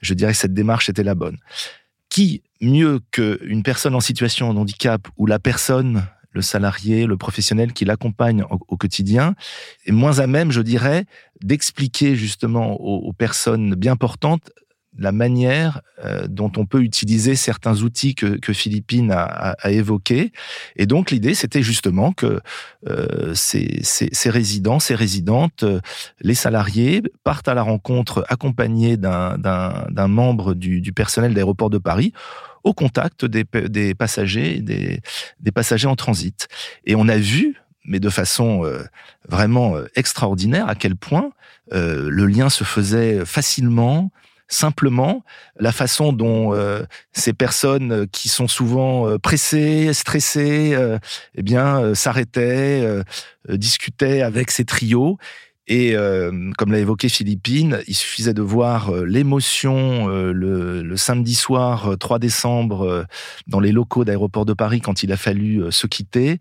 je 0.00 0.14
dirais, 0.14 0.34
cette 0.34 0.54
démarche 0.54 0.88
était 0.88 1.02
la 1.02 1.14
bonne. 1.14 1.38
Qui 2.08 2.42
mieux 2.60 3.00
qu'une 3.10 3.62
personne 3.62 3.94
en 3.94 4.00
situation 4.00 4.52
de 4.54 4.58
handicap 4.58 5.06
ou 5.16 5.26
la 5.26 5.38
personne, 5.38 6.06
le 6.30 6.42
salarié, 6.42 7.06
le 7.06 7.16
professionnel 7.16 7.72
qui 7.72 7.84
l'accompagne 7.84 8.44
au, 8.50 8.76
quotidien, 8.76 9.34
est 9.86 9.92
moins 9.92 10.18
à 10.18 10.26
même, 10.26 10.50
je 10.50 10.62
dirais, 10.62 11.04
d'expliquer 11.42 12.16
justement 12.16 12.74
aux 12.74 13.12
personnes 13.12 13.74
bien 13.74 13.96
portantes 13.96 14.50
la 14.98 15.12
manière 15.12 15.80
euh, 16.04 16.26
dont 16.28 16.52
on 16.56 16.66
peut 16.66 16.82
utiliser 16.82 17.34
certains 17.34 17.82
outils 17.82 18.14
que, 18.14 18.38
que 18.38 18.52
Philippine 18.52 19.10
a, 19.10 19.54
a, 19.58 19.70
évoqués. 19.70 20.32
Et 20.76 20.86
donc 20.86 21.10
l'idée, 21.10 21.34
c'était 21.34 21.62
justement 21.62 22.12
que 22.12 22.40
euh, 22.88 23.34
ces, 23.34 23.80
ces, 23.82 24.08
ces, 24.12 24.30
résidents, 24.30 24.78
ces 24.78 24.94
résidentes, 24.94 25.64
euh, 25.64 25.80
les 26.20 26.34
salariés 26.34 27.02
partent 27.24 27.48
à 27.48 27.54
la 27.54 27.62
rencontre 27.62 28.24
accompagnés 28.28 28.96
d'un 28.96 30.08
membre 30.08 30.54
du, 30.54 30.80
du 30.80 30.92
personnel 30.92 31.34
d'aéroport 31.34 31.70
de 31.70 31.78
Paris 31.78 32.12
au 32.62 32.72
contact 32.72 33.24
des, 33.24 33.44
des 33.68 33.94
passagers, 33.94 34.60
des, 34.60 35.00
des, 35.40 35.52
passagers 35.52 35.88
en 35.88 35.96
transit. 35.96 36.48
Et 36.86 36.94
on 36.94 37.08
a 37.08 37.16
vu, 37.16 37.56
mais 37.84 38.00
de 38.00 38.08
façon 38.08 38.64
euh, 38.64 38.82
vraiment 39.28 39.76
extraordinaire, 39.96 40.68
à 40.68 40.74
quel 40.74 40.96
point 40.96 41.30
le 41.72 42.26
lien 42.26 42.50
se 42.50 42.62
faisait 42.62 43.24
facilement, 43.24 44.10
simplement 44.48 45.24
la 45.58 45.72
façon 45.72 46.12
dont 46.12 46.54
euh, 46.54 46.82
ces 47.12 47.32
personnes 47.32 48.06
qui 48.08 48.28
sont 48.28 48.48
souvent 48.48 49.08
euh, 49.08 49.18
pressées, 49.18 49.92
stressées, 49.92 50.74
euh, 50.74 50.98
eh 51.34 51.42
bien 51.42 51.94
s'arrêtaient, 51.94 53.02
discutaient 53.48 54.22
avec 54.22 54.50
ces 54.50 54.64
trios. 54.64 55.18
Et 55.66 55.94
comme 56.58 56.72
l'a 56.72 56.78
évoqué 56.78 57.08
Philippine, 57.08 57.80
il 57.86 57.94
suffisait 57.94 58.34
de 58.34 58.42
voir 58.42 58.92
l'émotion 58.92 60.08
le, 60.08 60.82
le, 60.82 60.96
samedi 60.96 61.34
soir 61.34 61.96
3 61.98 62.18
décembre 62.18 63.06
dans 63.46 63.60
les 63.60 63.72
locaux 63.72 64.04
d'aéroport 64.04 64.44
de 64.44 64.52
Paris 64.52 64.80
quand 64.80 65.02
il 65.02 65.12
a 65.12 65.16
fallu 65.16 65.62
se 65.70 65.86
quitter 65.86 66.38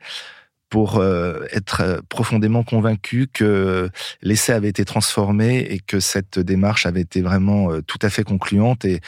pour 0.73 0.97
euh, 0.97 1.45
être 1.51 1.81
euh, 1.81 1.99
profondément 2.09 2.63
convaincu 2.63 3.27
que 3.31 3.91
l'essai 4.23 4.53
avait 4.53 4.69
été 4.69 4.85
transformé 4.85 5.59
et 5.59 5.77
que 5.77 5.99
cette 5.99 6.39
démarche 6.39 6.87
avait 6.87 7.01
été 7.01 7.21
vraiment 7.21 7.71
euh, 7.71 7.83
tout 7.83 7.99
à 8.01 8.09
fait 8.09 8.23
concluante. 8.23 8.83
Et, 8.83 8.99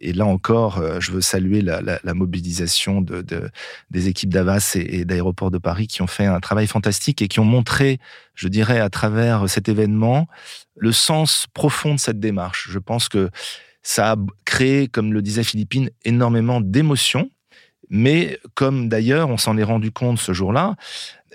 là 0.00 0.24
encore, 0.24 0.82
je 0.98 1.12
veux 1.12 1.20
saluer 1.20 1.60
la, 1.60 2.14
mobilisation 2.14 3.02
de, 3.02 3.20
de, 3.20 3.50
des 3.90 4.08
équipes 4.08 4.32
d'Avas 4.32 4.72
et, 4.74 5.00
et 5.00 5.04
d'Aéroports 5.04 5.50
de 5.50 5.58
Paris 5.58 5.88
qui 5.88 6.00
ont 6.00 6.06
fait 6.06 6.24
un 6.24 6.40
travail 6.40 6.66
fantastique 6.66 7.20
et 7.20 7.28
qui 7.28 7.38
ont 7.38 7.44
montré, 7.44 8.00
je 8.34 8.48
dirais, 8.48 8.80
à 8.80 8.88
travers 8.88 9.46
cet 9.46 9.68
événement, 9.68 10.26
le 10.74 10.90
sens 10.90 11.46
profond 11.52 11.96
de 11.96 12.00
cette 12.00 12.18
démarche. 12.18 12.68
Je 12.70 12.78
pense 12.78 13.10
que 13.10 13.28
ça 13.82 14.12
a 14.12 14.16
créé, 14.46 14.88
comme 14.88 15.12
le 15.12 15.20
disait 15.20 15.44
Philippine, 15.44 15.90
énormément 16.06 16.62
d'émotions 16.62 17.30
mais 17.90 18.38
comme 18.54 18.88
d'ailleurs, 18.88 19.28
on 19.28 19.36
s'en 19.36 19.58
est 19.58 19.64
rendu 19.64 19.90
compte 19.90 20.18
ce 20.18 20.32
jour-là, 20.32 20.76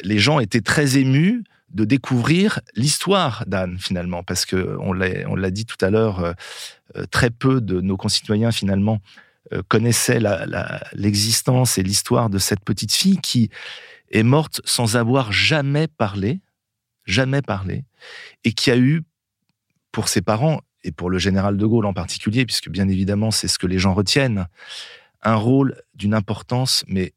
les 0.02 0.18
gens 0.18 0.40
étaient 0.40 0.62
très 0.62 0.98
émus 0.98 1.44
de 1.76 1.84
découvrir 1.84 2.62
l'histoire 2.76 3.44
d'Anne 3.48 3.78
finalement, 3.78 4.24
parce 4.24 4.46
que 4.46 4.78
on 4.80 4.94
l'a 4.94 5.52
dit 5.52 5.66
tout 5.66 5.78
à 5.82 5.90
l'heure, 5.90 6.20
euh, 6.20 6.34
euh, 6.96 7.06
très 7.06 7.30
peu 7.30 7.60
de 7.60 7.82
nos 7.82 7.98
concitoyens 7.98 8.52
finalement 8.52 9.02
euh, 9.54 9.62
connaissaient 9.68 10.22
l'existence 10.94 11.78
et 11.78 11.84
l'histoire 11.84 12.30
de 12.30 12.38
cette 12.38 12.64
petite 12.64 12.94
fille 12.94 13.18
qui 13.18 13.50
est 14.10 14.24
morte 14.24 14.62
sans 14.64 14.96
avoir 14.96 15.34
jamais 15.34 15.88
parlé, 15.88 16.40
jamais 17.06 17.42
parlé, 17.42 17.84
et 18.46 18.54
qui 18.54 18.72
a 18.72 18.78
eu 18.78 19.04
pour 19.92 20.08
ses 20.08 20.22
parents 20.22 20.62
et 20.84 20.92
pour 20.92 21.10
le 21.10 21.18
général 21.18 21.58
de 21.58 21.66
Gaulle 21.66 21.86
en 21.86 21.94
particulier, 21.94 22.46
puisque 22.46 22.70
bien 22.70 22.88
évidemment 22.88 23.32
c'est 23.32 23.48
ce 23.48 23.60
que 23.60 23.68
les 23.68 23.80
gens 23.80 23.94
retiennent, 23.94 24.48
un 25.26 25.36
rôle 25.36 25.76
d'une 25.94 26.14
importance, 26.14 26.86
mais 26.88 27.14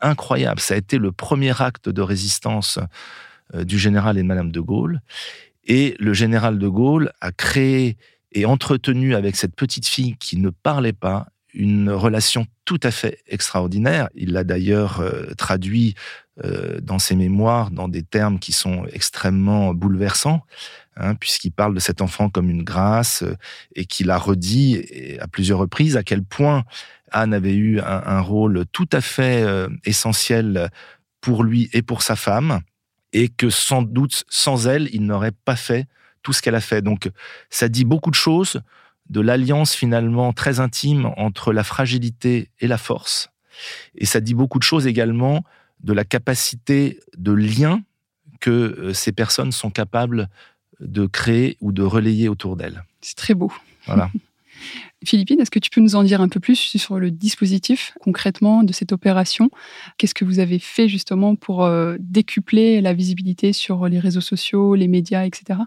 incroyable. 0.00 0.60
Ça 0.60 0.74
a 0.74 0.76
été 0.76 0.98
le 0.98 1.12
premier 1.12 1.60
acte 1.62 1.88
de 1.88 2.02
résistance 2.02 2.78
euh, 3.54 3.64
du 3.64 3.78
général 3.78 4.18
et 4.18 4.22
de 4.22 4.26
Madame 4.26 4.50
de 4.50 4.60
Gaulle. 4.60 5.00
Et 5.64 5.94
le 5.98 6.12
général 6.12 6.58
de 6.58 6.68
Gaulle 6.68 7.12
a 7.20 7.32
créé 7.32 7.96
et 8.32 8.44
entretenu 8.44 9.14
avec 9.14 9.36
cette 9.36 9.54
petite 9.54 9.86
fille 9.86 10.16
qui 10.16 10.36
ne 10.36 10.50
parlait 10.50 10.92
pas 10.92 11.28
une 11.52 11.90
relation 11.90 12.46
tout 12.64 12.80
à 12.82 12.90
fait 12.90 13.18
extraordinaire. 13.26 14.08
Il 14.14 14.32
l'a 14.32 14.44
d'ailleurs 14.44 15.00
euh, 15.00 15.34
traduit 15.36 15.94
euh, 16.44 16.80
dans 16.80 16.98
ses 16.98 17.16
mémoires 17.16 17.70
dans 17.70 17.88
des 17.88 18.02
termes 18.02 18.38
qui 18.38 18.52
sont 18.52 18.86
extrêmement 18.92 19.74
bouleversants, 19.74 20.42
hein, 20.96 21.14
puisqu'il 21.14 21.52
parle 21.52 21.74
de 21.74 21.80
cet 21.80 22.00
enfant 22.00 22.28
comme 22.28 22.50
une 22.50 22.62
grâce 22.62 23.24
et 23.74 23.84
qu'il 23.84 24.10
a 24.10 24.18
redit 24.18 24.84
à 25.20 25.28
plusieurs 25.28 25.58
reprises 25.58 25.96
à 25.96 26.02
quel 26.02 26.22
point 26.22 26.64
Anne 27.12 27.34
avait 27.34 27.54
eu 27.54 27.80
un, 27.80 28.20
rôle 28.20 28.64
tout 28.72 28.88
à 28.92 29.00
fait 29.00 29.42
euh, 29.42 29.68
essentiel 29.84 30.70
pour 31.20 31.44
lui 31.44 31.68
et 31.72 31.82
pour 31.82 32.02
sa 32.02 32.16
femme, 32.16 32.60
et 33.12 33.28
que 33.28 33.50
sans 33.50 33.82
doute, 33.82 34.24
sans 34.28 34.68
elle, 34.68 34.88
il 34.92 35.04
n'aurait 35.04 35.32
pas 35.32 35.56
fait 35.56 35.86
tout 36.22 36.32
ce 36.32 36.42
qu'elle 36.42 36.54
a 36.54 36.60
fait. 36.60 36.82
Donc, 36.82 37.10
ça 37.50 37.68
dit 37.68 37.84
beaucoup 37.84 38.10
de 38.10 38.16
choses 38.16 38.60
de 39.08 39.20
l'alliance 39.20 39.74
finalement 39.74 40.32
très 40.32 40.60
intime 40.60 41.06
entre 41.16 41.52
la 41.52 41.64
fragilité 41.64 42.50
et 42.60 42.68
la 42.68 42.78
force. 42.78 43.30
Et 43.96 44.06
ça 44.06 44.20
dit 44.20 44.34
beaucoup 44.34 44.58
de 44.58 44.64
choses 44.64 44.86
également 44.86 45.44
de 45.80 45.92
la 45.92 46.04
capacité 46.04 47.00
de 47.16 47.32
lien 47.32 47.82
que 48.40 48.50
euh, 48.50 48.94
ces 48.94 49.12
personnes 49.12 49.52
sont 49.52 49.70
capables 49.70 50.28
de 50.80 51.06
créer 51.06 51.56
ou 51.60 51.72
de 51.72 51.82
relayer 51.82 52.28
autour 52.28 52.56
d'elles. 52.56 52.84
C'est 53.00 53.16
très 53.16 53.34
beau. 53.34 53.52
Voilà. 53.86 54.10
Philippine, 55.04 55.40
est-ce 55.40 55.50
que 55.50 55.58
tu 55.58 55.70
peux 55.70 55.80
nous 55.80 55.96
en 55.96 56.02
dire 56.02 56.20
un 56.20 56.28
peu 56.28 56.40
plus 56.40 56.56
sur 56.56 56.98
le 56.98 57.10
dispositif 57.10 57.94
concrètement 58.00 58.62
de 58.62 58.72
cette 58.72 58.92
opération? 58.92 59.50
Qu'est-ce 59.96 60.14
que 60.14 60.26
vous 60.26 60.38
avez 60.38 60.58
fait 60.58 60.88
justement 60.88 61.36
pour 61.36 61.64
euh, 61.64 61.96
décupler 61.98 62.82
la 62.82 62.92
visibilité 62.92 63.54
sur 63.54 63.88
les 63.88 63.98
réseaux 63.98 64.20
sociaux, 64.20 64.74
les 64.74 64.88
médias, 64.88 65.24
etc. 65.24 65.60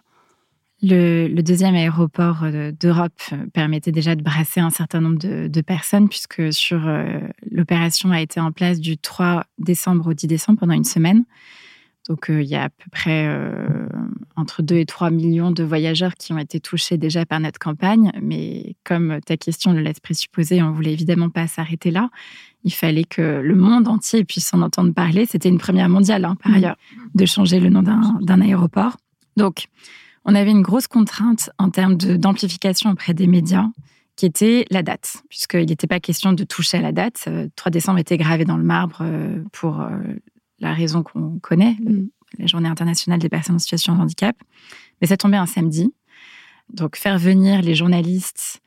Le, 0.84 1.42
deuxième 1.42 1.74
aéroport 1.74 2.44
euh, 2.44 2.72
d'Europe 2.72 3.20
permettait 3.54 3.92
déjà 3.92 4.16
de 4.16 4.22
brasser 4.22 4.60
un 4.60 4.70
certain 4.70 5.02
nombre 5.02 5.18
de, 5.18 5.62
personnes 5.62 6.10
puisque 6.10 6.54
sur 6.54 6.88
euh, 6.88 7.20
l'opération 7.50 8.12
a 8.12 8.22
été 8.22 8.40
en 8.40 8.52
place 8.52 8.80
du 8.80 8.98
3 8.98 9.46
décembre 9.58 10.08
au 10.08 10.14
10 10.14 10.28
décembre 10.28 10.60
pendant 10.60 10.74
une 10.74 10.84
semaine. 10.84 11.24
Donc, 12.10 12.30
euh, 12.30 12.42
il 12.42 12.50
y 12.50 12.56
a 12.56 12.64
à 12.64 12.70
peu 12.70 12.90
près 12.92 13.28
euh, 13.28 13.88
entre 14.36 14.62
2 14.62 14.76
et 14.76 14.86
3 14.86 15.12
millions 15.12 15.52
de 15.52 15.64
voyageurs 15.64 16.16
qui 16.16 16.34
ont 16.34 16.38
été 16.38 16.60
touchés 16.60 16.98
déjà 16.98 17.26
par 17.26 17.40
notre 17.40 17.60
campagne. 17.60 18.12
Mais 18.22 18.76
comme 18.84 19.20
ta 19.26 19.38
question 19.38 19.74
le 19.74 19.82
laisse 19.82 20.00
présupposer, 20.00 20.62
on 20.62 20.72
voulait 20.72 20.94
évidemment 20.94 21.30
pas 21.30 21.48
s'arrêter 21.48 21.92
là. 21.92 22.10
Il 22.64 22.74
fallait 22.74 23.04
que 23.04 23.42
le 23.44 23.56
monde 23.56 23.88
entier 23.88 24.24
puisse 24.24 24.54
en 24.54 24.62
entendre 24.62 24.94
parler. 24.94 25.26
C'était 25.26 25.50
une 25.50 25.58
première 25.58 25.90
mondiale, 25.90 26.26
hein, 26.26 26.36
par 26.42 26.52
mmh. 26.52 26.56
ailleurs, 26.56 26.76
de 27.14 27.26
changer 27.26 27.60
le 27.60 27.70
nom 27.70 27.84
d'un 27.84 28.42
aéroport. 28.42 28.98
Donc, 29.38 29.66
on 30.26 30.36
avait 30.36 30.52
une 30.52 30.62
grosse 30.62 30.88
contrainte 30.88 31.50
en 31.58 31.70
termes 31.70 31.96
d'amplification 31.96 32.92
auprès 32.92 33.14
des 33.14 33.28
médias 33.28 33.68
qui 34.16 34.26
était 34.28 34.66
la 34.70 34.84
date, 34.84 35.24
puisqu'il 35.28 35.66
n'était 35.66 35.88
pas 35.88 36.00
question 36.00 36.34
de 36.34 36.44
toucher 36.44 36.78
à 36.78 36.82
la 36.82 36.92
date. 36.92 37.24
3 37.24 37.32
euh, 37.32 37.70
décembre 37.72 38.00
était 38.00 38.18
gravé 38.18 38.46
dans 38.46 38.58
le 38.58 38.64
marbre 38.64 39.04
pour 39.52 39.84
la 40.64 40.74
raison 40.74 41.04
qu'on 41.04 41.40
connaît, 41.40 41.78
mm. 41.82 42.08
La 42.40 42.48
Journée 42.48 42.70
internationale 42.70 43.20
des 43.20 43.30
personnes 43.30 43.56
en 43.56 43.60
situation 43.60 43.96
de 43.96 44.02
handicap. 44.02 44.36
Mais 45.02 45.08
ça 45.08 45.18
tombait 45.18 45.38
un 45.38 45.46
samedi. 45.46 45.94
Donc 46.74 46.96
faire 46.96 47.18
venir 47.18 47.62
les 47.62 47.76
journalistes 47.76 48.64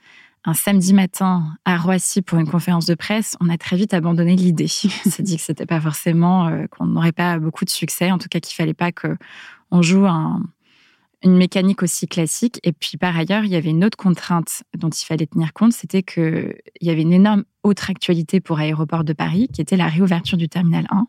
un 0.46 0.54
samedi 0.54 0.94
matin 0.94 1.56
à 1.64 1.76
Roissy 1.76 2.22
pour 2.22 2.38
une 2.38 2.48
conférence 2.48 2.86
de 2.86 2.94
presse, 2.94 3.36
on 3.40 3.48
a 3.48 3.58
très 3.58 3.76
vite 3.76 3.92
abandonné 3.92 4.36
l'idée. 4.36 4.70
On 5.06 5.10
s'est 5.10 5.24
dit 5.24 5.36
que 5.36 5.42
c'était 5.42 5.66
pas 5.66 5.80
forcément, 5.80 6.46
euh, 6.46 6.66
qu'on 6.70 6.86
n'aurait 6.86 7.12
pas 7.12 7.40
beaucoup 7.40 7.64
de 7.64 7.70
succès, 7.70 8.12
en 8.12 8.18
tout 8.18 8.28
cas 8.28 8.38
qu'il 8.38 8.54
fallait 8.54 8.72
pas 8.72 8.92
que 8.92 9.16
on 9.72 9.82
joue 9.82 10.06
une 10.06 11.36
mécanique 11.36 11.82
aussi 11.82 12.06
classique. 12.06 12.60
Et 12.62 12.72
puis 12.72 12.96
par 12.96 13.16
ailleurs, 13.16 13.42
il 13.42 13.50
y 13.50 13.56
avait 13.56 13.70
une 13.70 13.84
autre 13.84 13.98
contrainte 13.98 14.62
dont 14.78 14.90
il 14.90 15.04
fallait 15.04 15.26
tenir 15.26 15.52
compte, 15.52 15.72
c'était 15.72 16.04
qu'il 16.04 16.54
y 16.80 16.90
avait 16.90 17.02
une 17.02 17.12
énorme 17.12 17.42
autre 17.64 17.90
actualité 17.90 18.38
pour 18.38 18.60
Aéroport 18.60 19.02
de 19.02 19.12
Paris, 19.12 19.48
qui 19.52 19.60
était 19.60 19.76
la 19.76 19.88
réouverture 19.88 20.38
du 20.38 20.48
terminal 20.48 20.86
1 20.90 21.08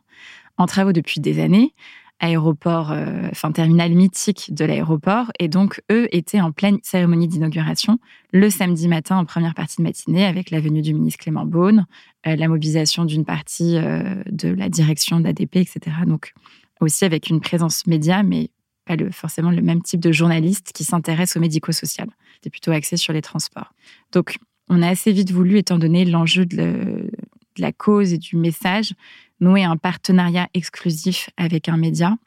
en 0.57 0.65
travaux 0.65 0.93
depuis 0.93 1.19
des 1.19 1.39
années, 1.39 1.75
aéroport, 2.19 2.91
euh, 2.91 3.27
enfin 3.31 3.51
terminal 3.51 3.93
mythique 3.93 4.53
de 4.53 4.65
l'aéroport. 4.65 5.31
Et 5.39 5.47
donc, 5.47 5.81
eux 5.91 6.07
étaient 6.11 6.41
en 6.41 6.51
pleine 6.51 6.79
cérémonie 6.83 7.27
d'inauguration 7.27 7.99
le 8.33 8.49
samedi 8.49 8.87
matin 8.87 9.17
en 9.17 9.25
première 9.25 9.53
partie 9.53 9.77
de 9.77 9.83
matinée 9.83 10.25
avec 10.25 10.51
la 10.51 10.59
venue 10.59 10.81
du 10.81 10.93
ministre 10.93 11.23
Clément 11.23 11.45
Beaune, 11.45 11.85
euh, 12.25 12.35
la 12.35 12.47
mobilisation 12.47 13.05
d'une 13.05 13.25
partie 13.25 13.77
euh, 13.77 14.23
de 14.31 14.49
la 14.49 14.69
direction 14.69 15.19
d'ADP, 15.19 15.57
etc. 15.57 15.79
Donc, 16.05 16.33
aussi 16.79 17.05
avec 17.05 17.29
une 17.29 17.39
présence 17.39 17.87
média, 17.87 18.23
mais 18.23 18.49
pas 18.85 18.95
forcément 19.11 19.51
le 19.51 19.61
même 19.61 19.81
type 19.81 19.99
de 19.99 20.11
journaliste 20.11 20.71
qui 20.73 20.83
s'intéresse 20.83 21.35
au 21.35 21.39
médico-social. 21.39 22.07
C'était 22.35 22.49
plutôt 22.49 22.71
axé 22.71 22.97
sur 22.97 23.13
les 23.13 23.21
transports. 23.21 23.73
Donc, 24.11 24.37
on 24.69 24.81
a 24.81 24.87
assez 24.87 25.11
vite 25.11 25.31
voulu, 25.31 25.57
étant 25.57 25.77
donné 25.77 26.05
l'enjeu 26.05 26.45
de, 26.45 27.09
la 27.57 27.71
cause 27.71 28.13
et 28.13 28.17
du 28.17 28.37
message, 28.37 28.93
nouer 29.39 29.63
un 29.63 29.77
partenariat 29.77 30.47
exclusif 30.53 31.29
avec 31.37 31.69
un 31.69 31.77
média. 31.77 32.17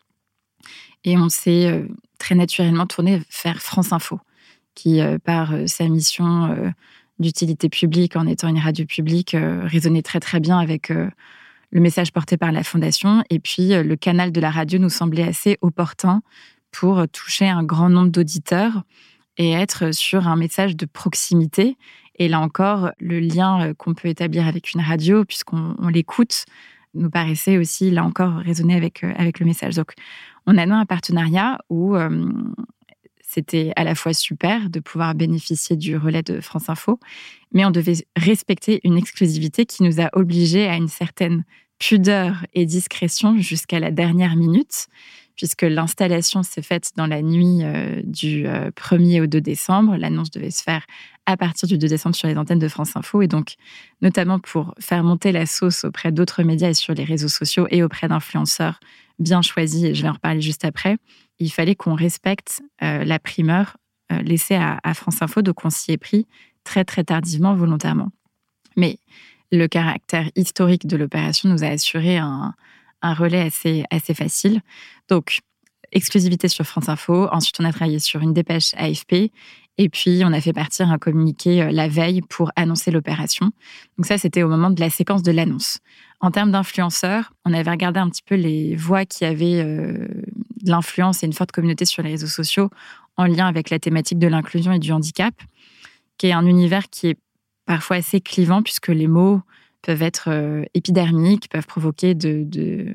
Et 1.04 1.16
on 1.16 1.28
s'est 1.28 1.66
euh, 1.66 1.86
très 2.18 2.34
naturellement 2.34 2.86
tourné 2.86 3.22
vers 3.42 3.60
France 3.60 3.92
Info, 3.92 4.20
qui, 4.74 5.00
euh, 5.00 5.18
par 5.18 5.52
euh, 5.52 5.66
sa 5.66 5.88
mission 5.88 6.72
d'utilité 7.18 7.68
publique 7.68 8.16
en 8.16 8.26
étant 8.26 8.48
une 8.48 8.58
radio 8.58 8.86
publique, 8.86 9.36
résonnait 9.36 10.00
très 10.00 10.20
très 10.20 10.40
bien 10.40 10.58
avec 10.58 10.88
le 10.88 11.80
message 11.80 12.12
porté 12.12 12.38
par 12.38 12.50
la 12.50 12.64
Fondation. 12.64 13.22
Et 13.28 13.40
puis, 13.40 13.74
le 13.74 13.94
canal 13.94 14.32
de 14.32 14.40
la 14.40 14.50
radio 14.50 14.78
nous 14.78 14.88
semblait 14.88 15.28
assez 15.28 15.58
opportun 15.60 16.22
pour 16.72 17.06
toucher 17.08 17.46
un 17.46 17.62
grand 17.62 17.90
nombre 17.90 18.08
d'auditeurs 18.08 18.84
et 19.36 19.50
être 19.50 19.92
sur 19.92 20.28
un 20.28 20.36
message 20.36 20.76
de 20.76 20.86
proximité. 20.86 21.76
Et 22.14 22.26
là 22.26 22.40
encore, 22.40 22.90
le 23.00 23.20
lien 23.20 23.74
qu'on 23.74 23.92
peut 23.92 24.08
établir 24.08 24.46
avec 24.46 24.72
une 24.72 24.80
radio, 24.80 25.26
puisqu'on 25.26 25.88
l'écoute, 25.88 26.46
nous 26.94 27.10
paraissait 27.10 27.58
aussi, 27.58 27.90
là 27.90 28.04
encore, 28.04 28.36
résonner 28.36 28.74
avec, 28.74 29.04
euh, 29.04 29.12
avec 29.16 29.38
le 29.40 29.46
message. 29.46 29.76
Donc, 29.76 29.92
on 30.46 30.56
a 30.58 30.64
un 30.64 30.86
partenariat 30.86 31.58
où 31.68 31.96
euh, 31.96 32.32
c'était 33.22 33.72
à 33.76 33.84
la 33.84 33.94
fois 33.94 34.12
super 34.12 34.70
de 34.70 34.80
pouvoir 34.80 35.14
bénéficier 35.14 35.76
du 35.76 35.96
relais 35.96 36.22
de 36.22 36.40
France 36.40 36.68
Info, 36.68 36.98
mais 37.52 37.64
on 37.64 37.70
devait 37.70 38.04
respecter 38.16 38.80
une 38.84 38.96
exclusivité 38.96 39.66
qui 39.66 39.82
nous 39.82 40.00
a 40.00 40.08
obligés 40.14 40.66
à 40.66 40.76
une 40.76 40.88
certaine 40.88 41.44
pudeur 41.78 42.44
et 42.54 42.66
discrétion 42.66 43.38
jusqu'à 43.38 43.80
la 43.80 43.90
dernière 43.90 44.36
minute, 44.36 44.88
puisque 45.40 45.62
l'installation 45.62 46.42
s'est 46.42 46.60
faite 46.60 46.90
dans 46.96 47.06
la 47.06 47.22
nuit 47.22 47.60
euh, 47.62 48.02
du 48.04 48.44
1er 48.44 49.22
au 49.22 49.26
2 49.26 49.40
décembre. 49.40 49.96
L'annonce 49.96 50.30
devait 50.30 50.50
se 50.50 50.62
faire 50.62 50.84
à 51.24 51.38
partir 51.38 51.66
du 51.66 51.78
2 51.78 51.88
décembre 51.88 52.14
sur 52.14 52.28
les 52.28 52.36
antennes 52.36 52.58
de 52.58 52.68
France 52.68 52.94
Info. 52.94 53.22
Et 53.22 53.26
donc, 53.26 53.54
notamment 54.02 54.38
pour 54.38 54.74
faire 54.78 55.02
monter 55.02 55.32
la 55.32 55.46
sauce 55.46 55.84
auprès 55.84 56.12
d'autres 56.12 56.42
médias 56.42 56.68
et 56.68 56.74
sur 56.74 56.92
les 56.92 57.04
réseaux 57.04 57.28
sociaux 57.28 57.66
et 57.70 57.82
auprès 57.82 58.06
d'influenceurs 58.06 58.80
bien 59.18 59.40
choisis, 59.40 59.82
et 59.84 59.94
je 59.94 60.02
vais 60.02 60.10
en 60.10 60.12
reparler 60.12 60.42
juste 60.42 60.66
après, 60.66 60.98
il 61.38 61.50
fallait 61.50 61.74
qu'on 61.74 61.94
respecte 61.94 62.60
euh, 62.82 63.02
la 63.04 63.18
primeur 63.18 63.78
euh, 64.12 64.20
laissée 64.20 64.56
à, 64.56 64.92
France 64.92 65.22
Info. 65.22 65.40
Donc, 65.40 65.64
on 65.64 65.70
s'y 65.70 65.92
est 65.92 65.98
pris 65.98 66.26
très, 66.64 66.84
très 66.84 67.02
tardivement, 67.02 67.54
volontairement. 67.54 68.10
Mais 68.76 68.98
le 69.50 69.68
caractère 69.68 70.30
historique 70.36 70.86
de 70.86 70.98
l'opération 70.98 71.48
nous 71.48 71.64
a 71.64 71.68
assuré 71.68 72.18
un, 72.18 72.54
un 73.02 73.14
relais 73.14 73.50
assez, 73.90 74.14
facile. 74.14 74.60
Donc, 75.08 75.40
exclusivité 75.92 76.48
sur 76.48 76.64
France 76.64 76.88
Info. 76.88 77.28
Ensuite, 77.32 77.58
on 77.60 77.64
a 77.64 77.72
travaillé 77.72 77.98
sur 77.98 78.20
une 78.20 78.32
dépêche 78.32 78.74
AFP. 78.74 79.32
Et 79.78 79.88
puis, 79.88 80.22
on 80.24 80.32
a 80.32 80.40
fait 80.40 80.52
partir 80.52 80.90
un 80.90 80.98
communiqué 80.98 81.62
euh, 81.62 81.70
la 81.70 81.88
veille 81.88 82.20
pour 82.20 82.52
annoncer 82.54 82.90
l'opération. 82.90 83.50
Donc 83.96 84.06
ça, 84.06 84.18
c'était 84.18 84.42
au 84.42 84.48
moment 84.48 84.68
de 84.68 84.78
la 84.78 84.90
séquence 84.90 85.22
de 85.22 85.32
l'annonce. 85.32 85.78
En 86.20 86.30
termes 86.30 86.50
d'influenceurs, 86.50 87.32
on 87.46 87.54
avait 87.54 87.70
regardé 87.70 87.98
un 87.98 88.10
petit 88.10 88.22
peu 88.22 88.34
les 88.34 88.76
voix 88.76 89.06
qui 89.06 89.24
avaient 89.24 89.62
euh, 89.62 90.06
de 90.62 90.70
l'influence 90.70 91.22
et 91.22 91.26
une 91.26 91.32
forte 91.32 91.52
communauté 91.52 91.86
sur 91.86 92.02
les 92.02 92.10
réseaux 92.10 92.26
sociaux 92.26 92.68
en 93.16 93.24
lien 93.24 93.46
avec 93.46 93.70
la 93.70 93.78
thématique 93.78 94.18
de 94.18 94.26
l'inclusion 94.26 94.72
et 94.72 94.78
du 94.78 94.92
handicap, 94.92 95.34
qui 96.18 96.26
est 96.26 96.32
un 96.32 96.44
univers 96.44 96.90
qui 96.90 97.08
est 97.08 97.18
parfois 97.64 97.96
assez 97.96 98.20
clivant 98.20 98.62
puisque 98.62 98.88
les 98.88 99.06
mots 99.06 99.40
peuvent 99.82 100.02
être 100.02 100.28
euh, 100.28 100.64
épidermiques, 100.74 101.48
peuvent 101.48 101.66
provoquer 101.66 102.14
de, 102.14 102.94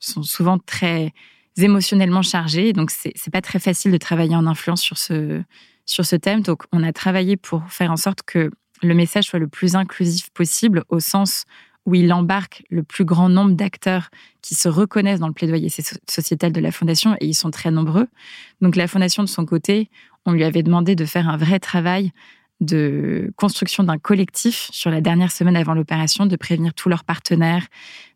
sont 0.00 0.22
souvent 0.22 0.58
très 0.58 1.12
émotionnellement 1.56 2.22
chargés. 2.22 2.72
Donc, 2.72 2.90
c'est 2.90 3.14
n'est 3.14 3.30
pas 3.30 3.42
très 3.42 3.58
facile 3.58 3.92
de 3.92 3.98
travailler 3.98 4.36
en 4.36 4.46
influence 4.46 4.80
sur 4.80 4.98
ce, 4.98 5.42
sur 5.86 6.04
ce 6.04 6.16
thème. 6.16 6.42
Donc, 6.42 6.64
on 6.72 6.82
a 6.82 6.92
travaillé 6.92 7.36
pour 7.36 7.70
faire 7.70 7.90
en 7.90 7.96
sorte 7.96 8.22
que 8.22 8.50
le 8.82 8.94
message 8.94 9.24
soit 9.24 9.38
le 9.38 9.48
plus 9.48 9.76
inclusif 9.76 10.30
possible 10.30 10.84
au 10.88 11.00
sens 11.00 11.44
où 11.84 11.94
il 11.94 12.12
embarque 12.12 12.64
le 12.70 12.82
plus 12.82 13.04
grand 13.04 13.28
nombre 13.28 13.52
d'acteurs 13.52 14.08
qui 14.40 14.54
se 14.54 14.68
reconnaissent 14.68 15.18
dans 15.18 15.26
le 15.26 15.32
plaidoyer 15.32 15.68
sociétal 16.08 16.52
de 16.52 16.60
la 16.60 16.70
Fondation, 16.70 17.16
et 17.20 17.26
ils 17.26 17.34
sont 17.34 17.50
très 17.50 17.70
nombreux. 17.70 18.06
Donc 18.60 18.76
la 18.76 18.86
Fondation, 18.86 19.24
de 19.24 19.28
son 19.28 19.44
côté, 19.44 19.90
on 20.24 20.32
lui 20.32 20.44
avait 20.44 20.62
demandé 20.62 20.94
de 20.94 21.04
faire 21.04 21.28
un 21.28 21.36
vrai 21.36 21.58
travail 21.58 22.12
de 22.62 23.32
construction 23.36 23.82
d'un 23.82 23.98
collectif 23.98 24.70
sur 24.72 24.88
la 24.90 25.00
dernière 25.00 25.32
semaine 25.32 25.56
avant 25.56 25.74
l'opération, 25.74 26.26
de 26.26 26.36
prévenir 26.36 26.72
tous 26.74 26.88
leurs 26.88 27.02
partenaires, 27.02 27.66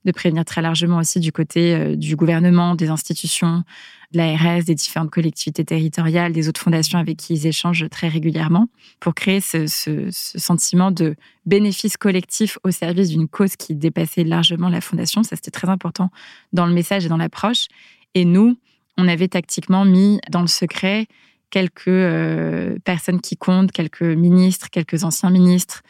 de 0.05 0.13
prévenir 0.13 0.45
très 0.45 0.63
largement 0.63 0.99
aussi 0.99 1.19
du 1.19 1.33
côté 1.33 1.75
euh, 1.75 1.97
du 1.97 2.15
gouvernement, 2.15 2.77
des 2.77 2.89
institutions, 2.89 3.65
de 4.13 4.19
l'ARS, 4.19 4.63
des 4.63 4.77
différentes 4.77 5.11
collectivités 5.11 5.65
territoriales, 5.65 6.33
des 6.33 6.49
autres 6.49 6.61
fondations 6.61 7.01
avec 7.01 7.17
qui 7.17 7.35
ils 7.35 7.47
échangent 7.49 7.89
très 7.91 8.07
régulièrement, 8.07 8.69
pour 9.01 9.15
créer 9.15 9.41
ce, 9.41 9.67
ce 9.67 10.11
sentiment 10.13 10.93
de 10.93 11.17
bénéfice 11.45 11.97
collectif 11.97 12.57
au 12.63 12.71
service 12.71 13.09
d'une 13.09 13.27
cause 13.27 13.57
qui 13.57 13.75
dépassait 13.75 14.23
largement 14.23 14.69
la 14.69 14.81
fondation. 14.81 15.25
Ça, 15.25 15.35
c'était 15.35 15.51
très 15.51 15.69
important 15.69 16.11
dans 16.53 16.67
le 16.67 16.73
message 16.73 17.05
et 17.05 17.09
dans 17.09 17.17
l'approche. 17.17 17.67
Et 18.15 18.25
nous, 18.25 18.57
on 18.97 19.09
avait 19.09 19.29
tactiquement 19.29 19.85
mis 19.85 20.21
dans 20.31 20.41
le 20.41 20.47
secret 20.47 21.09
quelques 21.51 21.89
euh, 21.89 22.77
personnes 22.85 23.21
qui 23.21 23.37
comptent, 23.37 23.73
quelques 23.73 24.03
ministres, 24.03 24.69
quelques 24.71 25.05
anciens 25.05 25.31
ministres, 25.31 25.83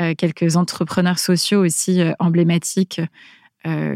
euh, 0.00 0.14
quelques 0.16 0.56
entrepreneurs 0.56 1.18
sociaux 1.18 1.64
aussi 1.64 2.00
euh, 2.00 2.12
emblématiques 2.18 3.00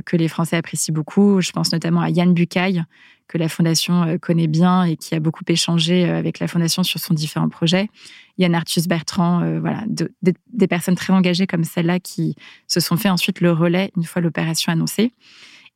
que 0.07 0.16
les 0.16 0.29
Français 0.29 0.57
apprécient 0.57 0.95
beaucoup. 0.95 1.43
Je 1.43 1.53
pense 1.53 1.73
notamment 1.73 2.01
à 2.01 2.09
Yann 2.09 2.33
Bucaille, 2.33 2.83
que 3.27 3.37
la 3.37 3.51
Fondation 3.51 4.16
connaît 4.19 4.47
bien 4.47 4.85
et 4.85 4.97
qui 4.97 5.14
a 5.14 5.21
beaucoup 5.21 5.45
échangé 5.47 6.09
avec 6.09 6.39
la 6.39 6.49
Fondation 6.49 6.83
sur 6.83 6.99
son 6.99 7.12
différents 7.12 7.51
projets. 7.51 7.91
Yann 8.39 8.55
Arthus 8.55 8.89
Bertrand, 8.89 9.61
voilà, 9.61 9.85
des 10.23 10.66
personnes 10.69 10.95
très 10.95 11.12
engagées 11.12 11.47
comme 11.47 11.64
celle-là 11.64 12.01
qui 12.01 12.35
se 12.66 12.81
sont 12.81 12.97
fait 12.97 13.11
ensuite 13.11 13.43
le 13.43 13.53
relais 13.53 13.91
une 13.95 14.05
fois 14.05 14.23
l'opération 14.23 14.73
annoncée. 14.73 15.12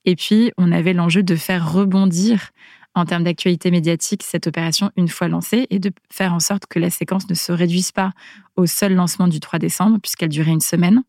Et 0.07 0.17
puis, 0.17 0.53
on 0.57 0.73
avait 0.73 0.95
l'enjeu 0.95 1.23
de 1.23 1.37
faire 1.37 1.71
rebondir 1.71 2.51
en 2.95 3.05
termes 3.05 3.25
d'actualité 3.25 3.71
médiatique 3.71 4.23
cette 4.23 4.47
opération 4.47 4.91
une 4.97 5.09
fois 5.09 5.29
lancée 5.29 5.67
et 5.71 5.79
de 5.79 5.91
faire 6.11 6.35
en 6.35 6.41
sorte 6.41 6.67
que 6.67 6.79
la 6.79 6.91
séquence 6.91 7.29
ne 7.29 7.35
se 7.35 7.53
réduise 7.53 7.93
pas 7.93 8.13
au 8.57 8.67
seul 8.67 8.95
lancement 8.95 9.29
du 9.29 9.41
3 9.41 9.59
décembre, 9.59 9.99
puisqu'elle 10.01 10.29
durait 10.29 10.51
une 10.51 10.61
semaine. 10.61 11.03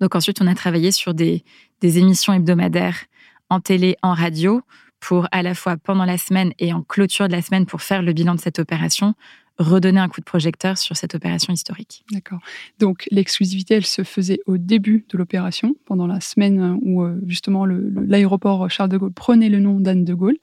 Donc 0.00 0.14
ensuite, 0.14 0.40
on 0.40 0.46
a 0.46 0.54
travaillé 0.54 0.92
sur 0.92 1.14
des, 1.14 1.44
des 1.80 1.98
émissions 1.98 2.32
hebdomadaires 2.32 3.04
en 3.50 3.60
télé, 3.60 3.96
en 4.02 4.14
radio, 4.14 4.62
pour 5.00 5.28
à 5.32 5.42
la 5.42 5.54
fois 5.54 5.76
pendant 5.76 6.04
la 6.04 6.18
semaine 6.18 6.52
et 6.58 6.72
en 6.72 6.82
clôture 6.82 7.28
de 7.28 7.32
la 7.32 7.42
semaine 7.42 7.66
pour 7.66 7.82
faire 7.82 8.00
le 8.00 8.12
bilan 8.12 8.34
de 8.34 8.40
cette 8.40 8.58
opération, 8.58 9.14
redonner 9.58 10.00
un 10.00 10.08
coup 10.08 10.20
de 10.20 10.24
projecteur 10.24 10.76
sur 10.78 10.96
cette 10.96 11.14
opération 11.14 11.52
historique. 11.52 12.04
D'accord. 12.10 12.40
Donc 12.78 13.06
l'exclusivité, 13.10 13.74
elle 13.74 13.86
se 13.86 14.02
faisait 14.02 14.40
au 14.46 14.58
début 14.58 15.06
de 15.08 15.16
l'opération, 15.16 15.76
pendant 15.84 16.06
la 16.06 16.20
semaine 16.20 16.78
où 16.82 17.02
euh, 17.02 17.20
justement 17.26 17.64
l'aéroport 17.64 18.68
Charles 18.68 18.90
de 18.90 18.98
Gaulle 18.98 19.12
prenait 19.12 19.48
le 19.48 19.60
nom 19.60 19.78
d'Anne 19.78 20.04
de 20.04 20.14
Gaulle. 20.14 20.36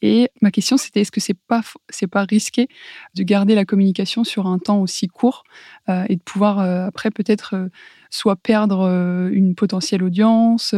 Et 0.00 0.30
ma 0.40 0.50
question, 0.50 0.76
c'était 0.76 1.02
est-ce 1.02 1.12
que 1.12 1.20
c'est 1.20 1.34
pas 1.34 1.62
pas 2.10 2.24
risqué 2.24 2.68
de 3.14 3.22
garder 3.22 3.54
la 3.54 3.64
communication 3.64 4.24
sur 4.24 4.46
un 4.46 4.58
temps 4.58 4.80
aussi 4.80 5.08
court 5.08 5.44
euh, 5.88 6.04
et 6.08 6.16
de 6.16 6.22
pouvoir 6.22 6.60
euh, 6.60 6.86
après 6.86 7.10
peut-être 7.10 7.68
soit 8.10 8.36
perdre 8.36 8.86
une 9.32 9.56
potentielle 9.56 10.04
audience 10.04 10.74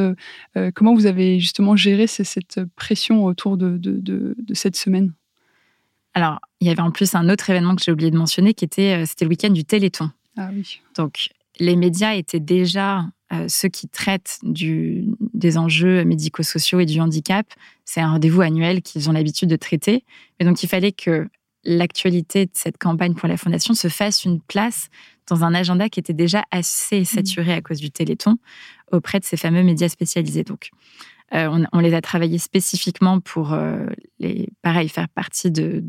Comment 0.75 0.95
vous 0.95 1.05
avez 1.05 1.39
justement 1.39 1.77
géré 1.77 2.07
cette 2.07 2.61
pression 2.77 3.25
autour 3.27 3.59
de, 3.59 3.77
de 3.77 4.55
cette 4.55 4.77
semaine? 4.77 5.13
Alors, 6.17 6.39
il 6.61 6.67
y 6.67 6.71
avait 6.71 6.81
en 6.81 6.91
plus 6.91 7.15
un 7.15 7.29
autre 7.29 7.51
événement 7.51 7.77
que 7.77 7.83
j'ai 7.85 7.93
oublié 7.93 8.11
de 8.11 8.17
mentionner, 8.17 8.55
qui 8.55 8.65
était, 8.65 9.03
euh, 9.03 9.05
c'était 9.05 9.27
le 9.27 9.29
week-end 9.29 9.51
du 9.51 9.67
Téléthon. 9.67 10.11
Ah 10.39 10.49
oui. 10.51 10.81
Donc, 10.97 11.29
les 11.59 11.77
médias 11.77 12.15
étaient 12.15 12.41
déjà 12.41 13.05
euh, 13.35 13.45
ceux 13.49 13.69
qui 13.69 13.87
traitent 13.87 14.39
des 14.43 15.59
enjeux 15.59 16.07
médico-sociaux 16.07 16.81
et 16.81 16.87
du 16.87 17.03
handicap. 17.03 17.47
C'est 17.85 18.01
un 18.01 18.13
rendez-vous 18.13 18.41
annuel 18.41 18.81
qu'ils 18.81 19.11
ont 19.11 19.13
l'habitude 19.13 19.51
de 19.51 19.57
traiter. 19.57 20.05
Mais 20.41 20.47
donc, 20.47 20.63
il 20.63 20.71
fallait 20.71 20.93
que 20.93 21.29
l'actualité 21.65 22.47
de 22.47 22.53
cette 22.55 22.79
campagne 22.79 23.13
pour 23.13 23.29
la 23.29 23.37
Fondation 23.37 23.75
se 23.75 23.89
fasse 23.89 24.25
une 24.25 24.41
place 24.41 24.89
dans 25.29 25.45
un 25.45 25.53
agenda 25.53 25.91
qui 25.91 26.01
était 26.01 26.15
déjà 26.15 26.45
assez 26.51 27.03
mmh. 27.03 27.05
saturé 27.05 27.53
à 27.53 27.61
cause 27.61 27.79
du 27.79 27.91
Téléthon 27.91 28.39
auprès 28.91 29.21
de 29.21 29.27
ces 29.27 29.37
fameux 29.37 29.63
médias 29.63 29.91
spécialisés. 29.91 30.45
Donc, 30.45 30.71
euh, 31.35 31.65
on, 31.73 31.79
les 31.81 31.95
a 31.95 32.01
travaillés 32.01 32.39
spécifiquement 32.39 33.21
pour, 33.21 33.53
euh, 33.53 33.87
les, 34.21 34.49
pareil, 34.63 34.89
faire 34.89 35.09
partie 35.09 35.51
de, 35.51 35.83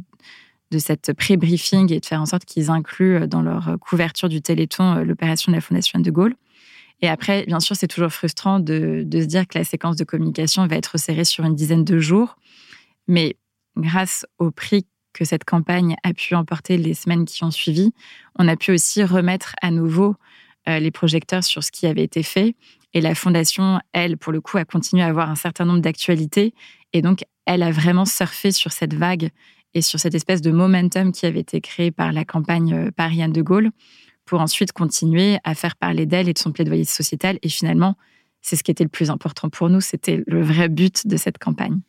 de 0.71 0.79
cette 0.79 1.13
pré-briefing 1.13 1.91
et 1.93 1.99
de 1.99 2.05
faire 2.05 2.21
en 2.21 2.25
sorte 2.25 2.45
qu'ils 2.45 2.69
incluent 2.69 3.23
euh, 3.23 3.27
dans 3.27 3.41
leur 3.41 3.77
couverture 3.79 4.29
du 4.29 4.41
Téléthon 4.41 4.95
l'opération 5.03 5.51
de 5.51 5.57
la 5.57 5.61
Fondation 5.61 5.99
de 5.99 6.11
Gaulle. 6.11 6.35
Et 7.01 7.07
après, 7.07 7.45
bien 7.45 7.59
sûr, 7.59 7.75
c'est 7.75 7.87
toujours 7.87 8.11
frustrant 8.11 8.59
de, 8.59 9.05
se 9.11 9.25
dire 9.25 9.47
que 9.47 9.57
la 9.57 9.63
séquence 9.63 9.95
de 9.95 10.03
communication 10.03 10.65
va 10.65 10.75
être 10.75 10.97
serrée 10.97 11.25
sur 11.25 11.45
une 11.45 11.55
dizaine 11.55 11.83
de 11.83 11.99
jours. 11.99 12.37
Mais 13.07 13.37
grâce 13.75 14.25
au 14.39 14.51
prix 14.51 14.85
que 15.13 15.23
cette 15.23 15.45
campagne 15.45 15.95
a 16.03 16.13
pu 16.13 16.35
emporter 16.35 16.77
les 16.77 16.93
semaines 16.93 17.25
qui 17.25 17.43
ont 17.43 17.51
suivi, 17.51 17.91
on 18.37 18.47
a 18.47 18.55
pu 18.55 18.71
aussi 18.71 19.03
remettre 19.03 19.55
à 19.61 19.71
nouveau 19.71 20.15
euh, 20.67 20.79
les 20.79 20.91
projecteurs 20.91 21.43
sur 21.43 21.63
ce 21.63 21.71
qui 21.71 21.85
avait 21.85 22.03
été 22.03 22.23
fait. 22.23 22.55
Et 22.93 23.01
la 23.01 23.15
fondation, 23.15 23.79
elle, 23.93 24.17
pour 24.17 24.31
le 24.31 24.41
coup, 24.41 24.57
a 24.57 24.65
continué 24.65 25.03
à 25.03 25.07
avoir 25.07 25.29
un 25.29 25.35
certain 25.35 25.65
nombre 25.65 25.81
d'actualités. 25.81 26.53
Et 26.93 27.01
donc, 27.01 27.23
elle 27.45 27.61
a 27.61 27.71
vraiment 27.71 28.05
surfé 28.05 28.51
sur 28.51 28.71
cette 28.71 28.93
vague 28.93 29.29
et 29.77 29.81
sur 29.81 29.99
cette 29.99 30.15
espèce 30.15 30.41
de 30.41 30.49
momentum 30.49 31.11
qui 31.11 31.27
avait 31.27 31.41
été 31.41 31.61
créé 31.61 31.91
par 31.91 32.11
la 32.11 32.25
campagne 32.25 32.73
euh, 32.73 32.91
Paris-Anne 32.91 33.31
de 33.31 33.43
Gaulle 33.43 33.69
pour 34.25 34.41
ensuite 34.41 34.71
continuer 34.71 35.37
à 35.43 35.53
faire 35.53 35.75
parler 35.75 36.07
d'elle 36.07 36.27
et 36.27 36.33
de 36.33 36.39
son 36.39 36.51
plaidoyer 36.51 36.83
sociétal. 36.83 37.37
Et 37.43 37.49
finalement, 37.49 37.95
c'est 38.47 38.55
ce 38.55 38.63
qui 38.63 38.71
était 38.71 38.85
le 38.85 38.89
plus 38.89 39.09
important 39.09 39.49
pour 39.49 39.69
nous. 39.69 39.81
C'était 39.81 40.23
le 40.25 40.41
vrai 40.41 40.69
but 40.69 41.05
de 41.05 41.17
cette 41.17 41.37
campagne. 41.37 41.79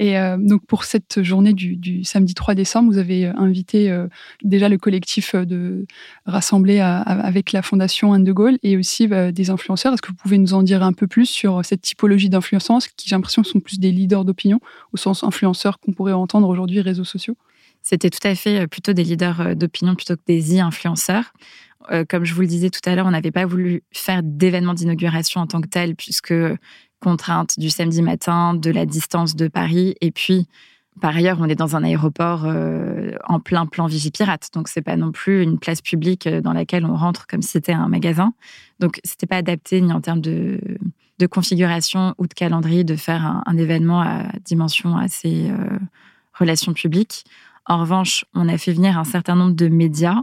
Et 0.00 0.18
euh, 0.18 0.36
donc 0.36 0.66
pour 0.66 0.82
cette 0.82 1.22
journée 1.22 1.52
du, 1.52 2.02
samedi 2.02 2.34
3 2.34 2.56
décembre, 2.56 2.90
vous 2.90 2.98
avez 2.98 3.26
euh, 3.26 3.32
invité 3.36 3.92
euh, 3.92 4.08
déjà 4.42 4.68
le 4.68 4.76
collectif 4.76 5.36
de 5.36 5.86
rassemblé 6.26 6.80
avec 6.80 7.52
la 7.52 7.62
Fondation 7.62 8.12
Anne 8.12 8.24
de 8.24 8.32
Gaulle 8.32 8.58
et 8.64 8.76
aussi 8.76 9.06
bah, 9.06 9.30
des 9.30 9.50
influenceurs. 9.50 9.92
Est-ce 9.92 10.02
que 10.02 10.08
vous 10.08 10.16
pouvez 10.16 10.38
nous 10.38 10.52
en 10.54 10.64
dire 10.64 10.82
un 10.82 10.92
peu 10.92 11.06
plus 11.06 11.26
sur 11.26 11.64
cette 11.64 11.82
typologie 11.82 12.28
d'influenceurs 12.28 12.80
qui, 12.96 13.08
j'ai 13.08 13.14
l'impression, 13.14 13.44
sont 13.44 13.60
plus 13.60 13.78
des 13.78 13.92
leaders 13.92 14.24
d'opinion 14.24 14.58
au 14.92 14.96
sens 14.96 15.22
influenceurs 15.22 15.78
qu'on 15.78 15.92
pourrait 15.92 16.12
entendre 16.12 16.48
aujourd'hui 16.48 16.80
réseaux 16.80 17.04
sociaux? 17.04 17.36
C'était 17.82 18.10
tout 18.10 18.26
à 18.26 18.34
fait 18.34 18.66
plutôt 18.66 18.94
des 18.94 19.04
leaders 19.04 19.54
d'opinion 19.54 19.94
plutôt 19.94 20.16
que 20.16 20.22
des 20.26 20.58
e-influenceurs. 20.58 21.32
Euh, 21.90 22.04
comme 22.08 22.24
je 22.24 22.34
vous 22.34 22.40
le 22.40 22.46
disais 22.46 22.70
tout 22.70 22.80
à 22.84 22.94
l'heure, 22.94 23.06
on 23.06 23.10
n'avait 23.10 23.30
pas 23.30 23.46
voulu 23.46 23.82
faire 23.92 24.22
d'événement 24.22 24.74
d'inauguration 24.74 25.40
en 25.40 25.46
tant 25.46 25.60
que 25.60 25.68
tel, 25.68 25.94
puisque 25.94 26.34
contrainte 27.00 27.58
du 27.58 27.70
samedi 27.70 28.02
matin, 28.02 28.54
de 28.54 28.70
la 28.70 28.86
distance 28.86 29.36
de 29.36 29.48
Paris, 29.48 29.94
et 30.00 30.10
puis 30.10 30.46
par 31.00 31.16
ailleurs, 31.16 31.38
on 31.40 31.48
est 31.48 31.56
dans 31.56 31.74
un 31.74 31.82
aéroport 31.82 32.44
euh, 32.44 33.10
en 33.24 33.40
plein 33.40 33.66
plan 33.66 33.86
Vigipirate, 33.86 34.50
donc 34.54 34.68
c'est 34.68 34.80
pas 34.80 34.96
non 34.96 35.10
plus 35.10 35.42
une 35.42 35.58
place 35.58 35.80
publique 35.80 36.28
euh, 36.28 36.40
dans 36.40 36.52
laquelle 36.52 36.86
on 36.86 36.94
rentre 36.94 37.26
comme 37.26 37.42
si 37.42 37.48
c'était 37.48 37.72
un 37.72 37.88
magasin. 37.88 38.32
Donc 38.78 39.00
c'était 39.02 39.26
pas 39.26 39.36
adapté 39.36 39.80
ni 39.80 39.92
en 39.92 40.00
termes 40.00 40.20
de, 40.20 40.60
configuration 41.30 42.14
ou 42.18 42.26
de 42.26 42.34
calendrier 42.34 42.84
de 42.84 42.96
faire 42.96 43.42
un, 43.46 43.56
événement 43.56 44.02
à 44.02 44.24
dimension 44.44 44.96
assez 44.98 45.50
relations 46.34 46.74
publiques. 46.74 47.24
En 47.66 47.78
revanche, 47.78 48.26
on 48.34 48.46
a 48.48 48.58
fait 48.58 48.72
venir 48.72 48.98
un 48.98 49.04
certain 49.04 49.34
nombre 49.34 49.54
de 49.54 49.68
médias 49.68 50.22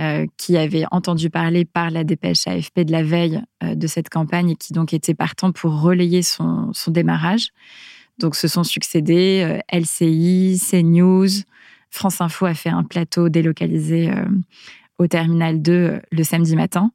euh, 0.00 0.26
qui 0.38 0.56
avait 0.56 0.84
entendu 0.90 1.28
parler 1.28 1.66
par 1.66 1.90
la 1.90 2.02
dépêche 2.02 2.46
AFP 2.46 2.80
de 2.80 2.92
la 2.92 3.02
veille 3.02 3.42
euh, 3.62 3.74
de 3.74 3.86
cette 3.86 4.08
campagne 4.08 4.50
et 4.50 4.56
qui 4.56 4.72
donc 4.72 4.94
était 4.94 5.14
partant 5.14 5.52
pour 5.52 5.82
relayer 5.82 6.22
son, 6.22 6.72
démarrage. 6.86 7.48
Donc 8.18 8.34
se 8.34 8.48
sont 8.48 8.64
succédés 8.64 9.42
euh, 9.44 9.78
LCI, 9.78 10.58
CNews, 10.58 11.28
France 11.90 12.22
Info 12.22 12.46
a 12.46 12.54
fait 12.54 12.70
un 12.70 12.84
plateau 12.84 13.28
délocalisé 13.28 14.10
au 14.96 15.06
Terminal 15.08 15.60
2 15.60 16.00
le 16.10 16.24
samedi 16.24 16.56
matin. 16.56 16.90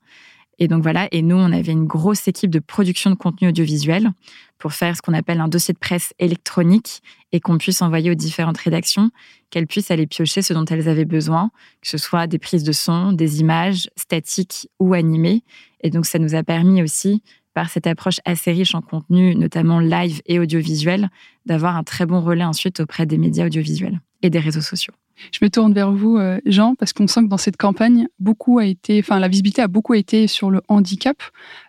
Et 0.60 0.68
donc 0.68 0.82
voilà, 0.82 1.08
et 1.12 1.22
nous, 1.22 1.36
on 1.36 1.52
avait 1.52 1.72
une 1.72 1.86
grosse 1.86 2.28
équipe 2.28 2.50
de 2.50 2.60
production 2.60 3.10
de 3.12 3.16
contenu 3.16 3.50
audiovisuel 3.50 4.10
pour 4.58 4.74
faire 4.74 4.96
ce 4.96 5.02
qu'on 5.02 5.14
appelle 5.14 5.40
un 5.40 5.48
dossier 5.48 5.74
de 5.74 5.80
presse 5.80 6.14
électronique 6.18 7.02
et 7.32 7.40
qu'on 7.40 7.58
puisse 7.58 7.82
envoyer 7.82 8.10
aux 8.10 8.16
différentes 8.16 8.58
rédactions, 8.58 9.12
qu'elles 9.52 9.68
puissent 9.68 9.92
aller 9.92 10.08
piocher 10.08 10.42
ce 10.42 10.54
dont 10.54 10.66
elles 10.66 10.90
avaient 10.90 11.06
besoin, 11.06 11.52
que 11.82 11.90
ce 11.90 11.98
soit 11.98 12.26
des 12.26 12.40
prises 12.40 12.64
de 12.64 12.72
son, 12.72 13.12
des 13.12 13.40
images 13.40 13.90
statiques 13.96 14.70
ou 14.80 14.94
animées. 14.94 15.44
Et 15.82 15.92
donc 15.92 16.06
ça 16.08 16.18
nous 16.18 16.34
a 16.34 16.44
permis 16.44 16.82
aussi, 16.82 17.22
par 17.54 17.70
cette 17.70 17.88
approche 17.88 18.20
assez 18.26 18.52
riche 18.52 18.76
en 18.76 18.82
contenu, 18.82 19.36
notamment 19.36 19.80
live 19.80 20.22
et 20.26 20.40
audiovisuel, 20.40 21.10
d'avoir 21.46 21.76
un 21.76 21.84
très 21.84 22.06
bon 22.06 22.22
relais 22.22 22.44
ensuite 22.44 22.80
auprès 22.80 23.06
des 23.06 23.18
médias 23.18 23.46
audiovisuels 23.46 24.00
et 24.22 24.30
des 24.30 24.40
réseaux 24.40 24.62
sociaux. 24.62 24.94
Je 25.32 25.40
me 25.42 25.50
tourne 25.50 25.74
vers 25.74 25.92
vous, 25.92 26.18
euh, 26.18 26.40
Jean, 26.46 26.76
parce 26.76 26.94
qu'on 26.94 27.08
sent 27.08 27.24
que 27.24 27.28
dans 27.28 27.38
cette 27.38 27.58
campagne, 27.58 28.08
beaucoup 28.20 28.60
a 28.60 28.66
été, 28.66 29.00
enfin, 29.00 29.20
la 29.20 29.28
visibilité 29.28 29.62
a 29.62 29.68
beaucoup 29.68 29.94
été 29.94 30.28
sur 30.28 30.50
le 30.50 30.62
handicap 30.68 31.22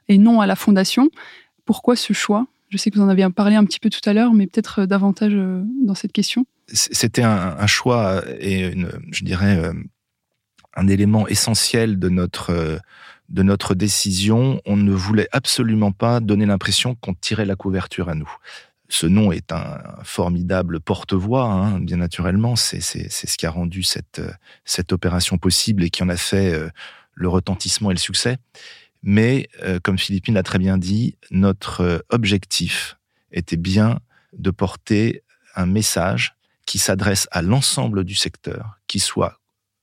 et 0.09 0.19
non 0.19 0.41
à 0.41 0.47
la 0.47 0.57
fondation. 0.57 1.09
Pourquoi 1.65 1.97
ce 1.97 2.13
choix? 2.13 2.47
Je 2.71 2.77
sais 2.77 2.91
que 2.91 2.97
vous 2.97 3.05
en 3.05 3.09
avez 3.09 3.27
parlé 3.31 3.57
un 3.57 3.65
petit 3.65 3.81
peu 3.81 3.91
tout 3.91 4.07
à 4.09 4.13
l'heure, 4.13 4.33
mais 4.33 4.47
peut-être 4.47 4.81
euh, 4.83 4.87
davantage 4.87 5.33
euh, 5.35 5.63
dans 5.85 5.95
cette 5.95 6.13
question. 6.13 6.45
C'était 6.71 7.23
un, 7.23 7.67
choix 7.67 8.23
et 8.41 8.75
je 9.11 9.25
dirais 9.25 9.73
un 10.75 10.87
élément 10.87 11.27
essentiel 11.27 11.99
de 11.99 12.11
notre 12.11 12.79
de 13.31 13.43
notre 13.43 13.75
décision. 13.75 14.61
On 14.67 14.77
ne 14.77 14.93
voulait 14.93 15.29
absolument 15.33 15.93
pas 15.93 16.21
donner 16.21 16.45
l'impression 16.45 16.95
qu'on 16.95 17.15
tirait 17.15 17.47
la 17.47 17.57
couverture 17.57 18.11
à 18.11 18.15
nous 18.15 18.31
ce 18.89 19.07
nom 19.07 19.33
est 19.33 19.53
un 19.53 19.79
formidable 20.03 20.81
porte-voix, 20.81 21.45
hein, 21.45 21.81
bien 21.81 21.99
naturellement. 21.99 22.57
C'est 22.57 22.81
ce 22.81 23.37
qui 23.37 23.47
a 23.47 23.51
rendu 23.51 23.83
cette, 23.83 24.23
cette 24.65 24.93
opération 24.93 25.37
possible 25.37 25.85
et 25.85 25.91
qui 25.91 26.03
en 26.03 26.09
a 26.09 26.17
fait 26.17 26.55
euh, 26.55 26.71
le 27.15 27.29
retentissement 27.29 27.91
et 27.91 27.95
le 27.95 27.99
succès. 27.99 28.39
Mais, 29.03 29.49
euh, 29.63 29.79
comme 29.83 29.99
Philippine 29.99 30.35
l'a 30.35 30.43
très 30.43 30.59
bien 30.59 30.79
dit, 30.79 31.17
notre 31.31 31.81
euh, 31.83 31.99
objectif 32.09 32.97
était 33.31 33.59
bien 33.59 34.01
de 34.33 34.51
porter 34.51 35.23
un 35.55 35.67
message 35.67 36.35
qui 36.65 36.79
s'adresse 36.79 37.29
à 37.31 37.43
l'ensemble 37.43 38.05
du 38.05 38.15
secteur, 38.15 38.79
qui 38.87 39.01
soit 39.01 39.39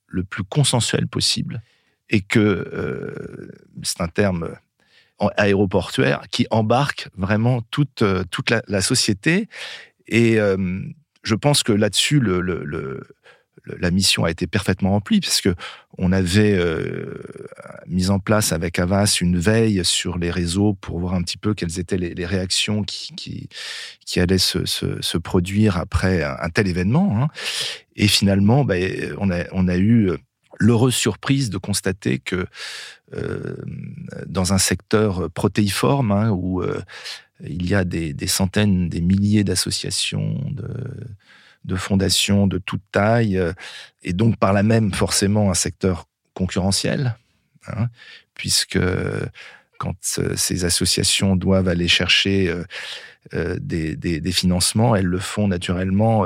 le 0.08 0.24
plus 0.24 0.43
consensuel 0.43 1.08
possible, 1.08 1.62
et 2.10 2.22
que, 2.22 3.49
c'est 3.82 4.01
un 4.01 4.08
terme 4.08 4.56
aéroportuaire 5.20 6.24
qui 6.30 6.47
embarque 6.49 7.09
vraiment 7.18 7.61
toute, 7.72 8.01
euh, 8.01 8.24
toute 8.32 8.49
la, 8.49 8.82
société. 8.82 9.47
Et 10.07 10.39
euh, 10.39 10.82
je 11.24 11.36
pense 11.36 11.63
que 11.63 11.72
là-dessus, 11.72 12.22
la 13.66 13.91
mission 13.91 14.26
a 14.26 14.32
été 14.32 14.45
parfaitement 14.45 14.91
remplie 14.91 15.22
puisque 15.22 15.49
on 15.97 16.11
avait 16.11 16.53
euh, 16.53 17.24
mis 17.88 18.09
en 18.09 18.20
place 18.20 18.51
avec 18.51 18.78
Avas 18.78 19.18
une 19.22 19.39
veille 19.39 19.84
sur 19.84 20.18
les 20.18 20.30
réseaux 20.30 20.74
pour 20.74 20.99
voir 20.99 21.13
un 21.13 21.24
petit 21.24 21.38
peu 21.38 21.53
quelles 21.53 21.80
étaient 21.80 21.97
les, 21.97 22.26
réactions 22.26 22.84
qui, 22.84 23.47
qui, 24.05 24.20
allaient 24.20 24.38
se, 24.38 24.66
se, 24.66 25.18
produire 25.18 25.78
après 25.78 26.24
un, 26.24 26.49
tel 26.49 26.68
événement. 26.68 27.24
Hein. 27.24 27.28
Et 27.95 28.07
finalement, 28.07 28.66
ben, 28.66 29.16
on, 29.18 29.32
a, 29.32 29.45
on 29.53 29.68
a 29.68 29.78
eu 29.78 30.11
l'heureuse 30.60 30.95
surprise 30.95 31.49
de 31.49 31.58
constater 31.58 32.20
que 32.20 32.45
euh, 33.14 33.56
dans 34.26 34.53
un 34.53 34.58
secteur 34.58 35.30
protéiforme 35.32 36.12
hein, 36.12 36.30
où 36.32 36.62
euh, 36.62 36.82
il 37.41 37.68
y 37.68 37.76
a 37.76 37.84
des, 37.84 38.16
centaines, 38.28 38.89
des 38.89 39.01
milliers 39.01 39.43
d'associations, 39.43 40.39
de, 41.64 41.76
fondations 41.76 42.47
de 42.47 42.58
toute 42.58 42.82
taille, 42.91 43.38
euh, 43.38 43.53
et 44.03 44.14
donc 44.14 44.38
par 44.38 44.53
là 44.53 44.64
même 44.64 44.93
forcément 44.93 45.51
un 45.51 45.56
secteur 45.56 46.08
concurrentiel, 46.34 47.16
hein, 47.68 47.88
puisque 48.34 48.80
quand 49.78 49.95
ces 50.01 50.66
associations 50.66 51.36
doivent 51.36 51.68
aller 51.68 51.88
chercher 51.88 52.53
des, 53.34 53.95
des, 53.95 54.32
financements, 54.32 54.95
elles 54.95 55.06
le 55.06 55.20
font 55.20 55.47
naturellement 55.47 56.26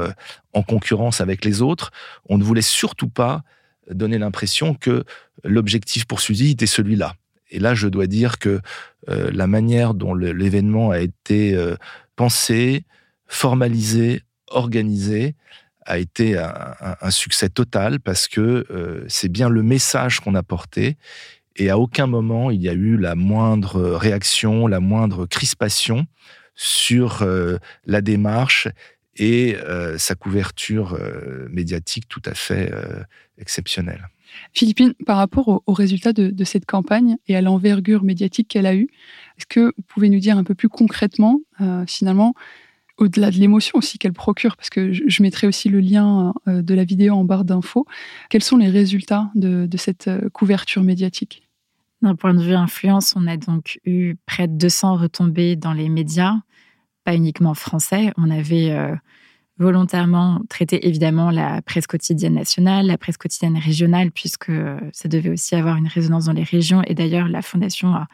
en 0.54 0.64
concurrence 0.64 1.20
avec 1.20 1.44
les 1.46 1.62
autres. 1.62 1.92
On 2.28 2.38
ne 2.38 2.44
voulait 2.44 2.62
surtout 2.62 3.10
pas 3.10 3.44
donner 3.90 4.18
l'impression 4.18 4.74
que 4.74 5.04
l'objectif 5.44 6.06
poursuivi 6.06 6.52
était 6.52 6.66
celui-là. 6.66 7.16
Et 7.52 7.60
là, 7.60 7.74
je 7.74 7.88
dois 7.88 8.08
dire 8.08 8.38
que 8.40 8.62
euh, 9.10 9.32
la 9.34 9.48
manière 9.48 9.94
dont 9.94 10.14
l'événement 10.14 10.92
a 10.92 11.00
été 11.00 11.56
euh, 11.56 11.76
pensé, 12.16 12.84
formalisé, 13.28 14.22
organisé, 14.48 15.36
a 15.86 15.98
été 15.98 16.38
un, 16.38 17.10
succès 17.10 17.50
total 17.50 18.00
parce 18.00 18.28
que 18.28 18.68
euh, 18.70 19.04
c'est 19.08 19.30
bien 19.30 19.50
le 19.50 19.64
message 19.64 20.20
qu'on 20.20 20.36
a 20.36 20.44
porté 20.44 20.98
et 21.56 21.72
à 21.72 21.80
aucun 21.80 22.06
moment 22.06 22.52
il 22.52 22.62
y 22.62 22.70
a 22.70 22.74
eu 22.74 22.96
la 22.96 23.16
moindre 23.16 23.96
réaction, 23.96 24.68
la 24.68 24.82
moindre 24.82 25.26
crispation 25.26 26.06
sur 26.54 27.26
la 27.88 28.02
démarche 28.02 28.68
et 29.20 29.56
sa 29.98 30.16
couverture 30.16 30.98
médiatique 31.50 32.08
tout 32.08 32.22
à 32.26 32.34
fait 32.34 32.72
exceptionnelle. 33.38 34.08
Philippine, 34.54 34.94
par 35.06 35.18
rapport 35.18 35.62
aux, 35.66 35.74
résultats 35.74 36.14
de, 36.14 36.44
cette 36.44 36.66
campagne 36.66 37.18
et 37.28 37.36
à 37.36 37.42
l'envergure 37.42 38.04
médiatique 38.04 38.48
qu'elle 38.48 38.66
a 38.66 38.76
eue, 38.76 38.90
est-ce 39.38 39.46
que 39.46 39.74
vous 39.76 39.84
pouvez 39.88 40.10
nous 40.10 40.20
dire 40.20 40.38
un 40.38 40.44
peu 40.44 40.56
plus 40.56 40.70
concrètement, 40.70 41.42
euh, 41.62 41.84
finalement, 41.88 42.34
au-delà 42.98 43.32
de 43.32 43.38
l'émotion 43.38 43.78
aussi 43.78 43.98
qu'elle 43.98 44.14
procure, 44.14 44.58
parce 44.58 44.70
que 44.70 44.92
je, 44.92 45.24
mettrai 45.24 45.48
aussi 45.48 45.70
le 45.70 45.80
lien 45.80 46.34
euh, 46.48 46.62
de 46.62 46.74
la 46.74 46.84
vidéo 46.84 47.14
en 47.14 47.24
barre 47.24 47.46
d'infos, 47.46 47.86
quels 48.30 48.44
sont 48.44 48.58
les 48.58 48.70
résultats 48.70 49.32
de, 49.36 49.68
cette 49.78 50.10
euh, 50.10 50.30
couverture 50.30 50.84
médiatique? 50.84 51.48
D'un 52.02 52.16
point 52.16 52.34
de 52.34 52.42
vue 52.42 52.54
influence, 52.54 53.14
on 53.16 53.28
a 53.28 53.38
donc 53.38 53.80
eu 53.86 54.16
près 54.26 54.48
de 54.48 54.54
200 54.54 54.98
retombées 54.98 55.56
dans 55.56 55.74
les 55.74 55.90
médias, 55.90 56.36
uniquement 57.14 57.54
français. 57.54 58.12
On 58.18 58.30
avait 58.30 58.76
volontairement 59.60 60.42
traiter 60.50 60.88
évidemment 60.88 61.32
la 61.32 61.62
presse 61.62 61.86
quotidienne 61.86 62.34
nationale, 62.34 62.88
la 62.88 62.98
presse 62.98 63.18
quotidienne 63.18 63.58
régionale, 63.58 64.12
puisque 64.12 64.52
ça 64.94 65.10
devait 65.10 65.30
aussi 65.30 65.56
avoir 65.56 65.76
une 65.76 65.88
résonance 65.88 66.26
dans 66.26 66.34
les 66.34 66.44
régions. 66.44 66.82
Et 66.88 66.96
d'ailleurs, 66.96 67.28
la 67.28 67.42
Fondation 67.42 67.94
a 67.94 68.08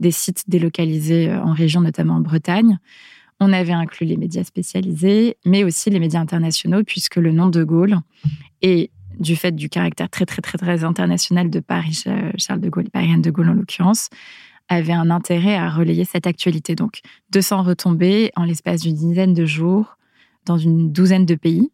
des 0.00 0.12
sites 0.12 0.44
délocalisés 0.48 1.30
euh, 1.30 1.42
en 1.42 1.52
région, 1.52 1.80
notamment 1.80 2.14
en 2.14 2.20
Bretagne. 2.20 2.78
On 3.40 3.52
avait 3.52 3.72
inclus 3.72 4.06
les 4.06 4.16
médias 4.16 4.44
spécialisés, 4.44 5.36
mais 5.44 5.64
aussi 5.64 5.90
les 5.90 5.98
médias 5.98 6.20
internationaux, 6.20 6.84
puisque 6.84 7.16
le 7.16 7.32
nom 7.32 7.48
de 7.48 7.64
Gaulle 7.64 7.98
et 8.62 8.90
du 9.18 9.36
fait 9.36 9.52
du 9.52 9.68
caractère 9.68 10.08
très, 10.08 10.24
très, 10.26 10.40
très, 10.42 10.58
très 10.58 10.84
international 10.84 11.50
de 11.50 11.60
Paris, 11.60 12.04
Charles 12.38 12.60
de 12.60 12.68
Gaulle, 12.68 12.88
Paris 12.90 13.20
de 13.20 13.30
Gaulle 13.30 13.50
en 13.50 13.54
l'occurrence, 13.54 14.08
avait 14.68 14.92
un 14.92 15.10
intérêt 15.10 15.56
à 15.56 15.70
relayer 15.70 16.04
cette 16.04 16.26
actualité. 16.26 16.74
Donc, 16.74 17.00
200 17.30 17.62
retombées 17.62 18.32
en 18.36 18.44
l'espace 18.44 18.82
d'une 18.82 18.96
dizaine 18.96 19.34
de 19.34 19.44
jours 19.44 19.96
dans 20.44 20.58
une 20.58 20.92
douzaine 20.92 21.26
de 21.26 21.34
pays. 21.34 21.70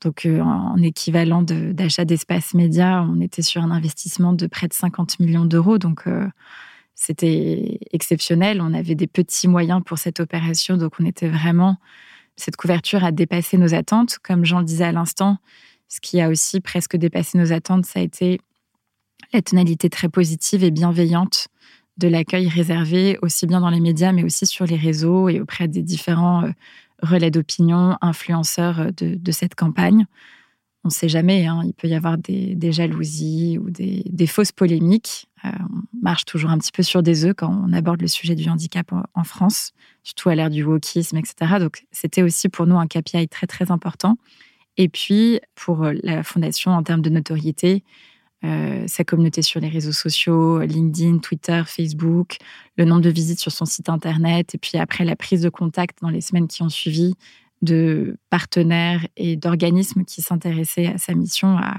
Donc, 0.00 0.26
euh, 0.26 0.40
en 0.40 0.76
équivalent 0.80 1.42
d'achat 1.42 2.04
d'espace 2.04 2.54
média, 2.54 3.04
on 3.08 3.20
était 3.20 3.42
sur 3.42 3.62
un 3.62 3.70
investissement 3.70 4.32
de 4.32 4.46
près 4.46 4.68
de 4.68 4.72
50 4.72 5.18
millions 5.18 5.44
d'euros. 5.44 5.78
Donc, 5.78 6.06
euh, 6.06 6.28
c'était 6.94 7.78
exceptionnel. 7.92 8.60
On 8.60 8.74
avait 8.74 8.94
des 8.94 9.06
petits 9.06 9.48
moyens 9.48 9.82
pour 9.84 9.98
cette 9.98 10.20
opération. 10.20 10.76
Donc, 10.76 10.94
on 11.00 11.06
était 11.06 11.28
vraiment. 11.28 11.78
Cette 12.36 12.56
couverture 12.56 13.02
a 13.02 13.10
dépassé 13.10 13.58
nos 13.58 13.74
attentes. 13.74 14.18
Comme 14.22 14.44
Jean 14.44 14.60
le 14.60 14.64
disait 14.64 14.84
à 14.84 14.92
l'instant, 14.92 15.38
ce 15.88 16.00
qui 16.00 16.20
a 16.20 16.28
aussi 16.28 16.60
presque 16.60 16.96
dépassé 16.96 17.36
nos 17.36 17.52
attentes, 17.52 17.86
ça 17.86 17.98
a 17.98 18.02
été 18.02 18.40
la 19.32 19.42
tonalité 19.42 19.90
très 19.90 20.08
positive 20.08 20.62
et 20.62 20.70
bienveillante 20.70 21.48
de 21.98 22.08
l'accueil 22.08 22.48
réservé, 22.48 23.18
aussi 23.22 23.46
bien 23.46 23.60
dans 23.60 23.70
les 23.70 23.80
médias, 23.80 24.12
mais 24.12 24.24
aussi 24.24 24.46
sur 24.46 24.64
les 24.64 24.76
réseaux 24.76 25.28
et 25.28 25.40
auprès 25.40 25.68
des 25.68 25.82
différents 25.82 26.44
euh, 26.44 26.50
relais 27.02 27.30
d'opinion, 27.30 27.96
influenceurs 28.00 28.80
euh, 28.80 28.90
de, 28.92 29.32
cette 29.32 29.56
campagne. 29.56 30.06
On 30.84 30.88
ne 30.88 30.92
sait 30.92 31.08
jamais, 31.08 31.46
hein, 31.46 31.62
il 31.64 31.74
peut 31.74 31.88
y 31.88 31.94
avoir 31.94 32.16
des, 32.16 32.72
jalousies 32.72 33.58
ou 33.58 33.70
des, 33.70 34.26
fausses 34.26 34.52
polémiques. 34.52 35.28
Euh, 35.44 35.50
on 35.60 35.82
marche 36.00 36.24
toujours 36.24 36.50
un 36.50 36.58
petit 36.58 36.72
peu 36.72 36.84
sur 36.84 37.02
des 37.02 37.24
œufs 37.24 37.34
quand 37.36 37.52
on 37.52 37.72
aborde 37.72 38.00
le 38.00 38.06
sujet 38.06 38.36
du 38.36 38.48
handicap 38.48 38.92
en, 39.14 39.24
France, 39.24 39.72
surtout 40.04 40.28
à 40.28 40.36
l'ère 40.36 40.50
du 40.50 40.62
wokisme, 40.62 41.16
etc. 41.16 41.56
Donc 41.58 41.84
c'était 41.90 42.22
aussi 42.22 42.48
pour 42.48 42.66
nous 42.66 42.78
un 42.78 42.86
KPI 42.86 43.28
très 43.28 43.48
très 43.48 43.72
important. 43.72 44.16
Et 44.76 44.88
puis 44.88 45.40
pour 45.56 45.84
la 46.02 46.22
fondation 46.22 46.70
en 46.70 46.84
termes 46.84 47.02
de 47.02 47.10
notoriété, 47.10 47.82
euh, 48.44 48.86
sa 48.86 49.04
communauté 49.04 49.42
sur 49.42 49.60
les 49.60 49.68
réseaux 49.68 49.92
sociaux, 49.92 50.60
LinkedIn, 50.60 51.18
Twitter, 51.18 51.62
Facebook, 51.66 52.36
le 52.76 52.84
nombre 52.84 53.02
de 53.02 53.10
visites 53.10 53.40
sur 53.40 53.52
son 53.52 53.64
site 53.64 53.88
internet, 53.88 54.54
et 54.54 54.58
puis 54.58 54.78
après 54.78 55.04
la 55.04 55.16
prise 55.16 55.42
de 55.42 55.48
contact 55.48 55.98
dans 56.02 56.10
les 56.10 56.20
semaines 56.20 56.48
qui 56.48 56.62
ont 56.62 56.68
suivi 56.68 57.14
de 57.62 58.16
partenaires 58.30 59.06
et 59.16 59.36
d'organismes 59.36 60.04
qui 60.04 60.22
s'intéressaient 60.22 60.86
à 60.86 60.98
sa 60.98 61.14
mission 61.14 61.56
a 61.58 61.76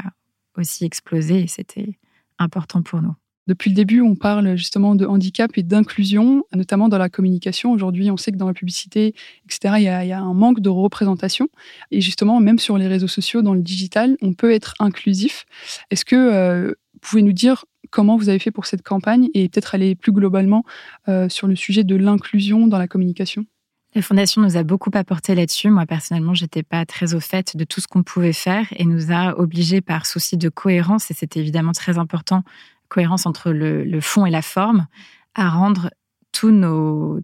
aussi 0.57 0.84
explosé 0.84 1.43
et 1.43 1.47
c'était 1.47 1.97
important 2.38 2.82
pour 2.82 3.01
nous. 3.01 3.16
Depuis 3.50 3.72
le 3.72 3.76
début, 3.76 4.02
on 4.02 4.14
parle 4.14 4.56
justement 4.56 4.93
de 4.93 5.08
handicap 5.08 5.50
et 5.58 5.64
d'inclusion, 5.64 6.43
notamment 6.54 6.88
dans 6.88 7.00
la 7.00 7.10
communication. 7.10 7.72
Aujourd'hui, 7.72 8.12
on 8.12 8.16
sait 8.16 8.32
que 8.32 8.38
dans 8.38 8.45
la 8.45 8.54
publicité, 8.54 9.16
etc., 9.45 9.74
il 9.78 9.84
y, 9.86 9.88
a, 9.88 10.20
un 10.20 10.34
manque 10.36 10.60
de 10.60 10.70
représentation. 10.70 11.50
Et 11.89 12.00
justement, 12.00 12.39
même 12.41 12.60
sur 12.60 12.78
les 12.78 12.86
réseaux 12.86 13.08
sociaux, 13.08 13.41
dans 13.41 13.56
le 13.56 13.64
digital, 13.64 14.18
on 14.22 14.34
peut 14.34 14.52
être 14.52 14.76
inclusif. 14.78 15.45
Est-ce 15.89 16.06
que 16.06 16.16
euh, 16.16 16.68
vous 16.93 17.00
pouvez 17.02 17.24
nous 17.24 17.34
dire 17.34 17.66
comment 17.89 18.18
vous 18.18 18.30
avez 18.30 18.38
fait 18.38 18.52
pour 18.52 18.68
cette 18.68 18.84
campagne 18.84 19.30
et 19.34 19.50
peut-être 19.50 19.74
aller 19.74 19.95
plus 19.95 20.12
globalement 20.12 20.64
euh, 21.08 21.28
sur 21.28 21.47
le 21.47 21.56
sujet 21.56 21.84
de 21.84 21.95
l'inclusion 21.95 22.68
dans 22.68 22.78
la 22.78 22.88
communication? 22.88 23.47
La 23.95 24.04
Fondation 24.04 24.43
nous 24.43 24.58
a 24.58 24.62
beaucoup 24.62 24.91
apporté 24.93 25.34
là-dessus. 25.34 25.72
Moi, 25.72 25.88
personnellement, 25.88 26.36
j'étais 26.36 26.62
pas 26.62 26.86
très 26.86 27.16
au 27.16 27.20
fait 27.20 27.58
de 27.58 27.64
tout 27.64 27.82
ce 27.82 27.88
qu'on 27.88 28.04
pouvait 28.04 28.32
faire 28.32 28.68
et 28.76 28.86
nous 28.86 29.12
a 29.12 29.39
obligés 29.39 29.82
par 29.82 30.06
souci 30.06 30.38
de 30.38 30.50
cohérence, 30.50 31.10
et 31.10 31.16
c'était 31.16 31.39
évidemment 31.39 31.72
très 31.72 31.97
important 31.97 32.43
cohérence 32.90 33.26
entre 33.26 33.52
le, 33.52 34.02
fond 34.02 34.26
et 34.26 34.32
la 34.32 34.42
forme, 34.42 34.88
à 35.36 35.50
rendre 35.50 35.90
tous, 36.32 36.52
nos, 36.52 37.20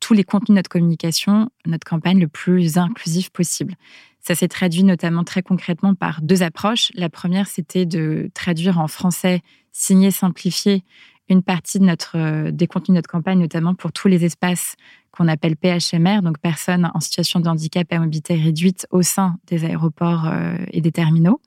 tous 0.00 0.14
les 0.14 0.24
contenus 0.24 0.50
de 0.50 0.54
notre 0.54 0.70
communication, 0.70 1.50
notre 1.66 1.86
campagne, 1.88 2.20
le 2.20 2.28
plus 2.28 2.78
inclusif 2.78 3.30
possible. 3.30 3.74
Ça 4.20 4.34
s'est 4.34 4.48
traduit 4.48 4.84
notamment 4.84 5.24
très 5.24 5.42
concrètement 5.42 5.94
par 5.94 6.20
deux 6.22 6.42
approches. 6.42 6.90
La 6.94 7.08
première, 7.08 7.46
c'était 7.46 7.86
de 7.86 8.30
traduire 8.34 8.78
en 8.78 8.88
français 8.88 9.42
signé, 9.72 10.10
simplifié 10.10 10.84
une 11.28 11.42
partie 11.42 11.78
de 11.78 11.84
notre, 11.84 12.50
des 12.50 12.66
contenus 12.66 12.88
de 12.88 12.94
notre 12.94 13.10
campagne, 13.10 13.38
notamment 13.38 13.74
pour 13.74 13.92
tous 13.92 14.08
les 14.08 14.24
espaces 14.24 14.76
qu'on 15.10 15.28
appelle 15.28 15.56
PHMR, 15.56 16.22
donc 16.22 16.38
personnes 16.38 16.90
en 16.94 17.00
situation 17.00 17.40
de 17.40 17.48
handicap 17.48 17.86
à 17.92 17.98
mobilité 17.98 18.34
réduite 18.34 18.86
au 18.90 19.02
sein 19.02 19.36
des 19.46 19.64
aéroports 19.64 20.26
euh, 20.26 20.56
et 20.72 20.80
des 20.80 20.92
terminaux. 20.92 21.40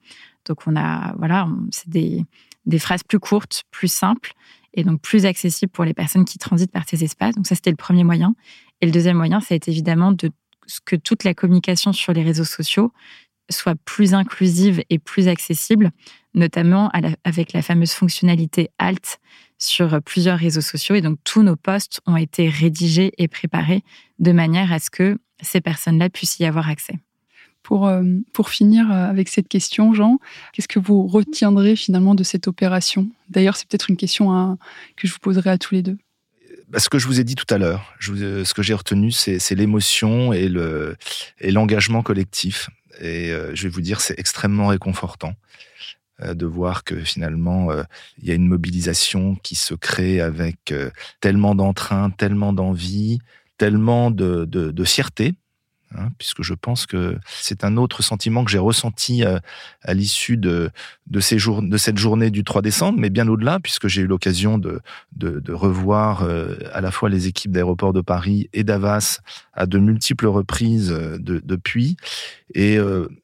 Donc 0.45 0.67
on 0.67 0.75
a, 0.75 1.15
voilà, 1.17 1.47
c'est 1.71 1.89
des, 1.89 2.25
des 2.65 2.79
phrases 2.79 3.03
plus 3.03 3.19
courtes, 3.19 3.63
plus 3.71 3.91
simples 3.91 4.33
et 4.73 4.83
donc 4.83 5.01
plus 5.01 5.25
accessibles 5.25 5.71
pour 5.71 5.83
les 5.83 5.93
personnes 5.93 6.25
qui 6.25 6.37
transitent 6.37 6.71
par 6.71 6.87
ces 6.87 7.03
espaces. 7.03 7.35
Donc 7.35 7.47
ça, 7.47 7.55
c'était 7.55 7.71
le 7.71 7.75
premier 7.75 8.03
moyen. 8.03 8.35
Et 8.79 8.85
le 8.85 8.91
deuxième 8.91 9.17
moyen, 9.17 9.41
c'est 9.41 9.67
évidemment 9.67 10.11
de 10.11 10.31
que 10.85 10.95
toute 10.95 11.23
la 11.23 11.33
communication 11.33 11.91
sur 11.91 12.13
les 12.13 12.23
réseaux 12.23 12.45
sociaux 12.45 12.93
soit 13.49 13.75
plus 13.75 14.13
inclusive 14.13 14.81
et 14.89 14.99
plus 14.99 15.27
accessible, 15.27 15.91
notamment 16.33 16.89
avec 17.23 17.51
la 17.51 17.61
fameuse 17.61 17.91
fonctionnalité 17.91 18.69
Alt 18.77 19.19
sur 19.57 20.01
plusieurs 20.03 20.39
réseaux 20.39 20.61
sociaux. 20.61 20.95
Et 20.95 21.01
donc, 21.01 21.19
tous 21.23 21.43
nos 21.43 21.57
posts 21.57 21.99
ont 22.05 22.15
été 22.15 22.47
rédigés 22.47 23.11
et 23.17 23.27
préparés 23.27 23.83
de 24.19 24.31
manière 24.31 24.71
à 24.71 24.79
ce 24.79 24.89
que 24.89 25.19
ces 25.41 25.59
personnes-là 25.59 26.09
puissent 26.09 26.39
y 26.39 26.45
avoir 26.45 26.69
accès. 26.69 26.93
Pour, 27.63 27.87
euh, 27.87 28.03
pour 28.33 28.49
finir 28.49 28.91
euh, 28.91 29.09
avec 29.09 29.29
cette 29.29 29.47
question, 29.47 29.93
Jean, 29.93 30.19
qu'est-ce 30.53 30.67
que 30.67 30.79
vous 30.79 31.05
retiendrez 31.05 31.75
finalement 31.75 32.15
de 32.15 32.23
cette 32.23 32.47
opération? 32.47 33.07
D'ailleurs, 33.29 33.55
c'est 33.55 33.67
peut-être 33.67 33.89
une 33.89 33.97
question 33.97 34.57
que 34.95 35.07
je 35.07 35.13
vous 35.13 35.19
poserai 35.19 35.51
à 35.51 35.57
tous 35.57 35.75
les 35.75 35.83
deux. 35.83 35.97
Bah, 36.69 36.79
ce 36.79 36.89
que 36.89 36.97
je 36.97 37.05
vous 37.05 37.19
ai 37.19 37.23
dit 37.23 37.35
tout 37.35 37.51
à 37.53 37.57
l'heure, 37.57 37.93
euh, 38.09 38.43
ce 38.45 38.53
que 38.53 38.63
j'ai 38.63 38.73
retenu, 38.73 39.11
c'est 39.11 39.55
l'émotion 39.55 40.33
et 40.33 40.49
l'engagement 41.51 42.01
collectif. 42.01 42.69
Et 42.99 43.31
je 43.53 43.63
vais 43.63 43.69
vous 43.69 43.81
dire, 43.81 44.01
c'est 44.01 44.19
extrêmement 44.19 44.67
réconfortant 44.67 45.33
de 46.23 46.45
voir 46.45 46.83
que 46.83 46.99
finalement, 46.99 47.69
il 48.21 48.27
y 48.27 48.31
a 48.31 48.35
une 48.35 48.47
mobilisation 48.47 49.35
qui 49.35 49.55
se 49.55 49.73
crée 49.73 50.21
avec 50.21 50.73
tellement 51.19 51.55
d'entrain, 51.55 52.11
tellement 52.11 52.53
d'envie, 52.53 53.19
tellement 53.57 54.11
de, 54.11 54.45
de 54.45 54.83
fierté 54.83 55.33
Hein, 55.97 56.09
puisque 56.17 56.41
je 56.41 56.53
pense 56.53 56.85
que 56.85 57.17
c'est 57.27 57.65
un 57.65 57.75
autre 57.75 58.01
sentiment 58.01 58.45
que 58.45 58.51
j'ai 58.51 58.57
ressenti 58.57 59.25
euh, 59.25 59.39
à, 59.81 59.93
l'issue 59.93 60.37
de, 60.37 60.69
de, 61.07 61.19
ces 61.19 61.35
de 61.35 61.77
cette 61.77 61.97
journée 61.97 62.31
du 62.31 62.45
3 62.45 62.61
décembre, 62.61 62.97
mais 62.97 63.09
bien 63.09 63.27
au-delà, 63.27 63.59
puisque 63.59 63.89
j'ai 63.89 64.03
eu 64.03 64.07
l'occasion 64.07 64.57
de, 64.57 64.79
de, 65.17 65.51
revoir 65.51 66.23
euh, 66.23 66.55
à 66.71 66.79
la 66.79 66.91
fois 66.91 67.09
les 67.09 67.27
équipes 67.27 67.51
d'aéroports 67.51 67.91
de 67.91 67.99
Paris 67.99 68.49
et 68.53 68.63
d'Avas 68.63 69.19
à 69.53 69.65
de 69.65 69.79
multiples 69.79 70.27
reprises 70.27 70.91
euh, 70.91 71.17
depuis. 71.19 71.97
Et 72.53 72.77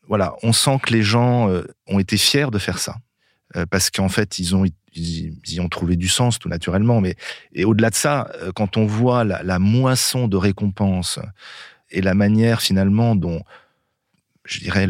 voilà, 0.08 0.36
on 0.42 0.54
sent 0.54 0.80
que 0.82 0.94
les 0.94 1.04
gens 1.04 1.50
ont 1.88 2.00
été 2.00 2.16
fiers 2.16 2.48
de 2.50 2.58
faire 2.58 2.80
ça. 2.80 2.96
Parce 3.70 3.90
qu'en 3.90 4.08
fait, 4.08 4.40
ils 4.40 4.56
ont, 4.56 4.64
y 4.96 5.60
ont 5.60 5.68
trouvé 5.68 5.98
du 5.98 6.08
sens 6.08 6.40
tout 6.40 6.48
naturellement. 6.48 7.02
Mais 7.02 7.16
et 7.52 7.66
au-delà 7.66 7.90
de 7.90 7.96
ça, 7.96 8.32
quand 8.56 8.78
on 8.78 8.86
voit 8.86 9.26
la 9.26 9.60
moisson 9.60 10.30
de 10.30 10.38
récompenses 10.38 11.20
et 11.90 12.02
la 12.02 12.14
manière 12.14 12.62
finalement 12.62 13.16
dont, 13.16 13.42
je 14.46 14.60
dirais, 14.60 14.88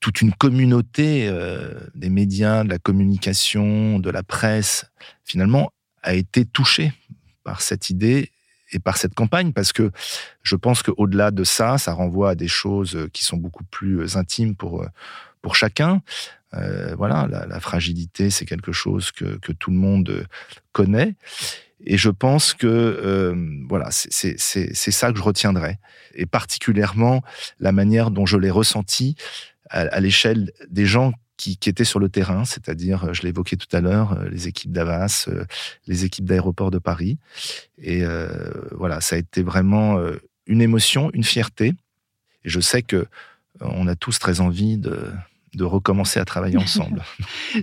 toute 0.00 0.20
une 0.20 0.32
communauté 0.32 1.28
euh, 1.28 1.72
des 1.94 2.10
médias, 2.10 2.64
de 2.64 2.68
la 2.68 2.78
communication, 2.78 3.98
de 3.98 4.10
la 4.10 4.22
presse, 4.22 4.86
finalement, 5.24 5.70
a 6.02 6.14
été 6.14 6.44
touchée 6.44 6.92
par 7.42 7.60
cette 7.60 7.90
idée 7.90 8.30
et 8.72 8.78
par 8.78 8.96
cette 8.96 9.14
campagne, 9.14 9.52
parce 9.52 9.72
que 9.72 9.90
je 10.42 10.56
pense 10.56 10.82
qu'au-delà 10.82 11.30
de 11.30 11.44
ça, 11.44 11.78
ça 11.78 11.92
renvoie 11.92 12.30
à 12.30 12.34
des 12.34 12.48
choses 12.48 13.08
qui 13.12 13.24
sont 13.24 13.36
beaucoup 13.36 13.64
plus 13.64 14.16
intimes 14.16 14.56
pour, 14.56 14.84
pour 15.42 15.54
chacun. 15.54 16.02
Euh, 16.54 16.94
voilà, 16.96 17.26
la, 17.30 17.46
la 17.46 17.60
fragilité, 17.60 18.30
c'est 18.30 18.46
quelque 18.46 18.72
chose 18.72 19.12
que, 19.12 19.38
que, 19.38 19.52
tout 19.52 19.70
le 19.70 19.76
monde 19.76 20.26
connaît. 20.72 21.14
Et 21.84 21.98
je 21.98 22.10
pense 22.10 22.54
que 22.54 22.66
euh, 22.66 23.34
voilà, 23.68 23.88
c'est 23.90 24.38
ça 24.38 25.12
que 25.12 25.18
je 25.18 25.22
retiendrai, 25.22 25.78
et 26.14 26.26
particulièrement 26.26 27.22
la 27.60 27.72
manière 27.72 28.10
dont 28.10 28.26
je 28.26 28.36
l'ai 28.36 28.50
ressenti 28.50 29.16
à, 29.70 30.00
l'échelle 30.00 30.52
des 30.68 30.86
gens 30.86 31.12
qui, 31.36 31.56
qui, 31.56 31.68
étaient 31.68 31.84
sur 31.84 31.98
le 31.98 32.08
terrain, 32.08 32.44
c'est-à-dire, 32.44 33.12
je 33.12 33.22
l'évoquais 33.22 33.56
tout 33.56 33.74
à 33.76 33.80
l'heure, 33.80 34.12
euh, 34.12 34.28
les 34.28 34.46
équipes 34.46 34.72
d'Avas, 34.72 35.26
euh, 35.28 35.44
les 35.86 36.04
équipes 36.04 36.26
d'aéroport 36.26 36.70
de 36.70 36.78
Paris. 36.78 37.18
Et 37.78 38.04
voilà, 38.72 39.00
ça 39.00 39.16
a 39.16 39.18
été 39.18 39.42
vraiment 39.42 39.98
une 40.46 40.62
émotion, 40.62 41.10
une 41.12 41.24
fierté. 41.24 41.74
Et 42.44 42.48
je 42.48 42.60
sais 42.60 42.82
que 42.82 43.06
on 43.60 43.86
a 43.88 43.94
tous 43.94 44.18
très 44.18 44.40
envie 44.40 44.78
de, 44.78 45.12
de 45.56 45.64
recommencer 45.64 46.20
à 46.20 46.24
travailler 46.24 46.56
ensemble. 46.58 47.02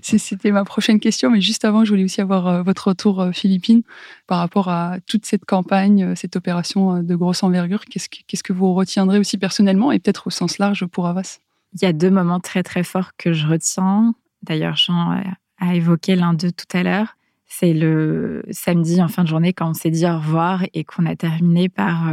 C'était 0.01 0.51
ma 0.51 0.63
prochaine 0.63 0.99
question, 0.99 1.29
mais 1.29 1.41
juste 1.41 1.65
avant, 1.65 1.85
je 1.85 1.91
voulais 1.91 2.03
aussi 2.03 2.21
avoir 2.21 2.47
euh, 2.47 2.63
votre 2.63 2.89
retour 2.89 3.21
euh, 3.21 3.31
Philippine 3.31 3.83
par 4.27 4.39
rapport 4.39 4.69
à 4.69 4.97
toute 5.07 5.25
cette 5.25 5.45
campagne, 5.45 6.03
euh, 6.03 6.15
cette 6.15 6.35
opération 6.35 7.01
de 7.03 7.15
grosse 7.15 7.43
envergure. 7.43 7.85
Qu'est-ce 7.85 8.09
que, 8.09 8.17
qu'est-ce 8.27 8.43
que 8.43 8.53
vous 8.53 8.73
retiendrez 8.73 9.19
aussi 9.19 9.37
personnellement 9.37 9.91
et 9.91 9.99
peut-être 9.99 10.27
au 10.27 10.29
sens 10.29 10.57
large 10.57 10.85
pour 10.85 11.07
Avas 11.07 11.39
Il 11.73 11.81
y 11.81 11.85
a 11.85 11.93
deux 11.93 12.11
moments 12.11 12.39
très 12.39 12.63
très 12.63 12.83
forts 12.83 13.11
que 13.17 13.33
je 13.33 13.47
retiens. 13.47 14.13
D'ailleurs, 14.43 14.75
Jean 14.75 15.21
a 15.59 15.75
évoqué 15.75 16.15
l'un 16.15 16.33
d'eux 16.33 16.51
tout 16.51 16.77
à 16.77 16.83
l'heure. 16.83 17.15
C'est 17.45 17.73
le 17.73 18.43
samedi 18.49 19.01
en 19.01 19.09
fin 19.09 19.23
de 19.23 19.27
journée 19.27 19.53
quand 19.53 19.69
on 19.69 19.73
s'est 19.73 19.91
dit 19.91 20.05
au 20.05 20.17
revoir 20.17 20.63
et 20.73 20.83
qu'on 20.83 21.05
a 21.05 21.15
terminé 21.15 21.69
par... 21.69 22.11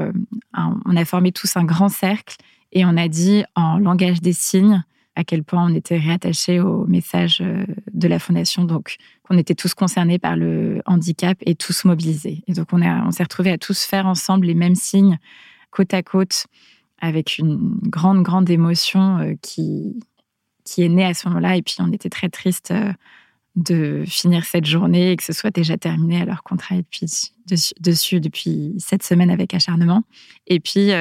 On 0.55 0.97
a 0.97 1.05
formé 1.05 1.33
tous 1.33 1.57
un 1.57 1.64
grand 1.64 1.89
cercle 1.89 2.37
et 2.72 2.85
on 2.85 2.97
a 2.97 3.09
dit 3.09 3.45
en 3.55 3.79
langage 3.79 4.20
des 4.20 4.33
signes 4.33 4.83
à 5.19 5.25
quel 5.25 5.43
point 5.43 5.69
on 5.69 5.75
était 5.75 5.99
réattachés 5.99 6.61
au 6.61 6.87
message 6.87 7.41
euh, 7.41 7.66
de 7.93 8.07
la 8.07 8.21
fondation. 8.21 8.64
Donc, 8.64 8.99
qu'on 9.25 9.37
était 9.37 9.57
tous 9.57 9.75
concernés 9.75 10.21
par 10.21 10.37
le 10.37 10.81
handicap 10.87 11.37
et 11.45 11.57
tous 11.57 11.85
mobilisés. 11.85 12.45
Et 12.47 12.53
donc, 12.53 12.69
on, 12.73 12.81
on 12.81 13.11
s'est 13.11 13.25
retrouvés 13.25 13.51
à 13.51 13.59
tous 13.59 13.83
faire 13.83 14.07
ensemble 14.07 14.47
les 14.47 14.55
mêmes 14.55 14.77
signes 14.77 15.19
côte 15.73 15.93
à 15.93 16.05
côte 16.05 16.47
avec 17.01 17.39
une 17.39 17.81
grande, 17.83 18.23
grande 18.23 18.49
émotion 18.49 19.19
euh, 19.19 19.35
qui, 19.43 19.99
qui 20.64 20.85
est 20.85 20.89
née 20.89 21.05
à 21.05 21.14
ce 21.14 21.27
moment-là. 21.29 21.57
Et 21.57 21.62
puis, 21.62 21.75
on 21.81 21.93
était 21.93 22.11
très 22.11 22.29
triste 22.29 22.71
euh, 22.71 22.93
de 23.57 24.05
finir 24.07 24.45
cette 24.45 24.66
journée 24.66 25.11
et 25.11 25.16
que 25.16 25.25
ce 25.25 25.33
soit 25.33 25.51
déjà 25.51 25.77
terminé 25.77 26.23
alors 26.23 26.45
qu'on 26.45 26.57
travaille 26.57 26.85
depuis, 26.85 27.33
dessus, 27.81 28.21
depuis 28.21 28.75
cette 28.79 29.03
semaine 29.03 29.31
avec 29.31 29.53
acharnement. 29.53 30.05
Et 30.47 30.61
puis, 30.61 30.93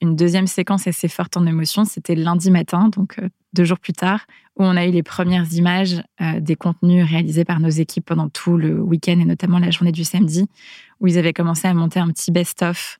une 0.00 0.16
deuxième 0.16 0.46
séquence 0.46 0.86
assez 0.86 1.08
forte 1.08 1.36
en 1.36 1.46
émotion, 1.46 1.84
c'était 1.84 2.14
lundi 2.14 2.50
matin, 2.50 2.88
donc 2.88 3.16
deux 3.52 3.64
jours 3.64 3.78
plus 3.78 3.92
tard, 3.92 4.26
où 4.56 4.64
on 4.64 4.76
a 4.76 4.86
eu 4.86 4.90
les 4.90 5.02
premières 5.02 5.52
images 5.52 6.02
des 6.38 6.56
contenus 6.56 7.04
réalisés 7.06 7.44
par 7.44 7.60
nos 7.60 7.68
équipes 7.68 8.06
pendant 8.06 8.28
tout 8.28 8.56
le 8.56 8.80
week-end 8.80 9.18
et 9.20 9.24
notamment 9.24 9.58
la 9.58 9.70
journée 9.70 9.92
du 9.92 10.04
samedi, 10.04 10.46
où 11.00 11.06
ils 11.06 11.18
avaient 11.18 11.32
commencé 11.32 11.68
à 11.68 11.74
monter 11.74 12.00
un 12.00 12.08
petit 12.08 12.30
best-of 12.30 12.98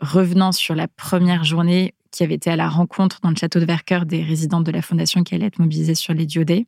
revenant 0.00 0.52
sur 0.52 0.74
la 0.74 0.88
première 0.88 1.44
journée 1.44 1.94
qui 2.10 2.22
avait 2.22 2.34
été 2.34 2.50
à 2.50 2.56
la 2.56 2.68
rencontre 2.68 3.20
dans 3.22 3.30
le 3.30 3.36
château 3.36 3.60
de 3.60 3.64
Vercœur 3.64 4.06
des 4.06 4.22
résidents 4.22 4.60
de 4.60 4.70
la 4.70 4.82
fondation 4.82 5.22
qui 5.24 5.34
allaient 5.34 5.46
être 5.46 5.58
mobilisés 5.58 5.94
sur 5.94 6.14
les 6.14 6.24
diodés. 6.24 6.66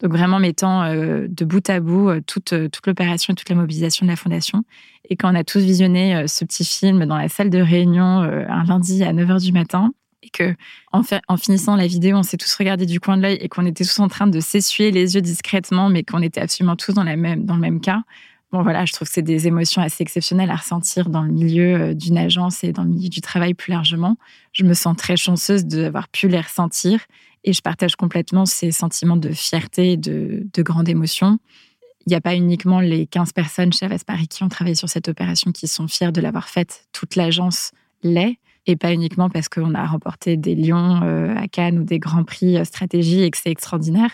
Donc 0.00 0.12
vraiment 0.12 0.38
mettant 0.38 0.82
euh, 0.84 1.26
de 1.28 1.44
bout 1.44 1.68
à 1.68 1.80
bout 1.80 2.08
euh, 2.08 2.20
toute, 2.24 2.52
euh, 2.52 2.68
toute 2.68 2.86
l'opération 2.86 3.32
et 3.32 3.34
toute 3.34 3.48
la 3.48 3.56
mobilisation 3.56 4.06
de 4.06 4.10
la 4.10 4.16
fondation. 4.16 4.62
Et 5.08 5.16
quand 5.16 5.32
on 5.32 5.34
a 5.34 5.44
tous 5.44 5.60
visionné 5.60 6.26
ce 6.28 6.44
petit 6.44 6.64
film 6.64 7.06
dans 7.06 7.16
la 7.16 7.28
salle 7.28 7.50
de 7.50 7.60
réunion 7.60 8.20
un 8.20 8.64
lundi 8.64 9.02
à 9.02 9.12
9h 9.14 9.40
du 9.40 9.52
matin, 9.52 9.92
et 10.22 10.28
que 10.28 10.54
en, 10.92 11.36
finissant 11.38 11.76
la 11.76 11.86
vidéo, 11.86 12.18
on 12.18 12.22
s'est 12.22 12.36
tous 12.36 12.54
regardés 12.56 12.84
du 12.84 13.00
coin 13.00 13.16
de 13.16 13.22
l'œil 13.22 13.38
et 13.40 13.48
qu'on 13.48 13.64
était 13.64 13.84
tous 13.84 14.00
en 14.00 14.08
train 14.08 14.26
de 14.26 14.38
s'essuyer 14.40 14.90
les 14.90 15.14
yeux 15.14 15.22
discrètement, 15.22 15.88
mais 15.88 16.02
qu'on 16.02 16.20
était 16.20 16.42
absolument 16.42 16.76
tous 16.76 16.92
dans, 16.92 17.04
même, 17.04 17.46
dans 17.46 17.54
le 17.54 17.60
même 17.60 17.80
cas, 17.80 18.02
Bon, 18.50 18.62
voilà, 18.62 18.86
je 18.86 18.94
trouve 18.94 19.06
que 19.06 19.12
c'est 19.12 19.20
des 19.20 19.46
émotions 19.46 19.82
assez 19.82 20.02
exceptionnelles 20.02 20.50
à 20.50 20.56
ressentir 20.56 21.10
dans 21.10 21.20
le 21.20 21.30
milieu 21.30 21.94
d'une 21.94 22.16
agence 22.16 22.64
et 22.64 22.72
dans 22.72 22.82
le 22.82 22.88
milieu 22.88 23.10
du 23.10 23.20
travail 23.20 23.52
plus 23.52 23.72
largement. 23.72 24.16
Je 24.52 24.64
me 24.64 24.72
sens 24.72 24.96
très 24.96 25.18
chanceuse 25.18 25.66
d'avoir 25.66 26.08
pu 26.08 26.28
les 26.28 26.40
ressentir 26.40 27.00
et 27.44 27.52
je 27.52 27.62
partage 27.62 27.96
complètement 27.96 28.46
ces 28.46 28.70
sentiments 28.70 29.16
de 29.16 29.30
fierté 29.30 29.92
et 29.92 29.96
de, 29.96 30.46
de 30.52 30.62
grande 30.62 30.88
émotion. 30.88 31.38
Il 32.06 32.10
n'y 32.10 32.16
a 32.16 32.20
pas 32.20 32.34
uniquement 32.34 32.80
les 32.80 33.06
15 33.06 33.32
personnes 33.32 33.72
chez 33.72 33.86
Paris 34.06 34.28
qui 34.28 34.42
ont 34.42 34.48
travaillé 34.48 34.74
sur 34.74 34.88
cette 34.88 35.08
opération 35.08 35.52
qui 35.52 35.68
sont 35.68 35.88
fiers 35.88 36.12
de 36.12 36.20
l'avoir 36.20 36.48
faite. 36.48 36.86
Toute 36.92 37.16
l'agence 37.16 37.72
l'est 38.02 38.38
et 38.68 38.76
pas 38.76 38.92
uniquement 38.92 39.30
parce 39.30 39.48
qu'on 39.48 39.74
a 39.74 39.86
remporté 39.86 40.36
des 40.36 40.54
lions 40.54 41.00
euh, 41.02 41.34
à 41.34 41.48
Cannes 41.48 41.78
ou 41.78 41.84
des 41.84 41.98
grands 41.98 42.24
prix 42.24 42.58
euh, 42.58 42.64
stratégie 42.64 43.22
et 43.22 43.30
que 43.30 43.38
c'est 43.38 43.50
extraordinaire. 43.50 44.10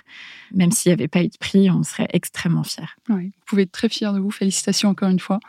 Même 0.55 0.71
s'il 0.71 0.91
n'y 0.91 0.95
avait 0.95 1.09
pas 1.09 1.23
eu 1.23 1.29
de 1.29 1.37
prix, 1.37 1.71
on 1.71 1.83
serait 1.83 2.07
extrêmement 2.13 2.63
fiers. 2.63 2.85
Oui, 3.09 3.25
vous 3.25 3.45
pouvez 3.47 3.63
être 3.63 3.73
très 3.73 3.89
fiers 3.89 4.13
de 4.13 4.21
vous. 4.21 4.31
Félicitations 4.31 4.91
encore 4.91 5.09
une 5.09 5.19
fois. 5.19 5.41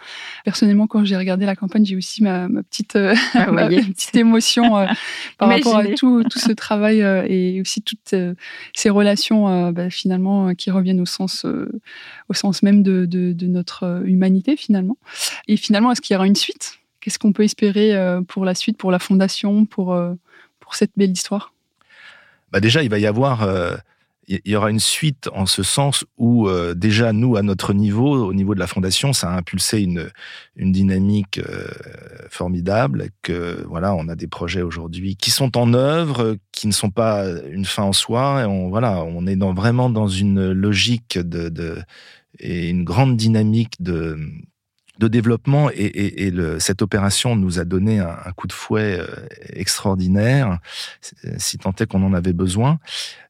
Personnellement, 0.44 0.88
quand 0.88 1.06
j'ai 1.06 1.16
regardé 1.16 1.46
la 1.46 1.56
campagne, 1.56 1.86
j'ai 1.86 1.96
aussi 1.96 2.24
ma, 2.24 2.48
petite, 2.48 2.96
euh, 2.96 3.14
ah, 3.36 3.46
petite 3.68 4.16
émotion 4.16 4.64
par 5.38 5.50
rapport 5.50 5.78
à 5.78 5.86
tout, 5.86 6.24
tout 6.24 6.40
ce 6.40 6.52
travail 6.52 7.02
et 7.30 7.62
aussi 7.62 7.84
toutes 7.84 8.16
ces 8.74 8.90
relations 8.90 9.72
bah, 9.72 9.92
finalement 9.92 10.56
qui 10.56 10.72
reviennent 10.72 11.02
au 11.02 11.06
sens, 11.06 11.46
au 11.46 12.34
sens 12.34 12.64
même 12.64 12.82
de, 12.82 13.06
de 13.06 13.46
notre 13.46 14.02
humanité 14.06 14.58
finalement. 14.58 14.98
Et 15.48 15.58
finalement, 15.58 15.92
est-ce 15.92 16.02
qu'il 16.02 16.16
y 16.16 16.18
aura 16.18 16.26
une 16.26 16.36
suite? 16.36 16.80
Qu'est-ce 17.06 17.20
qu'on 17.20 17.34
peut 17.34 17.44
espérer 17.44 17.96
euh, 17.96 18.24
pour 18.24 18.46
la 18.46 18.56
suite, 18.56 18.80
pour 18.80 18.90
la 18.90 18.98
fondation, 18.98 19.68
pour, 19.68 19.94
euh, 19.94 20.16
pour 20.60 20.74
cette 20.74 20.90
belle 20.98 21.12
histoire? 21.12 21.54
Bah 22.52 22.60
Déjà, 22.60 22.82
il 22.82 22.90
va 22.90 22.98
y 22.98 23.06
avoir 23.06 23.44
euh, 23.44 23.76
il 24.28 24.42
y 24.44 24.56
aura 24.56 24.72
une 24.72 24.80
suite 24.80 25.30
en 25.32 25.46
ce 25.46 25.62
sens 25.62 26.04
où 26.18 26.50
déjà 26.74 27.14
nous 27.14 27.36
à 27.36 27.44
notre 27.44 27.76
niveau, 27.76 28.26
au 28.26 28.34
niveau 28.34 28.56
de 28.56 28.60
la 28.60 28.66
fondation, 28.66 29.14
ça 29.14 29.30
a 29.30 29.38
impulsé 29.38 29.82
une 29.82 30.10
une 30.56 30.72
dynamique 30.72 31.40
formidable. 32.32 33.10
Que 33.22 33.64
voilà, 33.68 33.94
on 33.94 34.08
a 34.08 34.16
des 34.16 34.26
projets 34.26 34.64
aujourd'hui 34.64 35.16
qui 35.16 35.30
sont 35.30 35.56
en 35.56 35.76
œuvre, 35.76 36.38
qui 36.52 36.66
ne 36.66 36.72
sont 36.72 36.90
pas 36.90 37.24
une 37.52 37.66
fin 37.66 37.84
en 37.84 37.94
soi. 37.94 38.42
Et 38.42 38.46
on 38.46 38.70
voilà, 38.70 39.04
on 39.04 39.28
est 39.28 39.36
dans, 39.36 39.54
vraiment 39.54 39.92
dans 39.92 40.08
une 40.08 40.52
logique 40.54 41.20
de, 41.20 41.78
et 42.40 42.70
une 42.70 42.84
grande 42.84 43.18
dynamique 43.18 43.76
de 43.80 44.18
de 45.00 45.08
développement 45.08 45.70
et, 45.74 46.32
cette 46.60 46.82
opération 46.82 47.36
nous 47.36 47.60
a 47.60 47.66
donné 47.66 48.00
un, 48.00 48.32
coup 48.36 48.48
de 48.48 48.54
fouet 48.54 49.00
euh, 49.00 49.08
extraordinaire, 49.54 50.60
si 51.38 51.58
tant 51.58 51.74
est 51.80 51.86
qu'on 51.86 52.04
en 52.04 52.14
avait 52.14 52.34
besoin. 52.34 52.80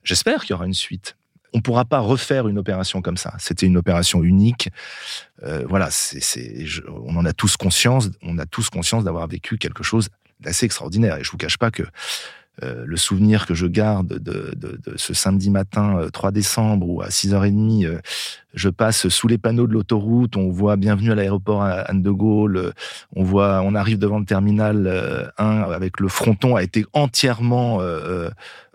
J'espère 0.03 0.41
qu'il 0.41 0.51
y 0.51 0.53
aura 0.53 0.65
une 0.65 0.73
suite. 0.73 1.15
On 1.53 1.59
ne 1.59 1.61
pourra 1.61 1.85
pas 1.85 1.99
refaire 1.99 2.47
une 2.47 2.57
opération 2.57 3.01
comme 3.01 3.15
ça. 3.15 3.33
C'était 3.39 3.65
une 3.65 3.77
opération 3.77 4.23
unique. 4.23 4.69
Euh, 5.43 5.65
voilà, 5.67 5.89
c'est, 5.89 6.65
on 6.89 7.15
en 7.15 7.25
a 7.25 7.31
tous 7.31 7.55
conscience. 7.55 8.09
On 8.21 8.37
a 8.39 8.45
tous 8.45 8.69
conscience 8.69 9.05
d'avoir 9.05 9.25
vécu 9.27 9.57
quelque 9.57 9.81
chose 9.81 10.09
d'assez 10.41 10.65
extraordinaire. 10.65 11.17
Et 11.17 11.23
je 11.23 11.31
vous 11.31 11.37
cache 11.37 11.57
pas 11.57 11.71
que 11.71 11.83
euh, 12.63 12.83
le 12.85 12.97
souvenir 12.97 13.45
que 13.45 13.53
je 13.53 13.67
garde 13.67 14.19
de, 14.19 14.53
ce 14.95 15.13
samedi 15.13 15.49
matin 15.49 16.07
3 16.11 16.31
décembre 16.31 16.87
où 16.87 17.01
à 17.01 17.09
6h30 17.09 17.99
je 18.55 18.69
passe 18.69 19.09
sous 19.09 19.27
les 19.27 19.37
panneaux 19.37 19.67
de 19.67 19.73
l'autoroute, 19.73 20.37
on 20.37 20.49
voit 20.49 20.77
bienvenue 20.77 21.11
à 21.11 21.15
l'aéroport 21.15 21.63
Anne 21.63 22.01
de 22.01 22.11
Gaulle, 22.11 22.71
on 23.15 23.23
voit, 23.23 23.61
on 23.61 23.75
arrive 23.75 23.99
devant 23.99 24.19
le 24.19 24.25
terminal 24.25 24.87
1 25.37 25.43
euh, 25.45 25.71
avec 25.75 25.99
le 25.99 26.07
fronton 26.07 26.55
a 26.55 26.63
été 26.63 26.85
entièrement 26.93 27.81
euh, 27.81 27.83
euh, 27.83 28.29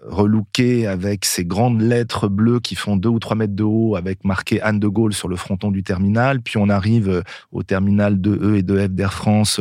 relooké 0.06 0.86
avec 0.86 1.24
ces 1.24 1.44
grandes 1.44 1.80
lettres 1.80 2.28
bleues 2.28 2.60
qui 2.60 2.74
font 2.74 2.96
deux 2.96 3.08
ou 3.08 3.18
trois 3.18 3.36
mètres 3.36 3.54
de 3.54 3.64
haut 3.64 3.96
avec 3.96 4.24
marqué 4.24 4.60
Anne 4.60 4.80
de 4.80 4.88
Gaulle 4.88 5.12
sur 5.12 5.28
le 5.28 5.36
fronton 5.36 5.70
du 5.70 5.82
terminal. 5.82 6.40
Puis 6.40 6.56
on 6.56 6.68
arrive 6.68 7.22
au 7.52 7.62
terminal 7.62 8.16
2E 8.16 8.56
et 8.56 8.62
2F 8.62 8.88
d'Air 8.88 9.12
France. 9.12 9.60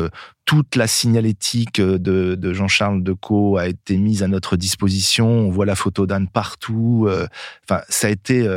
Toute 0.49 0.75
la 0.75 0.87
signalétique 0.87 1.79
de, 1.79 2.33
de 2.33 2.53
Jean-Charles 2.53 3.03
Decaux 3.03 3.57
a 3.57 3.67
été 3.67 3.97
mise 3.97 4.23
à 4.23 4.27
notre 4.27 4.57
disposition. 4.57 5.27
On 5.27 5.51
voit 5.51 5.67
la 5.67 5.75
photo 5.75 6.07
d'Anne 6.07 6.27
partout. 6.27 7.07
Enfin, 7.63 7.83
ça 7.87 8.07
a 8.07 8.09
été 8.09 8.47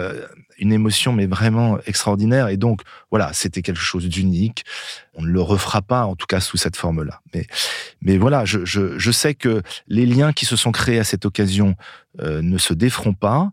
une 0.59 0.73
émotion 0.73 1.13
mais 1.13 1.27
vraiment 1.27 1.79
extraordinaire 1.87 2.49
et 2.49 2.57
donc 2.57 2.83
voilà 3.11 3.33
c'était 3.33 3.63
quelque 3.63 3.81
chose 3.81 4.09
d'unique 4.09 4.65
on 5.15 5.23
ne 5.23 5.27
le 5.27 5.41
refera 5.41 5.83
pas 5.83 6.05
en 6.05 6.15
tout 6.15 6.27
cas 6.27 6.41
sous 6.41 6.57
cette 6.57 6.77
forme 6.77 7.03
là 7.03 7.21
mais 7.35 7.47
mais 8.01 8.17
voilà 8.17 8.45
je, 8.45 8.65
je, 8.65 8.97
je 8.97 9.11
sais 9.11 9.35
que 9.35 9.63
les 9.89 10.07
liens 10.07 10.33
qui 10.33 10.47
se 10.47 10.57
sont 10.57 10.71
créés 10.71 11.01
à 11.01 11.05
cette 11.05 11.27
occasion 11.27 11.75
euh, 12.21 12.43
ne 12.43 12.59
se 12.59 12.75
déferont 12.75 13.15
pas 13.15 13.51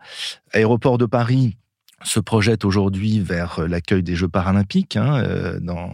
aéroport 0.54 0.98
de 0.98 1.06
Paris 1.06 1.58
se 2.04 2.20
projette 2.20 2.66
aujourd'hui 2.66 3.20
vers 3.20 3.62
l'accueil 3.68 4.04
des 4.04 4.16
Jeux 4.16 4.28
paralympiques 4.28 4.96
hein, 4.96 5.24
euh, 5.24 5.60
dans, 5.60 5.92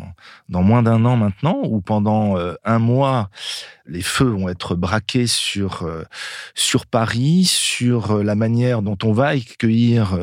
dans 0.50 0.64
moins 0.64 0.84
d'un 0.84 1.04
an 1.06 1.18
maintenant, 1.18 1.60
où 1.64 1.82
pendant 1.82 2.38
euh, 2.38 2.54
un 2.64 2.80
mois, 2.80 3.30
les 3.86 4.02
feux 4.02 4.26
vont 4.26 4.50
être 4.50 4.76
braqués 4.76 5.28
sur, 5.28 5.88
sur 6.56 6.86
Paris, 6.86 7.46
sur 7.46 8.24
la 8.24 8.36
manière 8.36 8.82
dont 8.82 8.98
on 9.04 9.12
va 9.12 9.28
accueillir 9.28 10.18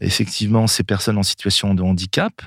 effectivement 0.00 0.66
ces 0.66 0.82
personnes 0.82 1.18
en 1.18 1.22
situation 1.22 1.74
de 1.74 1.82
handicap. 1.82 2.42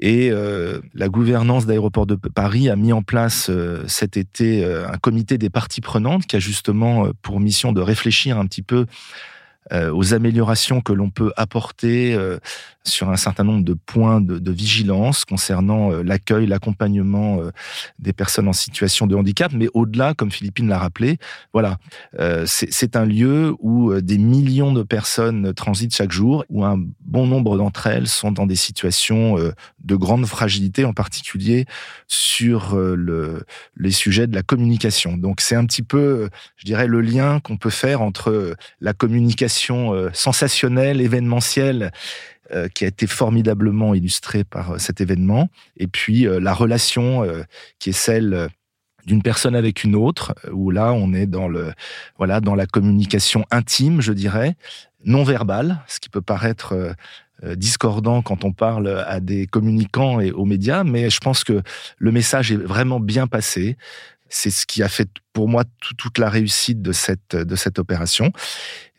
Et 0.00 0.30
euh, 0.30 0.80
la 0.94 1.08
gouvernance 1.08 1.66
d'Aéroport 1.66 2.06
de 2.06 2.14
Paris 2.14 2.70
a 2.70 2.76
mis 2.76 2.92
en 2.92 3.02
place 3.02 3.48
euh, 3.50 3.84
cet 3.86 4.16
été 4.16 4.64
euh, 4.64 4.88
un 4.88 4.96
comité 4.96 5.36
des 5.36 5.50
parties 5.50 5.82
prenantes 5.82 6.26
qui 6.26 6.36
a 6.36 6.38
justement 6.38 7.08
pour 7.20 7.38
mission 7.38 7.72
de 7.72 7.82
réfléchir 7.82 8.38
un 8.38 8.46
petit 8.46 8.62
peu 8.62 8.86
aux 9.72 10.14
améliorations 10.14 10.80
que 10.80 10.92
l'on 10.92 11.10
peut 11.10 11.32
apporter 11.36 12.16
sur 12.84 13.10
un 13.10 13.16
certain 13.16 13.44
nombre 13.44 13.64
de 13.64 13.74
points 13.74 14.20
de, 14.20 14.50
vigilance 14.50 15.24
concernant 15.24 15.92
euh, 15.92 16.02
l'accueil, 16.02 16.46
l'accompagnement 16.46 17.40
euh, 17.40 17.50
des 17.98 18.12
personnes 18.12 18.48
en 18.48 18.52
situation 18.52 19.06
de 19.06 19.14
handicap, 19.14 19.52
mais 19.54 19.68
au-delà, 19.74 20.14
comme 20.14 20.30
Philippine 20.30 20.68
l'a 20.68 20.78
rappelé, 20.78 21.18
voilà, 21.52 21.78
euh, 22.18 22.44
c'est 22.46 22.96
un 22.96 23.04
lieu 23.04 23.54
où 23.60 23.94
des 24.00 24.18
millions 24.18 24.72
de 24.72 24.82
personnes 24.82 25.52
transitent 25.54 25.94
chaque 25.94 26.10
jour, 26.10 26.44
où 26.48 26.64
un 26.64 26.82
bon 27.04 27.26
nombre 27.26 27.56
d'entre 27.56 27.86
elles 27.86 28.08
sont 28.08 28.32
dans 28.32 28.46
des 28.46 28.56
situations 28.56 29.36
de 29.36 29.96
grande 29.96 30.26
fragilité, 30.26 30.84
en 30.84 30.92
particulier 30.92 31.66
sur 32.08 32.76
le, 32.76 33.44
les 33.76 33.90
sujets 33.90 34.26
de 34.26 34.34
la 34.34 34.42
communication. 34.42 35.16
Donc 35.16 35.40
c'est 35.40 35.56
un 35.56 35.66
petit 35.66 35.82
peu, 35.82 36.28
je 36.56 36.64
dirais, 36.64 36.86
le 36.86 37.00
lien 37.00 37.40
qu'on 37.40 37.56
peut 37.56 37.70
faire 37.70 38.02
entre 38.02 38.56
la 38.80 38.92
communication 38.92 39.49
sensationnelle, 40.12 41.00
événementielle, 41.00 41.92
euh, 42.52 42.66
qui 42.66 42.84
a 42.84 42.88
été 42.88 43.06
formidablement 43.06 43.94
illustré 43.94 44.42
par 44.42 44.72
euh, 44.72 44.78
cet 44.78 45.00
événement, 45.00 45.48
et 45.76 45.86
puis 45.86 46.26
euh, 46.26 46.40
la 46.40 46.52
relation 46.52 47.24
qui 47.78 47.90
est 47.90 47.92
celle 47.92 48.48
d'une 49.06 49.22
personne 49.22 49.54
avec 49.54 49.84
une 49.84 49.94
autre, 49.94 50.34
où 50.50 50.72
là 50.72 50.92
on 50.92 51.12
est 51.12 51.26
dans 51.26 51.46
le 51.46 51.72
voilà 52.18 52.40
dans 52.40 52.56
la 52.56 52.66
communication 52.66 53.44
intime, 53.52 54.00
je 54.00 54.12
dirais, 54.12 54.56
non 55.04 55.22
verbale, 55.22 55.78
ce 55.86 56.00
qui 56.00 56.08
peut 56.08 56.22
paraître 56.22 56.96
discordants 57.54 58.20
quand 58.20 58.44
on 58.44 58.52
parle 58.52 59.04
à 59.06 59.20
des 59.20 59.46
communicants 59.46 60.18
et 60.18 60.32
aux 60.32 60.44
médias, 60.44 60.82
mais 60.82 61.08
je 61.08 61.20
pense 61.20 61.44
que 61.44 61.62
le 61.98 62.12
message 62.12 62.50
est 62.50 62.56
vraiment 62.56 62.98
bien 62.98 63.28
passé. 63.28 63.76
C'est 64.30 64.50
ce 64.50 64.64
qui 64.64 64.82
a 64.82 64.88
fait 64.88 65.10
pour 65.32 65.48
moi 65.48 65.64
toute 65.98 66.18
la 66.18 66.30
réussite 66.30 66.80
de 66.80 66.92
cette, 66.92 67.36
de 67.36 67.56
cette 67.56 67.78
opération. 67.78 68.32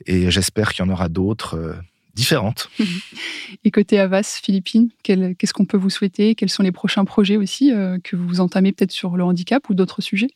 Et 0.06 0.30
j'espère 0.30 0.74
qu'il 0.74 0.86
y 0.86 0.88
en 0.88 0.92
aura 0.92 1.10
d'autres 1.10 1.82
différentes. 2.14 2.70
Et 3.64 3.72
côté 3.72 4.00
Avas 4.00 4.40
Philippines, 4.44 4.90
qu'est-ce 5.04 5.54
qu'on 5.54 5.66
peut 5.66 5.78
vous 5.78 5.90
souhaiter? 5.90 6.36
Quels 6.36 6.50
sont 6.50 6.64
les 6.64 6.72
prochains 6.72 7.06
projets 7.06 7.38
aussi 7.38 7.72
euh, 7.72 7.98
que 8.04 8.16
vous 8.16 8.40
entamez 8.40 8.72
peut-être 8.72 8.92
sur 8.92 9.18
le 9.18 9.24
handicap 9.24 9.70
ou 9.70 9.74
d'autres 9.74 10.02
sujets? 10.02 10.30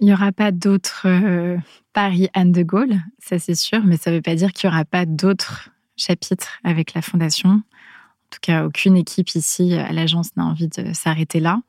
Il 0.00 0.06
n'y 0.06 0.12
aura 0.12 0.32
pas 0.32 0.52
d'autres 0.52 1.06
euh, 1.06 1.56
Paris 1.92 2.28
Anne 2.34 2.52
de 2.52 2.62
Gaulle, 2.62 3.00
ça 3.18 3.38
c'est 3.38 3.54
sûr, 3.54 3.84
mais 3.84 3.96
ça 3.96 4.10
ne 4.10 4.16
veut 4.16 4.22
pas 4.22 4.34
dire 4.34 4.52
qu'il 4.52 4.68
n'y 4.68 4.74
aura 4.74 4.84
pas 4.84 5.06
d'autres 5.06 5.70
chapitres 5.96 6.58
avec 6.64 6.94
la 6.94 7.02
Fondation. 7.02 7.50
En 7.50 8.30
tout 8.30 8.40
cas, 8.42 8.64
aucune 8.64 8.96
équipe 8.96 9.34
ici 9.34 9.74
à 9.74 9.92
l'agence 9.92 10.36
n'a 10.36 10.44
envie 10.44 10.68
de 10.68 10.92
s'arrêter 10.92 11.40
là. 11.40 11.60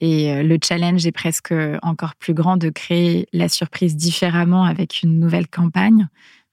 Et 0.00 0.32
euh, 0.32 0.42
le 0.42 0.58
challenge 0.62 1.06
est 1.06 1.12
presque 1.12 1.54
encore 1.82 2.14
plus 2.14 2.34
grand 2.34 2.56
de 2.56 2.70
créer 2.70 3.28
la 3.32 3.48
surprise 3.48 3.96
différemment 3.96 4.64
avec 4.64 5.02
une 5.02 5.18
nouvelle 5.20 5.48
campagne 5.48 6.08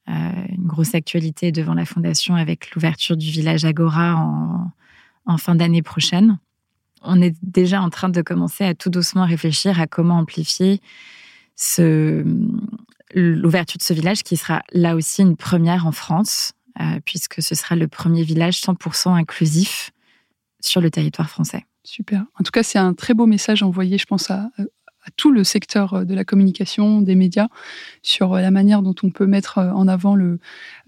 euh, 0.08 0.12
une 0.48 0.66
grosse 0.66 0.94
actualité 0.94 1.52
devant 1.52 1.74
la 1.74 1.84
Fondation 1.84 2.34
avec 2.34 2.74
l'ouverture 2.74 3.16
du 3.16 3.30
village 3.30 3.66
Agora 3.66 4.14
en, 5.26 5.36
fin 5.36 5.54
d'année 5.54 5.82
prochaine. 5.82 6.38
On 7.02 7.20
est 7.20 7.36
déjà 7.42 7.82
en 7.82 7.90
train 7.90 8.08
de 8.08 8.22
commencer 8.22 8.64
à 8.64 8.74
tout 8.74 8.88
doucement 8.88 9.26
réfléchir 9.26 9.78
à 9.78 9.86
comment 9.86 10.16
amplifier 10.18 10.80
l'ouverture 13.14 13.76
de 13.78 13.82
ce 13.82 13.92
village 13.92 14.22
qui 14.22 14.38
sera 14.38 14.62
là 14.72 14.96
aussi 14.96 15.20
une 15.20 15.36
première 15.36 15.86
en 15.86 15.92
France, 15.92 16.52
euh, 16.80 17.00
puisque 17.04 17.42
ce 17.42 17.54
sera 17.54 17.76
le 17.76 17.86
premier 17.86 18.22
village 18.22 18.60
100% 18.60 19.14
inclusif 19.14 19.90
sur 20.60 20.80
le 20.80 20.90
territoire 20.90 21.28
français. 21.28 21.66
Super. 21.84 22.24
En 22.38 22.42
tout 22.44 22.50
cas, 22.50 22.62
c'est 22.62 22.78
un 22.78 22.94
très 22.94 23.14
beau 23.14 23.26
message 23.26 23.62
envoyé, 23.62 23.98
je 23.98 24.06
pense, 24.06 24.30
à, 24.30 24.50
tout 25.16 25.32
le 25.32 25.44
secteur 25.44 25.94
euh, 25.94 26.04
de 26.04 26.14
la 26.14 26.24
communication, 26.24 27.00
des 27.00 27.14
médias, 27.14 27.48
sur 28.02 28.34
euh, 28.34 28.40
la 28.40 28.50
manière 28.50 28.82
dont 28.82 28.94
on 29.02 29.10
peut 29.10 29.26
mettre 29.26 29.58
euh, 29.58 29.70
en 29.70 29.88
avant 29.88 30.14
le, 30.14 30.38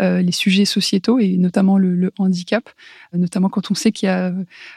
les 0.01 0.33
sujets 0.33 0.65
sociétaux 0.65 1.19
et 1.19 1.37
notamment 1.37 1.77
le, 1.77 2.11
handicap, 2.19 2.71
notamment 3.13 3.49
quand 3.51 3.71
on 3.71 3.75
sait 3.75 3.93
qu'il 3.93 4.09
n'y 4.09 4.15
a 4.15 4.33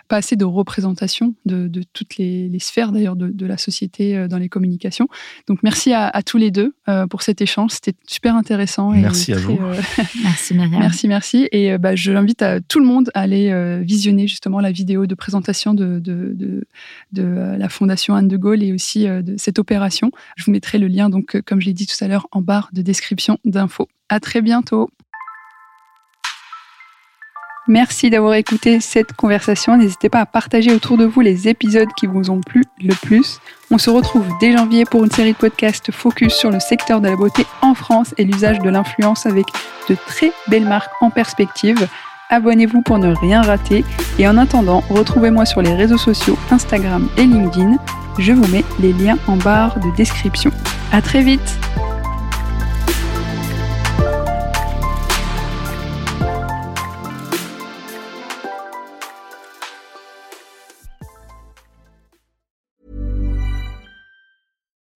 pas 0.09 0.17
assez 0.17 0.35
de 0.35 0.43
représentation 0.43 1.33
de, 1.45 1.69
toutes 1.93 2.17
les, 2.17 2.59
sphères 2.59 2.91
d'ailleurs 2.91 3.15
de, 3.15 3.45
la 3.45 3.57
société 3.57 4.27
dans 4.27 4.37
les 4.37 4.49
communications. 4.49 5.07
Donc 5.47 5.63
merci 5.63 5.93
à, 5.93 6.11
tous 6.23 6.37
les 6.37 6.51
deux 6.51 6.75
pour 7.09 7.21
cet 7.21 7.41
échange, 7.41 7.71
c'était 7.71 7.93
super 8.05 8.35
intéressant. 8.35 8.91
Merci 8.91 9.31
à 9.31 9.37
vous. 9.37 9.57
merci 10.23 10.53
Myriam. 10.53 10.79
Merci, 10.79 11.07
merci. 11.07 11.47
Et 11.53 11.77
bah, 11.77 11.95
je 11.95 12.11
l'invite 12.11 12.41
à 12.41 12.59
tout 12.59 12.79
le 12.79 12.85
monde 12.85 13.09
à 13.13 13.21
aller 13.21 13.81
visionner 13.81 14.27
justement 14.27 14.59
la 14.59 14.71
vidéo 14.71 15.05
de 15.05 15.15
présentation 15.15 15.73
de, 15.73 15.99
de, 15.99 16.65
la 17.13 17.69
Fondation 17.69 18.13
Anne 18.13 18.27
de 18.27 18.37
Gaulle 18.37 18.61
et 18.61 18.73
aussi 18.73 19.07
de 19.23 19.35
cette 19.37 19.59
opération. 19.59 20.11
Je 20.35 20.45
vous 20.45 20.51
mettrai 20.51 20.77
le 20.77 20.87
lien, 20.87 21.09
donc, 21.09 21.35
euh, 21.35 21.41
comme 21.45 21.61
je 21.61 21.65
l'ai 21.65 21.73
dit 21.73 21.87
tout 21.87 22.03
à 22.03 22.07
l'heure, 22.07 22.27
en 22.31 22.41
barre 22.41 22.69
de 22.73 22.81
description 22.81 23.39
d'infos. 23.45 23.87
À 24.09 24.19
très 24.19 24.41
bientôt. 24.41 24.89
Merci 27.67 28.09
d'avoir 28.09 28.33
écouté 28.33 28.81
cette 28.81 29.13
conversation. 29.13 29.77
N'hésitez 29.77 30.09
pas 30.09 30.19
à 30.19 30.25
partager 30.25 30.73
autour 30.73 30.97
de 30.97 31.05
vous 31.05 31.21
les 31.21 31.47
épisodes 31.47 31.87
qui 31.95 32.07
vous 32.07 32.29
ont 32.29 32.41
plu 32.41 32.65
le 32.81 32.93
plus. 32.93 33.39
On 33.71 33.77
se 33.77 33.89
retrouve 33.89 34.27
dès 34.41 34.51
janvier 34.51 34.83
pour 34.83 35.05
une 35.05 35.11
série 35.11 35.31
de 35.31 35.37
podcasts 35.37 35.89
focus 35.89 36.33
sur 36.33 36.51
le 36.51 36.59
secteur 36.59 36.99
de 36.99 37.07
la 37.07 37.15
beauté 37.15 37.45
en 37.61 37.73
France 37.73 38.13
et 38.17 38.25
l'usage 38.25 38.59
de 38.59 38.69
l'influence 38.69 39.25
avec 39.25 39.45
de 39.89 39.95
très 40.07 40.33
belles 40.49 40.67
marques 40.67 40.91
en 40.99 41.09
perspective. 41.09 41.87
Abonnez-vous 42.29 42.81
pour 42.81 42.97
ne 42.97 43.15
rien 43.15 43.41
rater 43.41 43.85
et 44.19 44.27
en 44.27 44.37
attendant, 44.37 44.83
retrouvez-moi 44.89 45.45
sur 45.45 45.61
les 45.61 45.73
réseaux 45.73 45.97
sociaux 45.97 46.37
Instagram 46.51 47.07
et 47.17 47.25
LinkedIn. 47.25 47.77
Je 48.19 48.31
vous 48.31 48.47
mets 48.51 48.63
les 48.79 48.93
liens 48.93 49.17
en 49.27 49.37
barre 49.37 49.79
de 49.79 49.89
description. 49.95 50.51
À 50.91 51.01
très 51.01 51.23
vite 51.23 51.41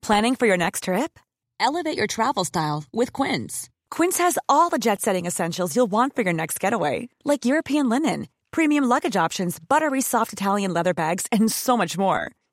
Planning 0.03 0.35
for 0.35 0.45
your 0.45 0.55
next 0.55 0.83
trip? 0.83 1.19
Elevate 1.59 1.97
your 1.97 2.07
travel 2.07 2.45
style 2.45 2.85
with 2.93 3.11
Quince. 3.11 3.67
Quince 3.91 4.19
has 4.19 4.37
all 4.47 4.69
the 4.69 4.77
jet-setting 4.77 5.25
essentials 5.25 5.75
you'll 5.75 5.91
want 5.91 6.15
for 6.15 6.21
your 6.21 6.31
next 6.31 6.61
getaway, 6.61 7.09
like 7.25 7.43
European 7.43 7.89
linen, 7.89 8.29
premium 8.51 8.85
luggage 8.85 9.17
options, 9.17 9.59
buttery 9.59 9.99
soft 9.99 10.31
Italian 10.31 10.71
leather 10.71 10.93
bags, 10.93 11.25
and 11.29 11.51
so 11.51 11.75
much 11.75 11.97
more 11.97 12.31